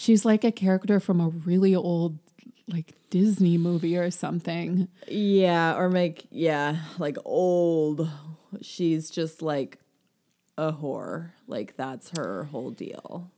She's 0.00 0.24
like 0.24 0.44
a 0.44 0.50
character 0.50 0.98
from 0.98 1.20
a 1.20 1.28
really 1.28 1.76
old 1.76 2.18
like 2.66 2.94
Disney 3.10 3.58
movie 3.58 3.98
or 3.98 4.10
something. 4.10 4.88
Yeah, 5.06 5.76
or 5.76 5.90
make 5.90 6.26
yeah, 6.30 6.76
like 6.98 7.18
old. 7.26 8.08
She's 8.62 9.10
just 9.10 9.42
like 9.42 9.78
a 10.56 10.72
whore. 10.72 11.32
Like 11.46 11.76
that's 11.76 12.12
her 12.16 12.44
whole 12.44 12.70
deal. 12.70 13.30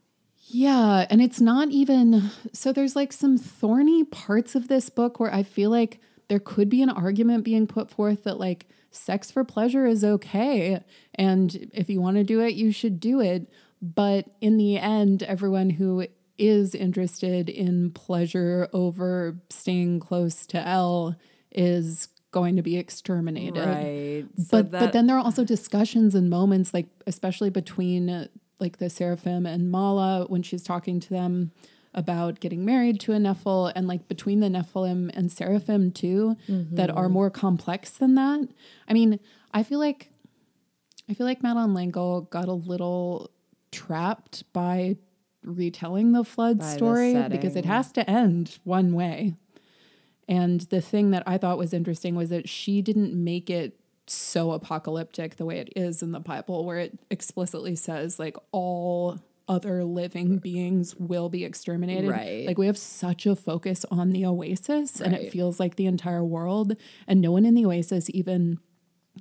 Yeah, 0.45 1.05
and 1.09 1.21
it's 1.21 1.41
not 1.41 1.67
even 1.71 2.31
so 2.53 2.71
there's 2.71 2.95
like 2.95 3.11
some 3.11 3.37
thorny 3.37 4.05
parts 4.05 4.55
of 4.55 4.69
this 4.69 4.89
book 4.89 5.19
where 5.19 5.35
I 5.35 5.43
feel 5.43 5.69
like 5.69 5.99
there 6.29 6.39
could 6.39 6.69
be 6.69 6.81
an 6.81 6.89
argument 6.89 7.43
being 7.43 7.67
put 7.67 7.91
forth 7.91 8.23
that 8.23 8.39
like 8.39 8.67
sex 8.89 9.29
for 9.29 9.43
pleasure 9.43 9.85
is 9.85 10.05
okay 10.05 10.81
and 11.15 11.69
if 11.73 11.89
you 11.89 11.99
want 11.99 12.15
to 12.15 12.23
do 12.23 12.39
it 12.39 12.53
you 12.53 12.71
should 12.71 13.01
do 13.01 13.19
it, 13.19 13.49
but 13.81 14.29
in 14.39 14.55
the 14.55 14.77
end 14.77 15.23
everyone 15.23 15.71
who 15.71 16.07
is 16.37 16.73
interested 16.73 17.49
in 17.49 17.91
pleasure 17.91 18.67
over 18.73 19.37
staying 19.49 19.99
close 19.99 20.45
to 20.47 20.67
El 20.67 21.15
is 21.51 22.09
going 22.31 22.55
to 22.55 22.63
be 22.63 22.77
exterminated 22.77 23.63
Right. 23.63 24.25
So 24.37 24.57
but 24.57 24.71
that, 24.71 24.79
but 24.79 24.93
then 24.93 25.07
there 25.07 25.17
are 25.17 25.23
also 25.23 25.43
discussions 25.43 26.15
and 26.15 26.29
moments 26.29 26.73
like 26.73 26.87
especially 27.05 27.49
between 27.49 28.27
like 28.59 28.77
the 28.77 28.89
seraphim 28.89 29.45
and 29.45 29.71
Mahlah 29.71 30.29
when 30.29 30.41
she's 30.41 30.63
talking 30.63 30.99
to 31.01 31.09
them 31.09 31.51
about 31.93 32.39
getting 32.39 32.65
married 32.65 32.99
to 33.01 33.13
a 33.13 33.17
Nephil 33.17 33.71
and 33.75 33.87
like 33.87 34.07
between 34.07 34.39
the 34.39 34.47
Nephilim 34.47 35.11
and 35.15 35.31
Seraphim 35.31 35.91
too 35.91 36.35
that 36.47 36.89
are 36.89 37.05
mm-hmm. 37.05 37.13
more 37.13 37.29
complex 37.29 37.91
than 37.91 38.15
that. 38.15 38.47
I 38.87 38.93
mean, 38.93 39.19
I 39.53 39.61
feel 39.63 39.79
like 39.79 40.09
I 41.09 41.13
feel 41.13 41.27
like 41.27 41.43
Madeleine 41.43 41.73
L'Engle 41.73 42.21
got 42.21 42.47
a 42.47 42.53
little 42.53 43.29
trapped 43.71 44.51
by 44.53 44.97
retelling 45.43 46.11
the 46.11 46.23
flood 46.23 46.59
By 46.59 46.65
the 46.65 46.71
story 46.71 47.27
because 47.29 47.55
it 47.55 47.65
has 47.65 47.91
to 47.93 48.09
end 48.09 48.59
one 48.63 48.93
way. 48.93 49.35
And 50.27 50.61
the 50.61 50.81
thing 50.81 51.11
that 51.11 51.23
I 51.25 51.37
thought 51.37 51.57
was 51.57 51.73
interesting 51.73 52.15
was 52.15 52.29
that 52.29 52.47
she 52.47 52.81
didn't 52.81 53.13
make 53.13 53.49
it 53.49 53.77
so 54.07 54.51
apocalyptic 54.51 55.37
the 55.37 55.45
way 55.45 55.59
it 55.59 55.71
is 55.75 56.01
in 56.01 56.11
the 56.11 56.19
Bible, 56.19 56.65
where 56.65 56.79
it 56.79 56.97
explicitly 57.09 57.75
says 57.75 58.19
like 58.19 58.37
all 58.51 59.19
other 59.47 59.83
living 59.83 60.37
beings 60.37 60.95
will 60.95 61.29
be 61.29 61.43
exterminated. 61.43 62.09
Right. 62.09 62.47
Like 62.47 62.57
we 62.57 62.67
have 62.67 62.77
such 62.77 63.25
a 63.25 63.35
focus 63.35 63.85
on 63.91 64.11
the 64.11 64.25
oasis 64.25 65.01
and 65.01 65.13
Right. 65.13 65.23
it 65.23 65.31
feels 65.31 65.59
like 65.59 65.75
the 65.75 65.85
entire 65.85 66.23
world. 66.23 66.75
And 67.07 67.21
no 67.21 67.31
one 67.31 67.45
in 67.45 67.53
the 67.53 67.65
oasis 67.65 68.09
even 68.13 68.59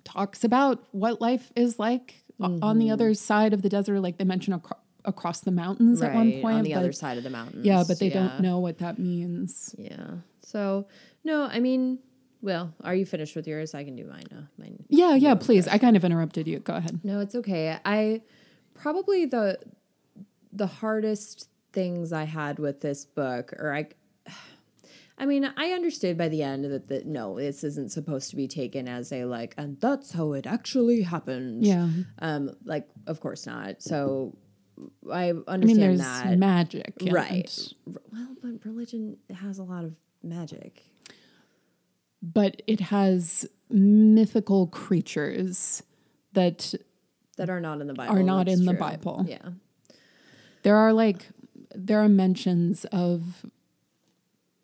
talks 0.05 0.45
about 0.45 0.85
what 0.93 1.21
life 1.21 1.53
is 1.57 1.79
like 1.79 2.25
o- 2.41 2.59
on 2.63 2.79
the 2.79 2.87
mm-hmm. 2.87 2.93
other 2.93 3.15
side 3.15 3.53
of 3.53 3.63
the 3.63 3.69
desert. 3.69 4.01
Like 4.01 4.19
they 4.19 4.25
mention 4.25 4.55
acro- 4.55 4.79
across 5.05 5.41
the 5.41 5.51
mountains 5.51 6.01
at 6.03 6.15
one 6.15 6.41
point. 6.41 6.59
on 6.59 6.65
the 6.65 6.73
but, 6.75 6.79
other 6.79 6.93
side 6.93 7.19
of 7.19 7.25
the 7.25 7.31
mountains. 7.31 7.65
Yeah, 7.67 7.85
but 7.87 7.99
they 7.99 8.09
Yeah. 8.09 8.15
don't 8.29 8.41
know 8.41 8.59
what 8.61 8.79
that 8.79 8.99
means. 8.99 9.75
Yeah. 9.79 10.19
So 10.43 10.87
no, 11.25 11.45
I 11.45 11.61
mean, 11.61 11.99
well, 12.41 12.75
are 12.83 12.95
you 12.95 13.07
finished 13.07 13.37
with 13.37 13.47
yours? 13.47 13.75
I 13.75 13.85
can 13.85 13.97
do 13.97 14.05
mine 14.05 14.25
now. 14.31 14.49
Mine. 14.59 14.85
Yeah, 14.89 15.15
yeah, 15.15 15.35
please. 15.35 15.69
I 15.69 15.79
kind 15.79 15.97
of 15.97 16.05
interrupted 16.05 16.47
you. 16.49 16.59
Go 16.59 16.75
ahead. 16.75 17.01
No, 17.05 17.21
it's 17.21 17.35
okay. 17.35 17.79
I 17.85 18.23
probably 18.75 19.27
the 19.27 19.59
the 20.53 20.67
hardest 20.67 21.49
things 21.73 22.13
I 22.13 22.25
had 22.25 22.59
with 22.59 22.81
this 22.81 23.05
book, 23.05 23.53
or 23.59 23.75
I. 23.75 23.89
I 25.19 25.27
mean, 25.27 25.49
I 25.57 25.71
understood 25.71 26.19
by 26.19 26.29
the 26.29 26.43
end 26.43 26.65
that 26.65 26.89
the, 26.89 27.05
no, 27.05 27.37
this 27.39 27.63
isn't 27.63 27.93
supposed 27.93 28.31
to 28.31 28.37
be 28.37 28.49
taken 28.49 28.89
as 28.89 29.13
a 29.13 29.25
like, 29.25 29.55
and 29.57 29.79
that's 29.81 30.11
how 30.11 30.33
it 30.33 30.47
actually 30.47 31.03
happened. 31.03 31.65
Yeah. 31.65 31.89
Um, 32.19 32.57
like, 32.65 32.89
of 33.07 33.21
course 33.21 33.47
not. 33.47 33.83
So 33.83 34.37
I 35.11 35.31
understand 35.31 35.49
I 35.49 35.57
mean, 35.67 35.81
there's 35.81 36.01
that. 36.01 36.39
magic. 36.39 36.95
and- 37.01 37.13
right. 37.13 37.73
Well, 37.87 38.29
but 38.43 38.65
religion 38.65 39.17
has 39.35 39.59
a 39.59 39.63
lot 39.63 39.85
of 39.85 39.95
magic. 40.23 40.85
But 42.23 42.63
it 42.67 42.81
has 42.81 43.47
mythical 43.69 44.69
creatures 44.69 45.83
that 46.35 46.75
that 47.37 47.51
are 47.51 47.61
not 47.61 47.81
in 47.81 47.87
the 47.87 47.95
Bible. 47.95 48.15
Are 48.15 48.23
not 48.23 48.47
that's 48.47 48.61
in 48.61 48.67
the. 48.67 48.75
Bible. 48.75 49.25
Yeah. 49.29 49.39
there 50.63 50.77
are 50.77 50.93
like 50.93 51.27
there 51.75 52.01
are 52.01 52.09
mentions 52.09 52.85
of 52.87 53.45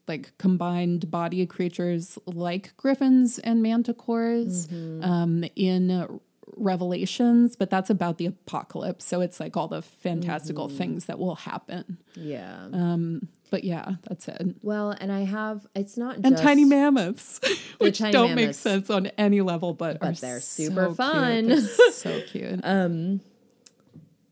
like 0.07 0.37
combined 0.39 1.11
body 1.11 1.45
creatures 1.47 2.19
like 2.27 2.77
griffins 2.77 3.39
and 3.39 3.65
manticores 3.65 4.71
um, 5.05 5.45
in 5.55 6.21
revelations 6.59 7.57
but 7.57 7.71
that's 7.71 7.91
about 7.91 8.19
the 8.19 8.27
apocalypse 8.27 9.05
so 9.05 9.21
it's 9.21 9.39
like 9.41 9.57
all 9.57 9.69
the 9.69 9.83
fantastical 9.83 10.69
things 10.69 11.07
that 11.07 11.19
will 11.19 11.37
happen 11.37 11.99
Yeah. 12.15 12.67
um, 12.73 13.29
but 13.51 13.65
yeah 13.65 13.93
that's 14.09 14.29
it 14.29 14.57
well, 14.63 14.91
and 14.91 15.11
I 15.11 15.21
have 15.21 15.67
it's 15.75 15.97
not 15.97 16.17
and 16.17 16.25
just 16.31 16.43
tiny 16.43 16.65
mammoths 16.65 17.41
which 17.79 17.99
tiny 17.99 18.13
don't 18.13 18.35
make 18.35 18.55
sense 18.55 18.91
on 18.91 19.07
any 19.19 19.41
level 19.41 19.73
but, 19.75 20.01
But 20.01 20.09
are 20.09 20.13
they're 20.21 20.41
so 20.41 20.65
super 20.65 20.87
cute. 20.87 20.97
fun. 20.97 21.47
They're 21.49 21.61
so 21.93 22.21
cute 22.27 22.61
um 22.65 23.21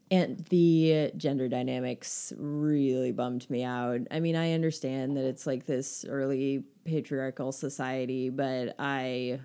and 0.09 0.45
the 0.51 1.11
gender 1.17 1.49
dynamics 1.49 2.33
really 2.37 3.11
bummed 3.11 3.51
me 3.51 3.65
out. 3.65 4.03
I 4.13 4.21
mean, 4.21 4.37
I 4.37 4.53
understand 4.53 5.17
that 5.17 5.25
it's 5.25 5.49
like 5.49 5.67
this 5.67 6.05
early 6.09 6.63
patriarchal 6.85 7.51
society, 7.51 8.31
but 8.31 8.77
I 8.79 9.41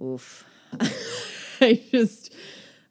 oof. 0.00 0.44
I 1.60 1.82
just 1.90 2.34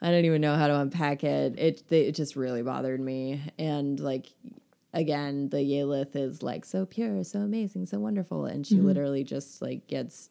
I 0.01 0.11
don't 0.11 0.25
even 0.25 0.41
know 0.41 0.55
how 0.55 0.67
to 0.67 0.79
unpack 0.79 1.23
it. 1.23 1.57
It 1.57 1.83
it 1.91 2.11
just 2.13 2.35
really 2.35 2.61
bothered 2.61 2.99
me 2.99 3.41
and 3.57 3.99
like 3.99 4.27
again, 4.93 5.49
the 5.49 5.57
Yalith 5.57 6.15
is 6.15 6.41
like 6.41 6.65
so 6.65 6.85
pure, 6.85 7.23
so 7.23 7.39
amazing, 7.39 7.85
so 7.85 7.99
wonderful 7.99 8.45
and 8.45 8.65
she 8.65 8.75
literally 8.75 9.23
just 9.23 9.61
like 9.61 9.87
gets 9.87 10.29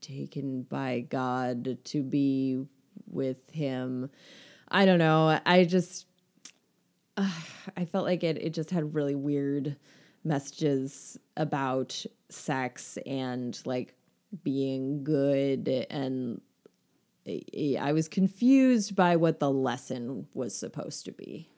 taken 0.00 0.62
by 0.62 1.00
God 1.08 1.78
to 1.84 2.02
be 2.02 2.64
with 3.06 3.50
him. 3.50 4.10
I 4.68 4.86
don't 4.86 4.98
know. 4.98 5.38
I 5.44 5.64
just 5.64 6.06
uh, 7.16 7.30
I 7.76 7.84
felt 7.84 8.04
like 8.04 8.24
it 8.24 8.38
it 8.38 8.54
just 8.54 8.70
had 8.70 8.94
really 8.94 9.14
weird 9.14 9.76
messages 10.24 11.18
about 11.36 12.04
sex 12.28 12.98
and 13.06 13.58
like 13.64 13.94
being 14.44 15.02
good 15.02 15.68
and 15.90 16.40
I- 17.26 17.92
was 17.92 18.08
confused 18.08 18.96
by 18.96 19.16
what 19.16 19.40
the 19.40 19.50
lesson 19.50 20.26
was 20.34 20.54
supposed 20.54 21.04
to 21.04 21.12
be. 21.12 21.48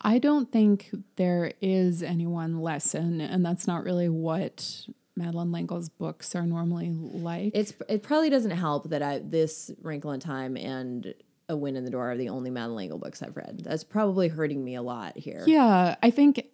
I 0.00 0.18
don't 0.18 0.50
think 0.52 0.90
there 1.16 1.52
is 1.60 2.02
any 2.02 2.26
one 2.26 2.60
lesson, 2.60 3.20
and 3.20 3.44
that's 3.44 3.66
not 3.66 3.84
really 3.84 4.08
what 4.08 4.86
Madeleine 5.16 5.50
L'Engle's 5.50 5.88
books 5.88 6.36
are 6.36 6.46
normally 6.46 6.90
like. 6.92 7.50
It's 7.54 7.72
it 7.88 8.02
probably 8.02 8.30
doesn't 8.30 8.52
help 8.52 8.90
that 8.90 9.02
I 9.02 9.18
this 9.18 9.70
Wrinkle 9.82 10.12
in 10.12 10.20
Time 10.20 10.56
and 10.56 11.14
A 11.48 11.56
Wind 11.56 11.76
in 11.76 11.84
the 11.84 11.90
Door 11.90 12.12
are 12.12 12.16
the 12.16 12.28
only 12.28 12.50
Madeleine 12.50 12.76
L'Engle 12.76 12.98
books 12.98 13.22
I've 13.22 13.36
read. 13.36 13.62
That's 13.64 13.82
probably 13.82 14.28
hurting 14.28 14.64
me 14.64 14.76
a 14.76 14.82
lot 14.82 15.16
here. 15.18 15.42
yeah, 15.46 15.96
I 16.02 16.10
think 16.10 16.44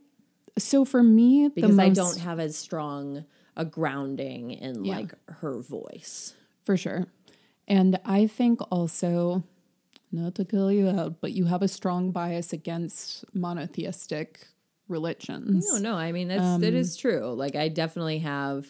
so. 0.57 0.87
For 0.87 1.03
me, 1.03 1.49
because 1.49 1.77
the 1.77 1.83
I 1.83 1.89
don't 1.91 2.21
have 2.21 2.41
as 2.41 2.57
strong 2.57 3.25
a 3.57 3.65
grounding 3.67 4.53
in 4.53 4.85
Yeah. 4.87 4.97
like 4.97 5.15
her 5.29 5.61
voice. 5.61 6.33
for 6.63 6.79
sure, 6.79 7.07
and 7.67 7.99
I 8.05 8.27
think 8.27 8.61
also 8.71 9.45
not 10.13 10.35
to 10.37 10.45
kill 10.45 10.71
you 10.71 10.89
out, 10.89 11.21
but 11.21 11.33
you 11.33 11.47
have 11.47 11.63
a 11.63 11.69
strong 11.69 12.13
bias 12.13 12.53
against 12.53 13.25
monotheistic 13.35 14.47
religions. 14.89 15.67
No, 15.73 15.79
no, 15.79 15.97
I 15.97 16.13
mean 16.13 16.29
that's 16.29 16.61
that 16.61 16.69
um, 16.69 16.77
is 16.77 16.97
true. 16.97 17.33
Like 17.35 17.57
I 17.57 17.69
definitely 17.69 18.19
have 18.19 18.67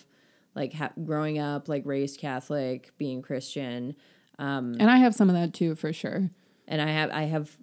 like 0.54 0.72
ha- 0.72 0.92
growing 1.04 1.38
up 1.38 1.68
like 1.68 1.84
raised 1.84 2.20
Catholic, 2.20 2.92
being 2.98 3.22
Christian, 3.22 3.96
um, 4.38 4.76
and 4.78 4.90
I 4.90 4.98
have 4.98 5.14
some 5.14 5.28
of 5.28 5.36
that 5.36 5.54
too, 5.54 5.74
for 5.74 5.92
sure. 5.92 6.30
and 6.66 6.80
I 6.80 6.88
have 6.88 7.10
I 7.10 7.24
have 7.24 7.54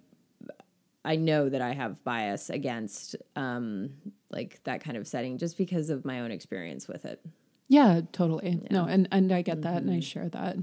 I 1.04 1.16
know 1.16 1.48
that 1.48 1.60
I 1.60 1.72
have 1.72 2.02
bias 2.04 2.50
against 2.50 3.16
um 3.36 3.90
like 4.30 4.62
that 4.64 4.82
kind 4.82 4.96
of 4.96 5.06
setting 5.06 5.38
just 5.38 5.58
because 5.58 5.90
of 5.90 6.04
my 6.04 6.20
own 6.20 6.30
experience 6.30 6.86
with 6.86 7.04
it. 7.04 7.20
Yeah, 7.68 8.02
totally. 8.12 8.62
No, 8.70 8.84
and 8.84 9.08
and 9.10 9.32
I 9.32 9.42
get 9.42 9.62
that, 9.62 9.82
and 9.82 9.90
I 9.90 9.94
mm-hmm. 9.94 10.00
share 10.00 10.28
that. 10.28 10.56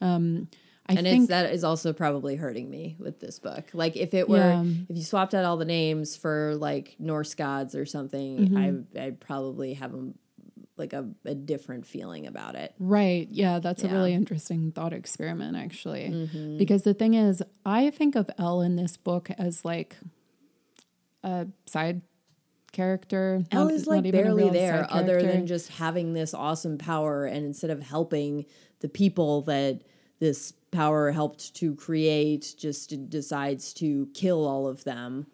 Um, 0.00 0.48
I 0.86 0.92
and 0.94 1.02
think 1.06 1.22
it's 1.22 1.28
that 1.30 1.52
is 1.52 1.64
also 1.64 1.94
probably 1.94 2.36
hurting 2.36 2.68
me 2.68 2.96
with 2.98 3.18
this 3.18 3.38
book. 3.38 3.64
Like 3.72 3.96
if 3.96 4.12
it 4.12 4.28
were 4.28 4.36
Yeah. 4.36 4.64
if 4.88 4.96
you 4.96 5.02
swapped 5.02 5.34
out 5.34 5.44
all 5.46 5.56
the 5.56 5.64
names 5.64 6.14
for 6.16 6.54
like 6.56 6.96
Norse 6.98 7.34
gods 7.34 7.74
or 7.74 7.86
something, 7.86 8.38
Mm-hmm. 8.50 8.98
I 8.98 9.04
I'd 9.06 9.18
probably 9.20 9.74
have 9.74 9.94
a, 9.94 10.12
like 10.76 10.92
a, 10.92 11.08
a 11.24 11.34
different 11.34 11.86
feeling 11.86 12.26
about 12.26 12.54
it. 12.54 12.74
Right. 12.78 13.28
Yeah, 13.30 13.60
that's 13.60 13.82
a 13.84 13.88
really 13.88 14.12
interesting 14.12 14.72
thought 14.72 14.92
experiment, 14.92 15.56
actually. 15.56 16.10
Mm-hmm. 16.10 16.58
Because 16.58 16.82
the 16.82 16.92
thing 16.94 17.14
is, 17.14 17.42
I 17.64 17.88
think 17.90 18.14
of 18.14 18.28
El 18.38 18.60
in 18.60 18.76
this 18.76 18.96
book 18.98 19.30
as 19.38 19.64
like 19.64 19.96
a 21.22 21.46
side 21.66 22.02
character. 22.74 23.42
El 23.50 23.64
not- 23.64 23.72
is 23.72 23.86
not 23.86 23.96
like 23.96 24.04
even 24.04 24.22
barely 24.22 24.50
there, 24.50 24.86
other 24.90 25.22
than 25.22 25.46
just 25.46 25.68
having 25.68 26.12
this 26.12 26.34
awesome 26.34 26.76
power, 26.76 27.24
and 27.24 27.46
instead 27.46 27.70
of 27.70 27.80
helping 27.80 28.44
the 28.80 28.88
people 28.88 29.40
that 29.42 29.80
this 30.20 30.52
power 30.70 31.10
helped 31.10 31.54
to 31.54 31.74
create, 31.74 32.54
just 32.58 33.08
decides 33.08 33.72
to 33.74 34.08
kill 34.12 34.46
all 34.46 34.66
of 34.66 34.84
them. 34.84 35.26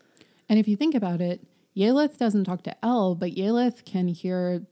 And 0.49 0.59
if 0.59 0.69
you 0.69 0.77
think 0.77 0.95
about 0.95 1.21
it, 1.21 1.41
Yalith 1.77 2.19
doesn't 2.19 2.45
talk 2.45 2.63
to 2.63 2.85
El, 2.85 3.15
but 3.15 3.35
Yalith 3.35 3.85
can 3.85 4.09
hear 4.09 4.67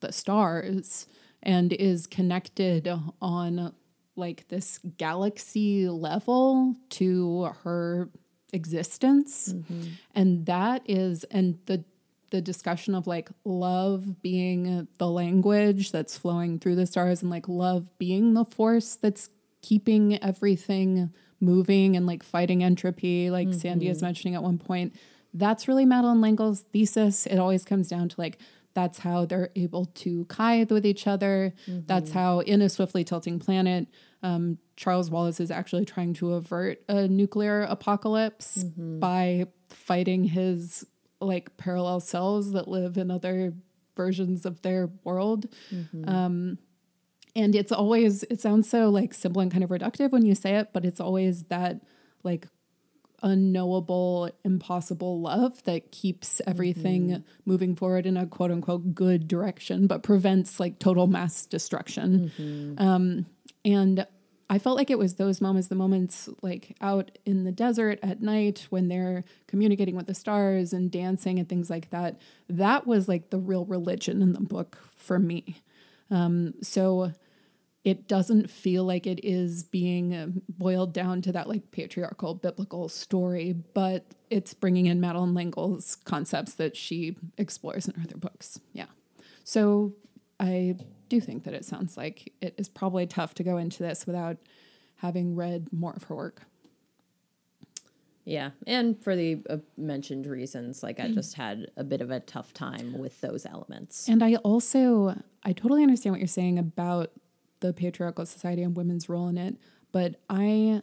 the 0.00 0.12
stars 0.12 1.06
and 1.42 1.72
is 1.72 2.06
connected 2.06 2.90
on 3.20 3.74
like 4.16 4.48
this 4.48 4.78
galaxy 4.96 5.88
level 5.88 6.76
to 6.88 7.50
her 7.64 8.10
existence. 8.52 9.52
Mm-hmm. 9.52 9.82
And 10.14 10.46
that 10.46 10.82
is 10.86 11.24
and 11.24 11.58
the 11.66 11.84
the 12.34 12.40
discussion 12.40 12.96
of 12.96 13.06
like 13.06 13.30
love 13.44 14.20
being 14.20 14.88
the 14.98 15.08
language 15.08 15.92
that's 15.92 16.18
flowing 16.18 16.58
through 16.58 16.74
the 16.74 16.84
stars 16.84 17.22
and 17.22 17.30
like 17.30 17.48
love 17.48 17.96
being 17.96 18.34
the 18.34 18.44
force 18.44 18.96
that's 18.96 19.30
keeping 19.62 20.20
everything 20.22 21.12
moving 21.38 21.96
and 21.96 22.06
like 22.06 22.24
fighting 22.24 22.64
entropy 22.64 23.30
like 23.30 23.54
sandy 23.54 23.88
is 23.88 23.98
mm-hmm. 23.98 24.06
mentioning 24.06 24.34
at 24.34 24.42
one 24.42 24.58
point 24.58 24.92
that's 25.34 25.66
really 25.66 25.84
Madeleine 25.84 26.20
L'Engle's 26.20 26.62
thesis. 26.72 27.26
It 27.26 27.38
always 27.38 27.64
comes 27.64 27.88
down 27.88 28.08
to 28.08 28.20
like 28.20 28.38
that's 28.72 29.00
how 29.00 29.24
they're 29.24 29.50
able 29.54 29.86
to 29.86 30.24
kythe 30.26 30.70
with 30.70 30.86
each 30.86 31.06
other. 31.06 31.52
Mm-hmm. 31.68 31.86
That's 31.86 32.12
how 32.12 32.40
in 32.40 32.62
a 32.62 32.68
swiftly 32.68 33.04
tilting 33.04 33.38
planet 33.38 33.88
um, 34.22 34.58
charles 34.76 35.10
wallace 35.10 35.38
is 35.38 35.50
actually 35.50 35.84
trying 35.84 36.14
to 36.14 36.32
avert 36.32 36.82
a 36.88 37.06
nuclear 37.06 37.62
apocalypse 37.62 38.64
mm-hmm. 38.64 38.98
by 38.98 39.46
fighting 39.68 40.24
his 40.24 40.86
like 41.24 41.56
parallel 41.56 42.00
selves 42.00 42.52
that 42.52 42.68
live 42.68 42.96
in 42.96 43.10
other 43.10 43.54
versions 43.96 44.44
of 44.44 44.62
their 44.62 44.90
world. 45.04 45.46
Um, 46.08 46.58
and 47.36 47.54
it's 47.54 47.72
always, 47.72 48.22
it 48.24 48.40
sounds 48.40 48.68
so 48.68 48.90
like 48.90 49.12
simple 49.14 49.40
and 49.42 49.50
kind 49.50 49.64
of 49.64 49.70
reductive 49.70 50.10
when 50.12 50.24
you 50.24 50.34
say 50.34 50.56
it, 50.56 50.70
but 50.72 50.84
it's 50.84 51.00
always 51.00 51.44
that 51.44 51.80
like 52.22 52.46
unknowable, 53.22 54.30
impossible 54.44 55.20
love 55.20 55.62
that 55.64 55.90
keeps 55.90 56.40
everything 56.46 57.08
moving 57.46 57.74
forward 57.74 58.06
in 58.06 58.16
a 58.16 58.26
quote 58.26 58.50
unquote 58.50 58.94
good 58.94 59.26
direction, 59.26 59.86
but 59.86 60.02
prevents 60.02 60.60
like 60.60 60.78
total 60.78 61.06
mass 61.06 61.46
destruction. 61.46 62.30
Um, 62.78 63.26
and 63.64 64.06
I 64.50 64.58
felt 64.58 64.76
like 64.76 64.90
it 64.90 64.98
was 64.98 65.14
those 65.14 65.40
moments, 65.40 65.68
the 65.68 65.74
moments 65.74 66.28
like 66.42 66.76
out 66.80 67.16
in 67.24 67.44
the 67.44 67.52
desert 67.52 67.98
at 68.02 68.20
night 68.20 68.66
when 68.70 68.88
they're 68.88 69.24
communicating 69.46 69.96
with 69.96 70.06
the 70.06 70.14
stars 70.14 70.72
and 70.72 70.90
dancing 70.90 71.38
and 71.38 71.48
things 71.48 71.70
like 71.70 71.90
that. 71.90 72.20
That 72.48 72.86
was 72.86 73.08
like 73.08 73.30
the 73.30 73.38
real 73.38 73.64
religion 73.64 74.20
in 74.20 74.32
the 74.32 74.40
book 74.40 74.78
for 74.96 75.18
me. 75.18 75.62
Um, 76.10 76.54
so 76.62 77.12
it 77.84 78.08
doesn't 78.08 78.50
feel 78.50 78.84
like 78.84 79.06
it 79.06 79.20
is 79.22 79.62
being 79.62 80.14
um, 80.14 80.42
boiled 80.48 80.92
down 80.92 81.20
to 81.22 81.32
that 81.32 81.48
like 81.48 81.70
patriarchal 81.70 82.34
biblical 82.34 82.88
story, 82.88 83.52
but 83.52 84.06
it's 84.30 84.54
bringing 84.54 84.86
in 84.86 85.00
Madeleine 85.00 85.34
L'Engle's 85.34 85.94
concepts 85.94 86.54
that 86.54 86.76
she 86.76 87.16
explores 87.36 87.86
in 87.86 87.94
her 87.94 88.02
other 88.02 88.16
books. 88.16 88.58
Yeah. 88.72 88.86
So 89.44 89.92
I 90.40 90.76
do 91.14 91.20
think 91.20 91.44
that 91.44 91.54
it 91.54 91.64
sounds 91.64 91.96
like 91.96 92.32
it 92.40 92.54
is 92.58 92.68
probably 92.68 93.06
tough 93.06 93.34
to 93.34 93.42
go 93.42 93.56
into 93.56 93.82
this 93.82 94.06
without 94.06 94.36
having 94.96 95.34
read 95.34 95.68
more 95.72 95.92
of 95.92 96.04
her 96.04 96.14
work. 96.14 96.42
Yeah, 98.24 98.50
and 98.66 99.02
for 99.02 99.14
the 99.14 99.42
uh, 99.50 99.58
mentioned 99.76 100.26
reasons, 100.26 100.82
like 100.82 100.98
I 100.98 101.08
just 101.08 101.34
had 101.34 101.66
a 101.76 101.84
bit 101.84 102.00
of 102.00 102.10
a 102.10 102.20
tough 102.20 102.54
time 102.54 102.98
with 102.98 103.20
those 103.20 103.44
elements. 103.44 104.08
And 104.08 104.22
I 104.22 104.36
also 104.36 105.20
I 105.42 105.52
totally 105.52 105.82
understand 105.82 106.14
what 106.14 106.20
you're 106.20 106.26
saying 106.26 106.58
about 106.58 107.10
the 107.60 107.74
patriarchal 107.74 108.24
society 108.24 108.62
and 108.62 108.74
women's 108.74 109.10
role 109.10 109.28
in 109.28 109.36
it, 109.36 109.56
but 109.92 110.16
I 110.30 110.80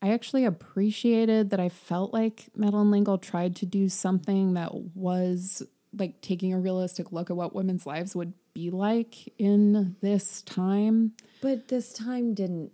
I 0.00 0.12
actually 0.12 0.46
appreciated 0.46 1.50
that 1.50 1.60
I 1.60 1.68
felt 1.68 2.14
like 2.14 2.46
Madeleine 2.54 2.90
L'Engle 2.90 3.18
tried 3.18 3.54
to 3.56 3.66
do 3.66 3.90
something 3.90 4.54
that 4.54 4.72
was 4.94 5.62
like 5.98 6.22
taking 6.22 6.54
a 6.54 6.58
realistic 6.58 7.12
look 7.12 7.30
at 7.30 7.36
what 7.36 7.54
women's 7.54 7.86
lives 7.86 8.16
would 8.16 8.32
be 8.56 8.70
like 8.70 9.32
in 9.38 9.96
this 10.00 10.40
time. 10.42 11.12
But 11.42 11.68
this 11.68 11.92
time 11.92 12.32
didn't 12.32 12.72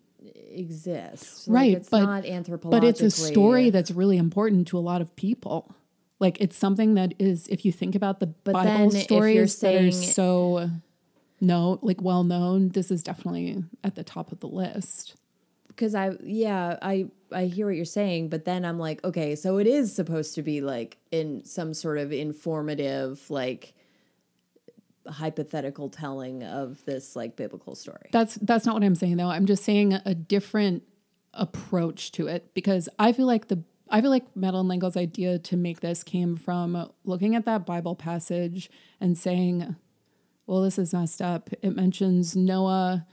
exist, 0.51 1.49
Right, 1.49 1.75
It's 1.77 1.89
but-. 1.89 2.23
But 2.71 2.85
it's 2.85 3.01
a 3.01 3.11
story 3.11 3.71
that's 3.71 3.91
really 3.91 4.17
important 4.17 4.69
to 4.69 4.79
a 4.79 4.81
lot 4.91 5.01
of 5.01 5.15
people. 5.17 5.75
Like 6.21 6.41
it's 6.41 6.57
something 6.57 6.95
that 6.95 7.15
is, 7.19 7.49
if 7.49 7.65
you 7.65 7.73
think 7.73 7.97
about 7.97 8.21
the 8.21 8.29
But 8.29 8.53
Bible 8.53 8.71
then 8.71 8.87
if 8.89 8.93
you're 8.95 9.03
stories 9.49 9.59
that 9.61 9.75
are 9.75 9.91
saying- 9.91 10.13
so 10.13 10.71
no, 11.41 11.81
like 11.83 12.01
well 12.01 12.23
known, 12.23 12.69
this 12.69 12.93
is 12.93 13.03
definitely 13.03 13.65
at 13.83 13.97
the 13.97 14.05
top 14.05 14.31
of 14.31 14.39
the 14.39 14.47
list. 14.47 15.17
because 15.69 15.95
I 15.97 16.13
yeah 16.23 16.77
I 16.81 17.07
I 17.33 17.47
hear 17.47 17.67
what 17.67 17.75
you're 17.75 17.85
saying, 17.87 18.29
but 18.29 18.45
then 18.45 18.65
I'm 18.65 18.79
like, 18.79 19.03
okay, 19.05 19.35
so 19.35 19.59
it 19.59 19.67
is 19.67 19.93
supposed 19.93 20.35
to 20.37 20.43
be 20.43 20.61
like 20.61 20.99
in 21.11 21.45
some 21.45 21.75
sort 21.75 21.99
of 21.99 22.13
informative 22.13 23.29
like 23.29 23.75
hypothetical 25.09 25.89
telling 25.89 26.43
of 26.43 26.85
this 26.85 27.17
like 27.17 27.37
biblical 27.37 27.75
story. 27.75 28.09
That's 28.13 28.35
that's 28.37 28.67
not 28.67 28.75
what 28.75 28.85
I'm 28.85 28.95
saying 28.95 29.17
though. 29.17 29.29
I'm 29.31 29.47
just 29.47 29.65
saying 29.65 29.95
a 30.05 30.15
different 30.15 30.83
approach 31.35 32.13
to 32.13 32.27
it 32.27 32.53
because 32.55 32.89
I 32.99 33.13
feel 33.13 33.27
like 33.27 33.49
the 33.49 33.63
I 33.91 34.01
feel 34.01 34.11
like 34.11 34.35
Madeleine 34.37 34.69
L'Engle's 34.69 34.97
idea 34.97 35.39
to 35.39 35.57
make 35.57 35.81
this 35.81 36.03
came 36.03 36.37
from 36.37 36.91
looking 37.05 37.35
at 37.37 37.45
that 37.45 37.67
Bible 37.67 37.95
passage 37.95 38.71
and 39.01 39.19
saying, 39.19 39.77
well, 40.47 40.63
this 40.63 40.79
is 40.79 40.95
messed 40.95 41.21
up. 41.21 41.51
It 41.61 41.77
mentions 41.77 42.35
Noah, 42.35 43.07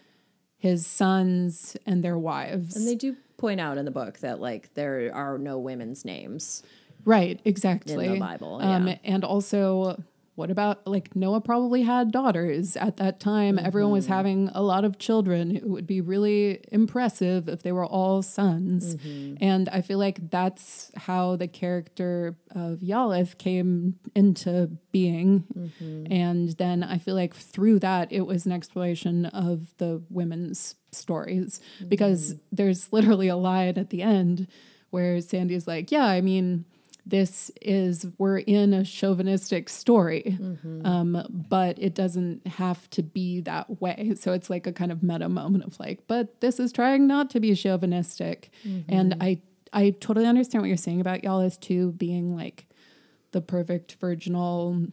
his 0.58 0.88
sons, 0.88 1.76
and 1.86 2.02
their 2.02 2.18
wives. 2.18 2.78
And 2.78 2.88
they 2.88 2.96
do 2.96 3.18
point 3.36 3.60
out 3.60 3.78
in 3.78 3.84
the 3.86 3.92
book 3.92 4.20
that 4.20 4.40
like 4.40 4.74
there 4.76 5.12
are 5.14 5.38
no 5.38 5.58
women's 5.60 6.06
names. 6.06 6.64
right, 7.04 7.40
exactly. 7.44 8.06
In 8.06 8.14
the 8.14 8.20
Bible, 8.20 8.62
Um, 8.62 8.88
yeah. 8.88 8.98
and 9.04 9.24
also, 9.26 10.02
what 10.40 10.50
about 10.50 10.88
like 10.88 11.16
Noah 11.16 11.42
probably 11.42 11.84
had 11.84 12.12
daughters 12.12 12.76
at 12.78 12.98
that 12.98 13.20
time? 13.20 13.60
Everyone 13.60 13.90
Mm-hmm. 13.90 13.94
was 13.96 14.06
having 14.08 14.50
a 14.54 14.62
lot 14.64 14.84
of 14.86 14.98
children. 14.98 15.56
It 15.56 15.68
would 15.68 15.86
be 15.86 16.00
really 16.02 16.64
impressive 16.72 17.48
if 17.50 17.62
they 17.64 17.72
were 17.72 17.86
all 17.86 18.22
sons. 18.22 18.96
Mm-hmm. 18.96 19.44
And 19.44 19.68
I 19.70 19.82
feel 19.82 20.00
like 20.00 20.30
that's 20.32 20.92
how 20.96 21.36
the 21.36 21.48
character 21.48 22.36
of 22.52 22.80
Yalith 22.80 23.38
came 23.38 23.96
into 24.16 24.70
being. 24.92 25.44
Mm-hmm. 25.58 26.12
And 26.12 26.50
then 26.58 26.84
I 26.84 26.98
feel 26.98 27.16
like 27.16 27.34
through 27.36 27.80
that, 27.80 28.12
it 28.12 28.22
was 28.26 28.46
an 28.46 28.52
exploration 28.52 29.26
of 29.28 29.76
the 29.78 30.02
women's 30.10 30.76
stories 30.92 31.60
because 31.88 32.34
Mm-hmm. 32.34 32.56
there's 32.58 32.92
literally 32.94 33.28
a 33.28 33.36
line 33.36 33.78
at 33.78 33.90
the 33.90 34.02
end 34.02 34.48
where 34.90 35.22
Sandy's 35.22 35.68
like, 35.68 35.92
Yeah, 35.92 36.06
I 36.06 36.22
mean, 36.22 36.66
this 37.10 37.52
is 37.62 38.08
we're 38.18 38.38
in 38.38 38.74
a 38.74 38.84
chauvinistic 38.84 39.70
story 39.70 40.38
mm-hmm. 40.40 40.86
um, 40.86 41.26
but 41.30 41.78
it 41.80 41.94
doesn't 41.94 42.46
have 42.48 42.90
to 42.90 43.04
be 43.04 43.42
that 43.42 43.82
way 43.82 44.14
so 44.16 44.34
it's 44.34 44.50
like 44.50 44.68
a 44.68 44.72
kind 44.72 44.92
of 44.92 45.04
meta 45.04 45.28
moment 45.30 45.64
of 45.64 45.80
like 45.80 46.00
but 46.08 46.40
this 46.42 46.60
is 46.60 46.72
trying 46.72 47.08
not 47.08 47.30
to 47.30 47.40
be 47.40 47.54
chauvinistic 47.56 48.52
mm-hmm. 48.66 48.92
and 48.92 49.16
i 49.22 49.40
i 49.74 49.90
totally 50.00 50.26
understand 50.26 50.62
what 50.62 50.68
you're 50.68 50.78
saying 50.78 51.02
about 51.02 51.24
y'all 51.24 51.42
as 51.42 51.58
too 51.58 51.92
being 51.94 52.36
like 52.36 52.66
the 53.32 53.42
perfect 53.42 53.96
virginal 54.00 54.86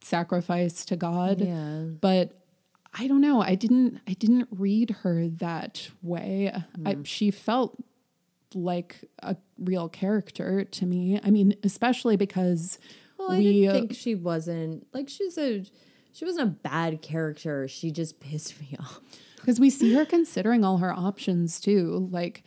sacrifice 0.00 0.84
to 0.84 0.96
god 0.96 1.40
Yeah. 1.40 1.84
but 2.00 2.32
I 2.94 3.06
don't 3.06 3.22
know. 3.22 3.40
I 3.40 3.54
didn't. 3.54 4.00
I 4.06 4.12
didn't 4.12 4.48
read 4.50 4.90
her 5.02 5.26
that 5.28 5.88
way. 6.02 6.52
I, 6.84 6.94
mm. 6.96 7.06
she 7.06 7.30
felt 7.30 7.82
like 8.54 9.04
a 9.22 9.36
real 9.58 9.88
character 9.88 10.64
to 10.64 10.86
me. 10.86 11.20
I 11.22 11.30
mean, 11.30 11.54
especially 11.62 12.16
because 12.16 12.78
Well, 13.18 13.32
I 13.32 13.38
we. 13.38 13.44
didn't 13.62 13.68
uh, 13.68 13.72
think 13.72 13.94
she 13.94 14.14
wasn't 14.14 14.86
like 14.92 15.08
she's 15.08 15.36
a 15.38 15.64
she 16.12 16.24
wasn't 16.24 16.48
a 16.48 16.50
bad 16.50 17.02
character. 17.02 17.66
She 17.68 17.90
just 17.90 18.20
pissed 18.20 18.60
me 18.60 18.76
off. 18.78 19.00
because 19.36 19.58
we 19.60 19.70
see 19.70 19.94
her 19.94 20.04
considering 20.04 20.64
all 20.64 20.78
her 20.78 20.92
options 20.92 21.60
too. 21.60 22.08
Like 22.10 22.44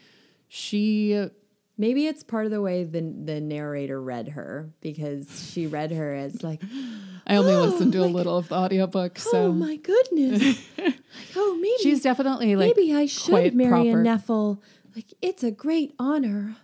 she 0.48 1.30
Maybe 1.78 2.08
it's 2.08 2.24
part 2.24 2.46
of 2.46 2.52
the 2.52 2.62
way 2.62 2.86
the 2.86 3.02
the 3.02 3.42
narrator 3.42 4.02
read 4.02 4.30
her 4.30 4.70
because 4.80 5.50
she 5.52 5.68
read 5.68 5.92
her 5.92 6.16
as 6.16 6.42
like, 6.42 6.62
I 7.28 7.36
only 7.36 7.54
listened 7.68 7.92
to 7.94 8.00
a 8.04 8.06
little 8.08 8.38
of 8.38 8.48
the 8.48 8.56
audiobook, 8.56 9.18
oh 9.26 9.32
so 9.32 9.38
oh 9.48 9.52
my 9.52 9.76
goodness, 9.76 10.62
like 10.78 10.96
oh 11.36 11.58
maybe 11.62 11.74
she's 11.84 12.02
definitely 12.02 12.56
like 12.56 12.78
maybe 12.78 12.96
I 12.96 13.08
should 13.08 13.54
marry 13.56 13.70
proper. 13.92 14.02
a 14.02 14.04
Nephil. 14.06 14.60
Like 14.96 15.14
it's 15.22 15.44
a 15.44 15.52
great 15.52 15.94
honor. 16.00 16.56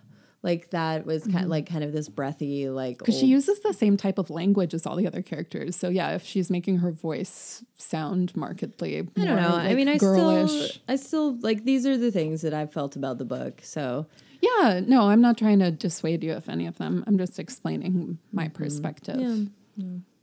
Like 0.42 0.70
that 0.70 1.06
was 1.06 1.22
Mm-hmm. 1.22 1.32
kind 1.32 1.44
of 1.44 1.50
like 1.50 1.66
kind 1.68 1.84
of 1.84 1.92
this 1.92 2.08
breathy 2.08 2.68
like 2.68 2.98
because 2.98 3.16
she 3.16 3.26
uses 3.26 3.60
the 3.60 3.72
same 3.72 3.96
type 3.96 4.18
of 4.18 4.28
language 4.28 4.74
as 4.74 4.86
all 4.86 4.96
the 4.96 5.06
other 5.06 5.22
characters. 5.22 5.76
So 5.76 5.88
yeah, 5.88 6.10
if 6.16 6.24
she's 6.24 6.50
making 6.50 6.78
her 6.78 6.90
voice 6.90 7.64
sound 7.76 8.34
markedly, 8.36 8.98
I 8.98 9.24
don't 9.24 9.36
know. 9.36 9.54
I 9.54 9.74
mean, 9.74 9.88
I 9.88 9.98
girlish. 9.98 10.50
still, 10.50 10.82
I 10.88 10.96
still 10.96 11.38
like 11.40 11.64
these 11.64 11.86
are 11.86 11.96
the 11.96 12.10
things 12.10 12.42
that 12.42 12.52
I've 12.54 12.72
felt 12.72 12.96
about 12.96 13.18
the 13.18 13.24
book. 13.24 13.60
So 13.62 14.06
Yeah, 14.40 14.80
no, 14.84 15.10
I'm 15.10 15.20
not 15.20 15.38
trying 15.38 15.60
to 15.60 15.70
dissuade 15.70 16.24
you 16.24 16.32
of 16.32 16.48
any 16.48 16.66
of 16.66 16.76
them. 16.78 17.04
I'm 17.06 17.18
just 17.18 17.38
explaining 17.38 18.18
my 18.32 18.46
Mm-hmm. 18.48 18.52
perspective. 18.64 19.48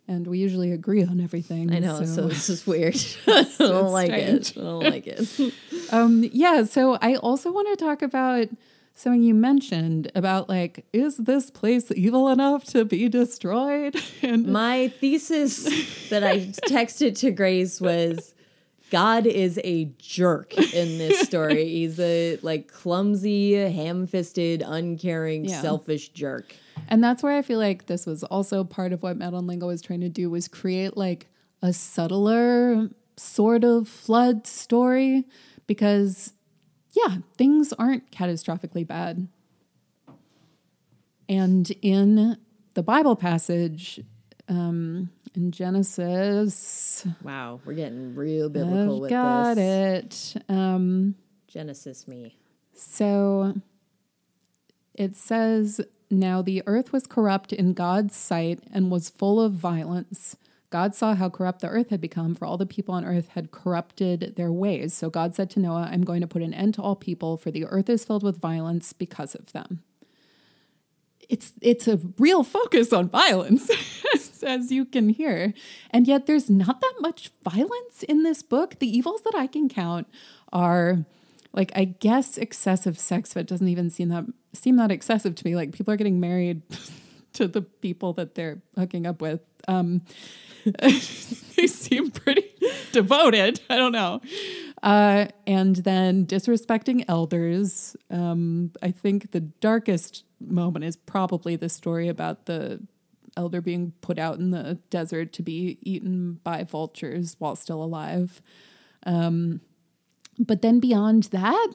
And 0.10 0.26
we 0.26 0.40
usually 0.40 0.72
agree 0.72 1.04
on 1.04 1.22
everything. 1.22 1.72
I 1.72 1.78
know, 1.78 1.98
so, 2.00 2.06
So, 2.06 2.22
this 2.28 2.50
is 2.50 2.66
weird. 2.66 2.96
I 3.28 3.46
don't 3.60 3.92
like 3.92 4.10
it. 4.10 4.54
I 4.58 4.60
don't 4.62 4.84
like 4.84 5.06
it. 5.06 5.54
um, 5.92 6.28
yeah, 6.34 6.64
so 6.64 6.98
I 7.00 7.16
also 7.18 7.52
want 7.52 7.68
to 7.78 7.86
talk 7.86 8.02
about 8.02 8.48
something 8.96 9.22
you 9.22 9.36
mentioned 9.36 10.12
about 10.16 10.50
like, 10.50 10.84
is 10.92 11.18
this 11.18 11.52
place 11.52 11.92
evil 11.96 12.28
enough 12.30 12.64
to 12.74 12.86
be 12.86 13.08
destroyed? 13.08 13.96
And 14.24 14.48
My 14.48 14.88
thesis 15.00 16.10
that 16.10 16.24
I 16.24 16.40
texted 16.68 17.18
to 17.20 17.30
Grace 17.32 17.80
was 17.80 18.34
God 18.90 19.28
is 19.28 19.60
a 19.64 19.86
jerk 20.00 20.58
in 20.58 20.98
this 20.98 21.20
story. 21.20 21.66
He's 21.66 22.00
a 22.00 22.40
like 22.42 22.68
clumsy, 22.68 23.54
ham-fisted, 23.54 24.64
uncaring, 24.66 25.46
Yeah. 25.46 25.62
selfish 25.62 26.10
jerk. 26.10 26.56
And 26.88 27.04
that's 27.04 27.22
where 27.22 27.36
I 27.38 27.42
feel 27.42 27.60
like 27.60 27.86
this 27.88 28.06
was 28.06 28.24
also 28.24 28.64
part 28.64 28.94
of 28.94 29.04
what 29.04 29.18
Madeleine 29.18 29.48
L'Engle 29.48 29.68
was 29.68 29.82
trying 29.82 30.02
to 30.02 30.10
do 30.10 30.30
was 30.30 30.48
create 30.48 30.96
like 30.98 31.28
a 31.62 31.74
subtler 31.74 32.90
sort 33.18 33.64
of 33.64 33.88
flood 33.88 34.48
story 34.48 35.26
because 35.68 36.34
yeah, 36.94 37.18
things 37.38 37.74
aren't 37.74 38.10
catastrophically 38.12 38.86
bad. 38.88 39.28
And 41.28 41.70
in 41.82 42.38
the 42.74 42.82
Bible 42.82 43.16
passage, 43.16 44.00
um, 44.48 45.12
in 45.36 45.52
Genesis, 45.52 47.06
Wow, 47.24 47.60
we're 47.66 47.74
getting 47.76 48.16
real 48.16 48.50
biblical 48.50 48.96
I've 48.96 49.02
with 49.02 49.10
got 49.12 49.56
this. 49.56 50.36
it. 50.36 50.44
Um, 50.50 51.16
Genesis 51.48 52.08
me. 52.08 52.36
So 52.74 53.54
it 54.96 55.16
says 55.16 55.82
Now 56.12 56.42
the 56.42 56.64
earth 56.66 56.92
was 56.92 57.06
corrupt 57.06 57.54
in 57.54 57.74
God's 57.74 58.16
sight 58.16 58.64
and 58.74 58.90
was 58.90 59.10
full 59.10 59.40
of 59.40 59.54
violence. 59.54 60.36
God 60.72 60.94
saw 60.94 61.16
how 61.16 61.30
corrupt 61.30 61.62
the 61.62 61.68
earth 61.68 61.90
had 61.90 62.02
become, 62.02 62.36
for 62.36 62.46
all 62.46 62.58
the 62.58 62.66
people 62.66 62.94
on 62.94 63.06
earth 63.06 63.30
had 63.30 63.52
corrupted 63.52 64.34
their 64.36 64.52
ways. 64.52 64.94
So 64.94 65.10
God 65.10 65.36
said 65.36 65.50
to 65.52 65.60
Noah, 65.60 65.90
I'm 65.92 66.04
going 66.04 66.22
to 66.22 66.28
put 66.28 66.44
an 66.44 66.54
end 66.54 66.76
to 66.76 66.82
all 66.82 66.96
people, 66.96 67.38
for 67.38 67.50
the 67.50 67.66
earth 67.66 67.90
is 67.90 68.06
filled 68.06 68.24
with 68.24 68.40
violence 68.40 68.94
because 68.94 69.34
of 69.34 69.52
them. 69.52 69.84
It's 71.28 71.54
it's 71.62 71.88
a 71.88 72.00
real 72.18 72.44
focus 72.44 72.92
on 72.92 73.10
violence, 73.10 73.70
as 74.44 74.72
you 74.72 74.86
can 74.86 75.10
hear. 75.10 75.54
And 75.92 76.08
yet 76.08 76.26
there's 76.26 76.50
not 76.50 76.82
that 76.82 76.96
much 77.00 77.30
violence 77.44 78.04
in 78.08 78.24
this 78.24 78.42
book. 78.42 78.80
The 78.80 78.98
evils 78.98 79.22
that 79.24 79.36
I 79.36 79.46
can 79.46 79.70
count 79.70 80.08
are 80.52 81.06
like 81.54 81.72
I 81.76 81.86
guess 81.86 82.38
excessive 82.38 82.98
sex, 82.98 83.34
but 83.34 83.42
it 83.42 83.48
doesn't 83.48 83.68
even 83.68 83.90
seem 83.90 84.10
that 84.10 84.26
seem 84.54 84.78
that 84.78 84.92
excessive 84.92 85.36
to 85.36 85.46
me. 85.46 85.56
Like 85.56 85.72
people 85.72 85.94
are 85.94 85.98
getting 85.98 86.20
married 86.20 86.62
to 87.34 87.48
the 87.48 87.62
people 87.62 88.14
that 88.14 88.36
they're 88.36 88.62
hooking 88.78 89.06
up 89.06 89.22
with. 89.22 89.42
Um, 89.68 90.02
they 90.82 91.68
seem 91.68 92.12
pretty 92.12 92.46
devoted. 92.92 93.62
I 93.70 93.78
don't 93.78 93.92
know. 93.92 94.22
Uh, 94.82 95.28
and 95.46 95.76
then 95.78 96.26
disrespecting 96.26 97.06
elders. 97.08 97.96
Um, 98.10 98.72
I 98.82 98.92
think 98.92 99.32
the 99.32 99.42
darkest 99.42 100.24
moment 100.40 100.86
is 100.86 100.96
probably 100.96 101.56
the 101.56 101.70
story 101.70 102.08
about 102.08 102.46
the 102.46 102.82
elder 103.38 103.62
being 103.62 103.94
put 104.02 104.18
out 104.18 104.38
in 104.38 104.52
the 104.52 104.80
desert 104.90 105.34
to 105.34 105.44
be 105.44 105.78
eaten 105.82 106.40
by 106.44 106.64
vultures 106.64 107.36
while 107.40 107.56
still 107.56 107.84
alive. 107.84 108.42
Um, 109.06 109.62
but 110.38 110.62
then 110.62 110.80
beyond 110.80 111.24
that, 111.24 111.68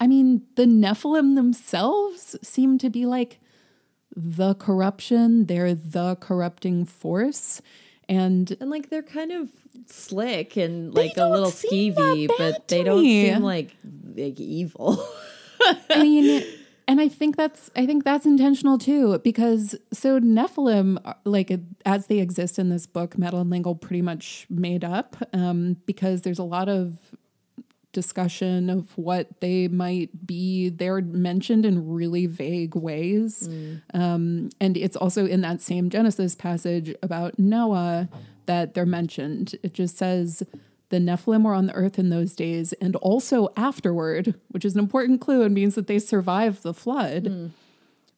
I 0.00 0.06
mean, 0.06 0.42
the 0.56 0.64
Nephilim 0.64 1.34
themselves 1.34 2.36
seem 2.42 2.78
to 2.78 2.88
be 2.88 3.04
like 3.04 3.38
the 4.16 4.54
corruption, 4.54 5.46
they're 5.46 5.74
the 5.74 6.16
corrupting 6.16 6.86
force. 6.86 7.60
And 8.08 8.56
And 8.60 8.70
like 8.70 8.90
they're 8.90 9.02
kind 9.02 9.30
of 9.30 9.48
slick 9.86 10.56
and 10.56 10.94
like 10.94 11.16
a 11.16 11.28
little 11.28 11.50
skeevy, 11.50 12.28
but 12.38 12.66
they 12.68 12.82
don't 12.82 13.02
me. 13.02 13.30
seem 13.30 13.42
like 13.42 13.76
like 14.16 14.40
evil. 14.40 15.06
I 15.90 16.02
mean, 16.02 16.42
and 16.88 17.00
I 17.00 17.08
think 17.08 17.36
that's 17.36 17.70
I 17.76 17.86
think 17.86 18.02
that's 18.02 18.26
intentional 18.26 18.78
too 18.78 19.18
because 19.20 19.76
so 19.92 20.18
Nephilim 20.18 20.98
like 21.24 21.56
as 21.86 22.08
they 22.08 22.18
exist 22.18 22.58
in 22.58 22.68
this 22.68 22.86
book, 22.86 23.16
Madeleine 23.16 23.48
L'Engle 23.48 23.76
pretty 23.76 24.02
much 24.02 24.46
made 24.50 24.82
up 24.82 25.16
um, 25.32 25.76
because 25.86 26.22
there's 26.22 26.40
a 26.40 26.44
lot 26.44 26.68
of 26.68 26.98
discussion 27.92 28.70
of 28.70 28.96
what 28.96 29.40
they 29.40 29.68
might 29.68 30.26
be. 30.26 30.68
They're 30.68 31.00
mentioned 31.00 31.64
in 31.66 31.88
really 31.88 32.26
vague 32.26 32.74
ways, 32.76 33.48
um, 33.94 34.50
and 34.60 34.76
it's 34.76 34.96
also 34.96 35.26
in 35.26 35.40
that 35.42 35.60
same 35.60 35.90
Genesis 35.90 36.34
passage 36.34 36.94
about 37.02 37.38
Noah 37.38 38.08
that 38.46 38.74
they're 38.74 38.86
mentioned. 38.86 39.54
It 39.62 39.74
just 39.74 39.96
says. 39.98 40.42
The 40.90 40.98
Nephilim 40.98 41.44
were 41.44 41.54
on 41.54 41.66
the 41.66 41.72
earth 41.74 42.00
in 42.00 42.08
those 42.08 42.34
days 42.34 42.72
and 42.80 42.96
also 42.96 43.50
afterward, 43.56 44.34
which 44.48 44.64
is 44.64 44.74
an 44.74 44.80
important 44.80 45.20
clue 45.20 45.42
and 45.42 45.54
means 45.54 45.76
that 45.76 45.86
they 45.86 46.00
survived 46.00 46.64
the 46.64 46.74
flood 46.74 47.52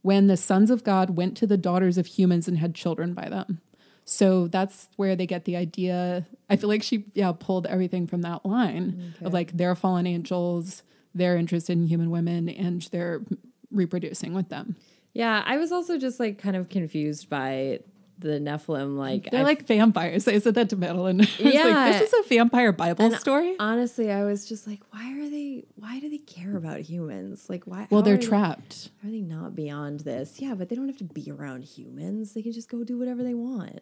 when 0.01 0.27
the 0.27 0.39
sons 0.39 0.71
of 0.71 0.83
God 0.83 1.11
went 1.11 1.37
to 1.37 1.47
the 1.47 1.59
daughters 1.59 1.99
of 1.99 2.07
humans 2.07 2.49
and 2.49 2.57
had 2.57 2.75
children 2.75 3.13
by 3.13 3.29
them. 3.29 3.61
So 4.05 4.49
that's 4.49 4.89
where 4.97 5.15
they 5.17 5.27
get 5.27 5.45
the 5.45 5.57
idea. 5.57 6.27
I 6.51 6.57
feel 6.57 6.69
like 6.69 6.83
she 6.83 7.05
yeah 7.15 7.33
pulled 7.39 7.67
everything 7.67 8.07
from 8.07 8.23
that 8.23 8.45
line 8.45 9.15
of 9.23 9.33
like 9.33 9.53
they're 9.57 9.75
fallen 9.75 10.07
angels, 10.07 10.83
they're 11.15 11.37
interested 11.37 11.73
in 11.79 11.87
human 11.87 12.11
women, 12.11 12.49
and 12.49 12.83
they're 12.91 13.23
reproducing 13.71 14.35
with 14.35 14.49
them. 14.49 14.77
yeah, 15.15 15.43
I 15.47 15.57
was 15.57 15.73
also 15.73 15.99
just 15.99 16.19
like 16.21 16.39
kind 16.39 16.57
of 16.57 16.69
confused 16.69 17.29
by 17.31 17.81
the 18.19 18.39
Nephilim. 18.39 18.97
Like 18.97 19.31
They're 19.31 19.41
I- 19.41 19.45
like 19.45 19.67
vampires. 19.67 20.29
I 20.29 20.39
said 20.39 20.55
that 20.55 20.69
to 20.71 20.77
Madeline. 20.77 21.27
Yeah. 21.39 21.65
like, 21.65 21.99
this 22.01 22.13
is 22.13 22.25
a 22.27 22.29
vampire 22.29 22.73
Bible 22.73 23.05
And 23.05 23.15
story. 23.17 23.57
honestly, 23.59 24.11
I 24.13 24.25
was 24.25 24.47
just 24.49 24.67
like, 24.67 24.81
why 24.91 25.13
are 25.19 25.29
they? 25.29 25.65
Why 25.77 25.99
do 26.01 26.09
they 26.09 26.19
care 26.19 26.57
about 26.57 26.81
humans? 26.81 27.47
Like, 27.49 27.65
why? 27.67 27.87
Well, 27.91 28.03
they're 28.03 28.15
are 28.15 28.19
trapped. 28.19 28.91
How 29.03 29.09
are 29.09 29.11
they 29.13 29.21
not 29.21 29.55
beyond 29.57 30.01
this? 30.01 30.41
Yeah, 30.41 30.55
but 30.55 30.69
they 30.69 30.77
don't 30.77 30.89
have 30.89 30.99
to 30.99 31.05
be 31.05 31.31
around 31.31 31.65
humans. 31.65 32.33
They 32.35 32.43
can 32.43 32.53
just 32.53 32.69
go 32.71 32.85
do 32.85 32.99
whatever 32.99 33.23
they 33.23 33.35
want. 33.35 33.81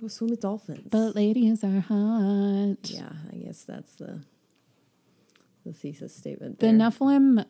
Go 0.00 0.08
swim 0.08 0.30
with 0.30 0.40
dolphins. 0.40 0.88
But 0.90 1.14
ladies 1.14 1.62
are 1.62 1.80
hot. 1.80 2.76
yeah, 2.90 3.12
I 3.30 3.36
guess 3.36 3.62
that's 3.64 3.94
the 3.96 4.20
the 5.66 5.74
thesis 5.74 6.16
statement. 6.16 6.58
The 6.60 6.68
Nephilim 6.68 7.44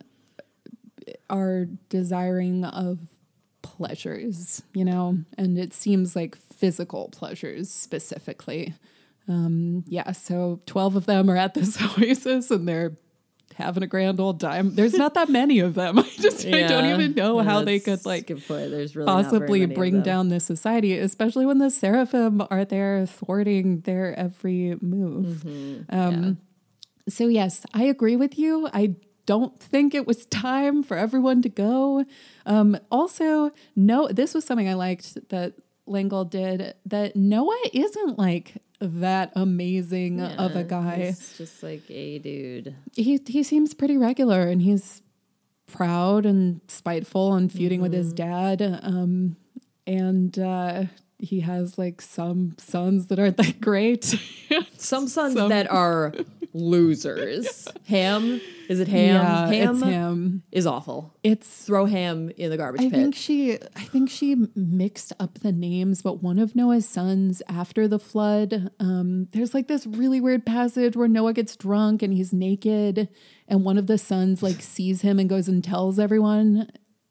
are 1.29 1.67
desiring 1.89 2.65
of 2.65 2.99
pleasures, 3.63 4.63
you 4.75 4.85
know, 4.85 5.19
and 5.39 5.59
it 5.59 5.73
seems 5.75 6.15
like 6.17 6.37
physical 6.37 7.09
pleasures 7.09 7.71
specifically. 7.71 8.75
Um, 9.29 9.85
yeah, 9.87 10.13
so 10.13 10.61
12 10.67 10.97
of 10.97 11.07
them 11.07 11.31
are 11.31 11.37
at 11.37 11.55
this 11.55 11.81
oasis 11.99 12.51
and 12.51 12.67
they're 12.67 12.97
having 13.55 13.83
a 13.83 13.87
grand 13.87 14.19
old 14.21 14.41
time. 14.41 14.75
There's 14.75 14.95
not 14.95 15.15
that 15.15 15.29
many 15.29 15.59
of 15.61 15.75
them. 15.75 15.99
I 16.01 16.11
just 16.19 16.47
I 16.47 16.67
don't 16.67 16.87
even 16.87 17.15
know 17.15 17.39
how 17.41 17.63
they 17.63 17.79
could 17.79 18.05
like. 18.07 18.29
There's 18.29 18.97
really 18.97 19.07
possibly 19.07 19.67
bring 19.67 20.03
down 20.03 20.29
this 20.29 20.45
society, 20.45 20.97
especially 20.99 21.47
when 21.47 21.59
the 21.59 21.71
seraphim 21.71 22.43
are 22.51 22.65
there 22.65 23.07
thwarting 23.07 23.81
their 23.81 24.19
every 24.19 24.77
move. 24.81 25.43
Mm-hmm. 25.45 25.99
Um, 25.99 26.39
So, 27.09 27.27
yes, 27.27 27.67
I 27.75 27.85
agree 27.85 28.17
with 28.17 28.39
you. 28.39 28.69
I 28.73 28.95
don't 29.31 29.61
think 29.61 29.95
it 29.95 30.09
was 30.09 30.27
time 30.47 30.83
for 30.83 30.97
everyone 30.97 31.41
to 31.43 31.49
go. 31.49 32.05
Um, 32.47 32.77
also, 32.91 33.53
no, 33.77 34.09
this 34.09 34.35
was 34.35 34.45
something 34.45 34.69
I 34.69 34.75
liked 34.75 35.29
that 35.29 35.53
L'Engle 35.87 36.25
did 36.25 36.75
that 36.87 37.15
Noah 37.15 37.57
isn't 37.73 38.19
like 38.19 38.55
that 38.81 39.33
amazing 39.37 40.21
of 40.21 40.57
a 40.57 40.65
guy. 40.65 41.07
He's 41.07 41.39
just 41.39 41.63
like 41.63 41.89
a 41.89 42.19
dude. 42.19 42.75
He 42.97 43.21
he 43.25 43.45
seems 43.45 43.73
pretty 43.73 43.97
regular 43.97 44.43
and 44.49 44.63
he's 44.63 45.03
proud 45.69 46.27
and 46.27 46.61
spiteful 46.67 47.35
and 47.35 47.53
feuding 47.53 47.81
with 47.81 47.93
his 47.93 48.13
dad. 48.13 48.81
Um, 48.83 49.37
and 49.87 50.37
uh, 50.39 50.85
he 51.19 51.41
has 51.41 51.79
like 51.79 52.01
some 52.01 52.57
sons 52.59 53.07
that 53.07 53.21
aren't 53.21 53.37
that 53.37 53.61
great. 53.61 54.05
Some 54.77 55.07
sons 55.07 55.35
Some- 55.35 55.51
that 55.51 55.71
are 55.71 56.13
losers. 56.53 57.69
Ham 57.89 58.41
is 58.69 58.79
it 58.79 58.87
Ham? 58.89 59.17
Yeah, 59.17 59.47
ham 59.49 59.75
it's 59.75 59.83
him. 59.83 60.43
is 60.53 60.67
awful. 60.67 61.13
It's 61.25 61.65
Throw 61.65 61.87
Ham 61.87 62.31
in 62.37 62.51
the 62.51 62.57
garbage 62.57 62.83
I 62.83 62.85
pit. 62.85 62.93
think 62.93 63.15
she 63.17 63.55
I 63.75 63.83
think 63.83 64.09
she 64.09 64.37
mixed 64.55 65.13
up 65.19 65.41
the 65.41 65.51
names, 65.53 66.03
but 66.03 66.23
one 66.23 66.39
of 66.39 66.55
Noah's 66.55 66.89
sons 66.89 67.43
after 67.49 67.89
the 67.89 67.99
flood, 67.99 68.71
um, 68.79 69.27
there's 69.33 69.55
like 69.55 69.67
this 69.67 69.87
really 69.87 70.21
weird 70.21 70.47
passage 70.47 70.97
where 70.97 71.09
Noah 71.09 71.33
gets 71.33 71.57
drunk 71.57 72.03
and 72.03 72.15
he's 72.15 72.33
naked, 72.33 73.09
and 73.49 73.65
one 73.65 73.77
of 73.77 73.89
the 73.89 73.99
sons 73.99 74.43
like 74.43 74.63
sees 74.63 75.03
him 75.03 75.19
and 75.19 75.29
goes 75.29 75.49
and 75.49 75.65
tells 75.65 75.99
everyone, 75.99 76.71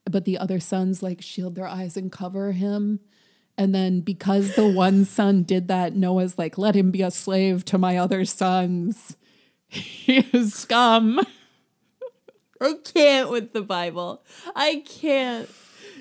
but 0.10 0.24
the 0.26 0.38
other 0.38 0.60
sons 0.62 1.04
like 1.04 1.22
shield 1.22 1.56
their 1.56 1.68
eyes 1.68 1.98
and 1.98 2.12
cover 2.12 2.54
him. 2.54 3.00
And 3.58 3.76
then 3.76 4.00
because 4.00 4.56
the 4.56 4.66
one 4.66 5.04
son 5.04 5.44
did 5.44 5.68
that, 5.68 5.94
Noah's 5.94 6.38
like, 6.38 6.58
let 6.58 6.76
him 6.76 6.92
be 6.92 7.02
a 7.02 7.12
slave 7.12 7.66
to 7.66 7.78
my 7.78 7.98
other 7.98 8.24
sons. 8.24 9.18
He 10.10 10.18
is 10.34 10.54
scum. 10.56 11.20
I 12.60 12.74
can't 12.84 13.30
with 13.30 13.54
the 13.54 13.62
Bible. 13.62 14.24
I 14.56 14.84
can't. 14.88 15.50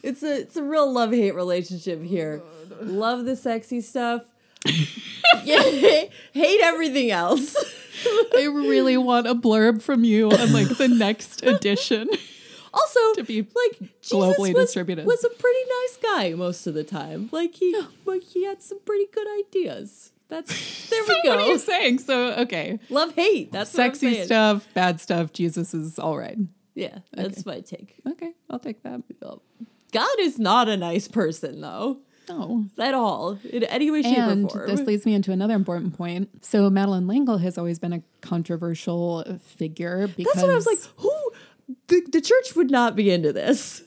It's 0.03 0.23
a 0.23 0.41
it's 0.41 0.57
a 0.57 0.63
real 0.63 0.91
love 0.91 1.13
hate 1.13 1.35
relationship 1.35 2.03
here. 2.03 2.43
Love 2.81 3.27
the 3.27 3.37
sexy 3.37 3.81
stuff. 3.81 4.23
yeah, 5.45 5.63
hate 6.33 6.61
everything 6.63 7.11
else. 7.11 7.55
I 8.35 8.45
really 8.45 8.97
want 8.97 9.27
a 9.27 9.35
blurb 9.35 9.83
from 9.83 10.05
you 10.05 10.31
on 10.31 10.53
like 10.53 10.77
the 10.79 10.89
next 10.89 11.43
edition. 11.45 12.09
Also, 12.73 13.01
To 13.15 13.25
be 13.25 13.43
like 13.43 13.91
Jesus 14.03 14.39
was, 14.39 14.51
distributed. 14.51 15.07
was 15.07 15.25
a 15.25 15.31
pretty 15.31 15.59
nice 15.81 15.99
guy 16.03 16.35
most 16.35 16.67
of 16.67 16.75
the 16.75 16.85
time. 16.85 17.29
Like 17.33 17.55
he 17.55 17.79
like 18.05 18.23
he 18.23 18.45
had 18.45 18.63
some 18.63 18.79
pretty 18.81 19.07
good 19.13 19.27
ideas. 19.41 20.13
That's 20.29 20.89
there 20.91 21.03
we 21.03 21.07
So 21.07 21.15
What 21.25 21.27
are 21.27 21.37
go. 21.43 21.47
you 21.49 21.59
saying? 21.59 21.99
So 22.01 22.33
okay, 22.35 22.79
Love 22.91 23.15
hate. 23.15 23.53
That's 23.53 23.73
what 23.75 23.85
I'm 23.85 23.95
sexy 23.95 24.25
stuff, 24.25 24.67
bad 24.75 25.01
stuff. 25.01 25.33
Jesus 25.33 25.75
is 25.75 25.99
all 25.99 26.17
right. 26.19 26.39
Yeah, 26.75 26.99
that's 27.13 27.45
my 27.45 27.61
take. 27.61 27.97
Okay, 28.09 28.33
I'll 28.51 28.59
take 28.61 28.83
that. 28.85 29.03
God 29.93 30.09
is 30.21 30.39
not 30.39 30.69
a 30.69 30.77
nice 30.77 31.09
person 31.09 31.61
though. 31.61 31.99
No. 32.29 32.67
At 32.79 32.93
all. 32.93 33.39
In 33.51 33.65
any 33.65 33.91
way, 33.91 34.03
shape, 34.03 34.19
And 34.19 34.45
or 34.45 34.51
form. 34.51 34.67
this 34.69 34.81
leads 34.83 35.07
me 35.07 35.15
into 35.15 35.33
another 35.33 35.55
important 35.55 35.97
point. 35.97 36.45
So 36.45 36.69
Madeleine 36.69 37.07
L'Engle 37.09 37.39
has 37.39 37.57
always 37.57 37.79
been 37.79 37.95
a 37.95 38.03
controversial 38.21 39.25
figure 39.43 40.07
because 40.09 40.35
That's 40.35 40.43
what 40.43 40.53
I 40.53 40.55
was 40.55 40.67
like. 40.67 40.79
Who? 40.99 41.13
The, 41.89 42.03
the 42.13 42.21
church 42.21 42.55
would 42.55 42.71
not 42.71 42.95
be 42.97 43.11
into 43.11 43.33
this. 43.33 43.83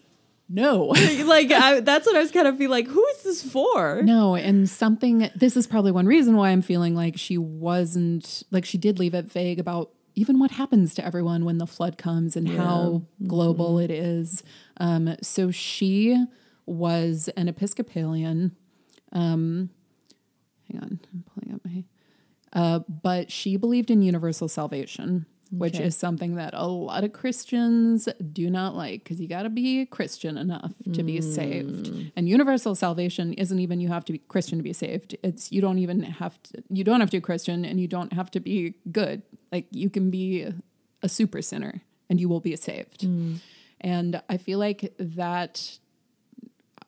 No. 0.51 0.85
like 1.25 1.51
I, 1.51 1.79
that's 1.79 2.05
what 2.05 2.15
I 2.15 2.19
was 2.19 2.31
kind 2.31 2.47
of 2.47 2.57
feeling 2.57 2.71
like. 2.71 2.87
Who 2.87 3.05
is 3.07 3.23
this 3.23 3.43
for? 3.43 4.01
No, 4.03 4.35
and 4.35 4.69
something 4.69 5.29
this 5.35 5.55
is 5.55 5.65
probably 5.67 5.91
one 5.91 6.05
reason 6.05 6.35
why 6.35 6.49
I'm 6.49 6.61
feeling 6.61 6.95
like 6.95 7.17
she 7.17 7.37
wasn't 7.37 8.43
like 8.51 8.65
she 8.65 8.77
did 8.77 8.99
leave 8.99 9.13
it 9.13 9.25
vague 9.25 9.59
about 9.59 9.91
even 10.15 10.39
what 10.39 10.51
happens 10.51 10.93
to 10.95 11.05
everyone 11.05 11.45
when 11.45 11.57
the 11.57 11.65
flood 11.65 11.97
comes 11.97 12.35
and 12.35 12.47
how 12.49 13.03
global 13.27 13.79
it 13.79 13.89
is. 13.89 14.43
Um, 14.77 15.15
so 15.21 15.51
she 15.51 16.25
was 16.65 17.29
an 17.37 17.47
Episcopalian. 17.47 18.55
Um, 19.13 19.69
hang 20.69 20.81
on, 20.81 20.99
I'm 21.13 21.23
pulling 21.33 21.55
up 21.55 21.61
my. 21.65 21.83
Uh, 22.53 22.79
but 22.89 23.31
she 23.31 23.55
believed 23.55 23.89
in 23.89 24.01
universal 24.01 24.49
salvation, 24.49 25.25
which 25.51 25.75
Okay. 25.75 25.83
is 25.85 25.95
something 25.95 26.35
that 26.35 26.53
a 26.53 26.65
lot 26.67 27.03
of 27.03 27.11
Christians 27.11 28.07
do 28.31 28.49
not 28.49 28.75
like 28.75 29.03
because 29.03 29.19
you 29.19 29.27
got 29.27 29.43
to 29.43 29.49
be 29.49 29.85
Christian 29.85 30.37
enough 30.37 30.71
to 30.93 31.03
be 31.03 31.19
saved. 31.21 31.87
Mm. 31.87 32.11
And 32.15 32.29
universal 32.29 32.73
salvation 32.73 33.33
isn't 33.33 33.59
even 33.59 33.81
you 33.81 33.89
have 33.89 34.05
to 34.05 34.13
be 34.13 34.19
Christian 34.19 34.57
to 34.59 34.63
be 34.63 34.71
saved. 34.73 35.17
It's 35.23 35.51
you 35.51 35.59
don't 35.61 35.77
even 35.79 36.03
have 36.03 36.41
to 36.43 36.63
you 36.69 36.83
don't 36.85 37.01
have 37.01 37.09
to 37.09 37.17
be 37.17 37.21
Christian 37.21 37.65
and 37.65 37.79
you 37.81 37.87
don't 37.87 38.13
have 38.13 38.31
to 38.31 38.39
be 38.39 38.75
good. 38.91 39.23
Like 39.51 39.67
you 39.71 39.89
can 39.89 40.09
be 40.09 40.47
a 41.03 41.09
super 41.09 41.41
sinner 41.41 41.81
and 42.09 42.19
you 42.19 42.29
will 42.29 42.39
be 42.39 42.55
saved. 42.55 43.01
Mm. 43.01 43.39
And 43.81 44.21
I 44.29 44.37
feel 44.37 44.59
like 44.59 44.93
that 44.99 45.77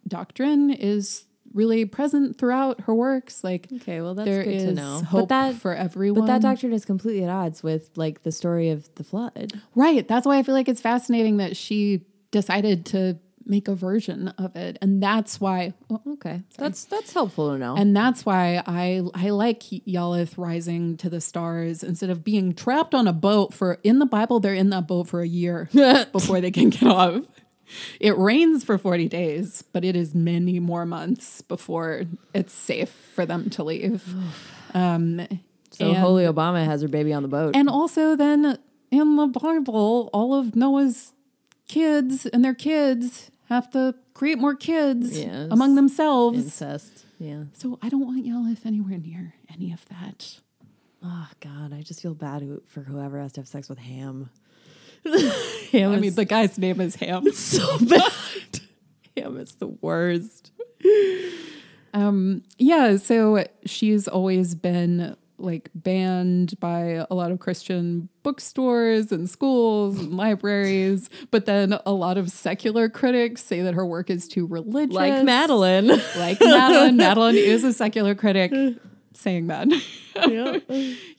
doctrine 0.08 0.70
is 0.70 1.26
really 1.54 1.86
present 1.86 2.38
throughout 2.38 2.82
her 2.82 2.94
works. 2.96 3.44
Like 3.44 3.68
Okay, 3.76 4.02
well 4.02 4.16
that's 4.16 4.26
there 4.28 4.44
good 4.44 4.54
is 4.54 4.64
to 4.66 4.74
know. 4.74 5.02
hope 5.04 5.30
but 5.30 5.30
that 5.30 5.56
for 5.56 5.74
everyone. 5.76 6.22
but 6.22 6.28
that 6.28 6.42
doctrine 6.42 6.74
is 6.74 6.86
completely 6.86 7.24
at 7.24 7.30
odds 7.30 7.62
with 7.64 7.90
like 7.96 8.24
the 8.24 8.32
story 8.32 8.70
of 8.70 8.94
the 8.96 9.04
flood. 9.04 9.62
Right. 9.76 10.08
That's 10.08 10.26
why 10.26 10.38
I 10.38 10.44
feel 10.44 10.56
like 10.56 10.68
it's 10.70 10.82
fascinating 10.82 11.38
that 11.38 11.56
she 11.56 12.06
decided 12.32 12.86
to 12.88 13.20
make 13.46 13.68
a 13.68 13.76
version 13.76 14.30
of 14.38 14.56
it. 14.56 14.78
And 14.82 15.04
that's 15.04 15.42
why 15.42 15.74
oh, 15.90 16.02
Okay, 16.14 16.42
that's 16.58 16.86
that's 16.86 17.12
helpful 17.14 17.52
to 17.52 17.58
know. 17.58 17.76
and 17.76 17.94
that's 17.96 18.26
why 18.26 18.64
I 18.66 19.02
I 19.14 19.32
like 19.32 19.60
Yalith 19.64 20.36
rising 20.38 20.96
to 20.98 21.10
the 21.10 21.20
stars 21.20 21.84
instead 21.84 22.10
of 22.10 22.24
being 22.24 22.54
trapped 22.56 22.96
on 22.96 23.06
a 23.06 23.12
boat 23.14 23.54
for 23.54 23.80
in 23.84 24.00
the 24.00 24.06
Bible 24.06 24.40
they're 24.40 24.54
in 24.54 24.70
that 24.70 24.88
boat 24.88 25.08
for 25.10 25.20
a 25.22 25.28
year 25.28 25.70
before 26.14 26.40
they 26.40 26.52
can 26.52 26.70
get 26.70 26.84
off. 26.84 27.24
It 28.00 28.18
rains 28.18 28.64
for 28.64 28.78
40 28.78 29.08
days, 29.08 29.64
but 29.74 29.84
it 29.86 29.96
is 29.96 30.14
many 30.16 30.60
more 30.60 30.86
months 30.86 31.42
before 31.42 32.04
it's 32.34 32.54
safe 32.54 32.90
for 33.16 33.26
them 33.26 33.50
to 33.52 33.64
leave. 33.64 34.04
Um 34.74 35.28
so 35.72 35.88
and- 35.90 35.98
Holy 35.98 36.24
Obama 36.26 36.64
has 36.66 36.82
her 36.82 36.88
baby 36.88 37.14
on 37.14 37.24
the 37.24 37.30
boat. 37.30 37.56
and 37.56 37.70
also, 37.70 38.16
then 38.16 38.58
in 38.92 39.16
the 39.16 39.28
Bible, 39.28 40.10
all 40.14 40.34
of 40.36 40.56
Noah's 40.56 41.14
kids 41.68 42.26
and 42.28 42.44
their 42.46 42.54
kids 42.54 43.32
have 43.50 43.70
to 43.72 43.96
create 44.14 44.38
more 44.38 44.56
kids 44.56 45.18
Yes. 45.20 45.48
among 45.52 45.76
themselves. 45.76 46.38
incest. 46.38 47.06
Yeah. 47.20 47.46
So 47.54 47.80
I 47.82 47.90
don't 47.90 48.06
want 48.06 48.26
Yalith 48.26 48.66
anywhere 48.66 48.98
near 49.00 49.34
any 49.52 49.72
of 49.74 49.86
that. 49.90 50.40
Oh 51.04 51.28
God, 51.42 51.74
I 51.74 51.82
just 51.82 52.02
feel 52.02 52.14
bad 52.14 52.44
for 52.68 52.82
whoever 52.82 53.20
has 53.20 53.34
to 53.34 53.42
have 53.42 53.48
sex 53.48 53.68
with 53.68 53.80
Ham. 53.80 54.30
Ham 55.72 55.92
I 55.92 55.96
is 55.96 56.02
mean, 56.02 56.16
the 56.16 56.26
guy's 56.26 56.58
name 56.58 56.80
is 56.82 56.96
Ham. 56.96 57.32
so 57.34 57.78
bad. 57.80 58.12
Ham 59.18 59.38
is 59.38 59.56
the 59.56 59.68
worst. 59.68 60.52
Um, 61.94 62.44
yeah, 62.58 62.98
so 62.98 63.44
she's 63.66 64.08
always 64.08 64.56
been 64.56 65.16
like 65.38 65.70
banned 65.76 66.60
by 66.60 67.06
a 67.10 67.14
lot 67.14 67.32
of 67.32 67.40
Christian 67.40 68.08
bookstores 68.24 69.12
and 69.12 69.30
schools 69.30 70.00
and 70.00 70.16
libraries, 70.16 71.10
but 71.32 71.46
then 71.46 71.78
a 71.86 71.92
lot 71.92 72.18
of 72.18 72.30
secular 72.30 72.88
critics 72.88 73.44
say 73.44 73.62
that 73.62 73.74
her 73.74 73.86
work 73.86 74.10
is 74.10 74.28
too 74.28 74.48
religious. 74.48 74.96
Like 74.96 75.24
Madeline. 75.24 75.88
like 76.18 76.40
Madeline. 76.40 76.98
Madeline 76.98 77.36
is 77.36 77.64
a 77.64 77.74
secular 77.74 78.16
critic 78.16 78.54
saying 79.14 79.48
that. 79.48 79.68
yeah. 80.28 80.58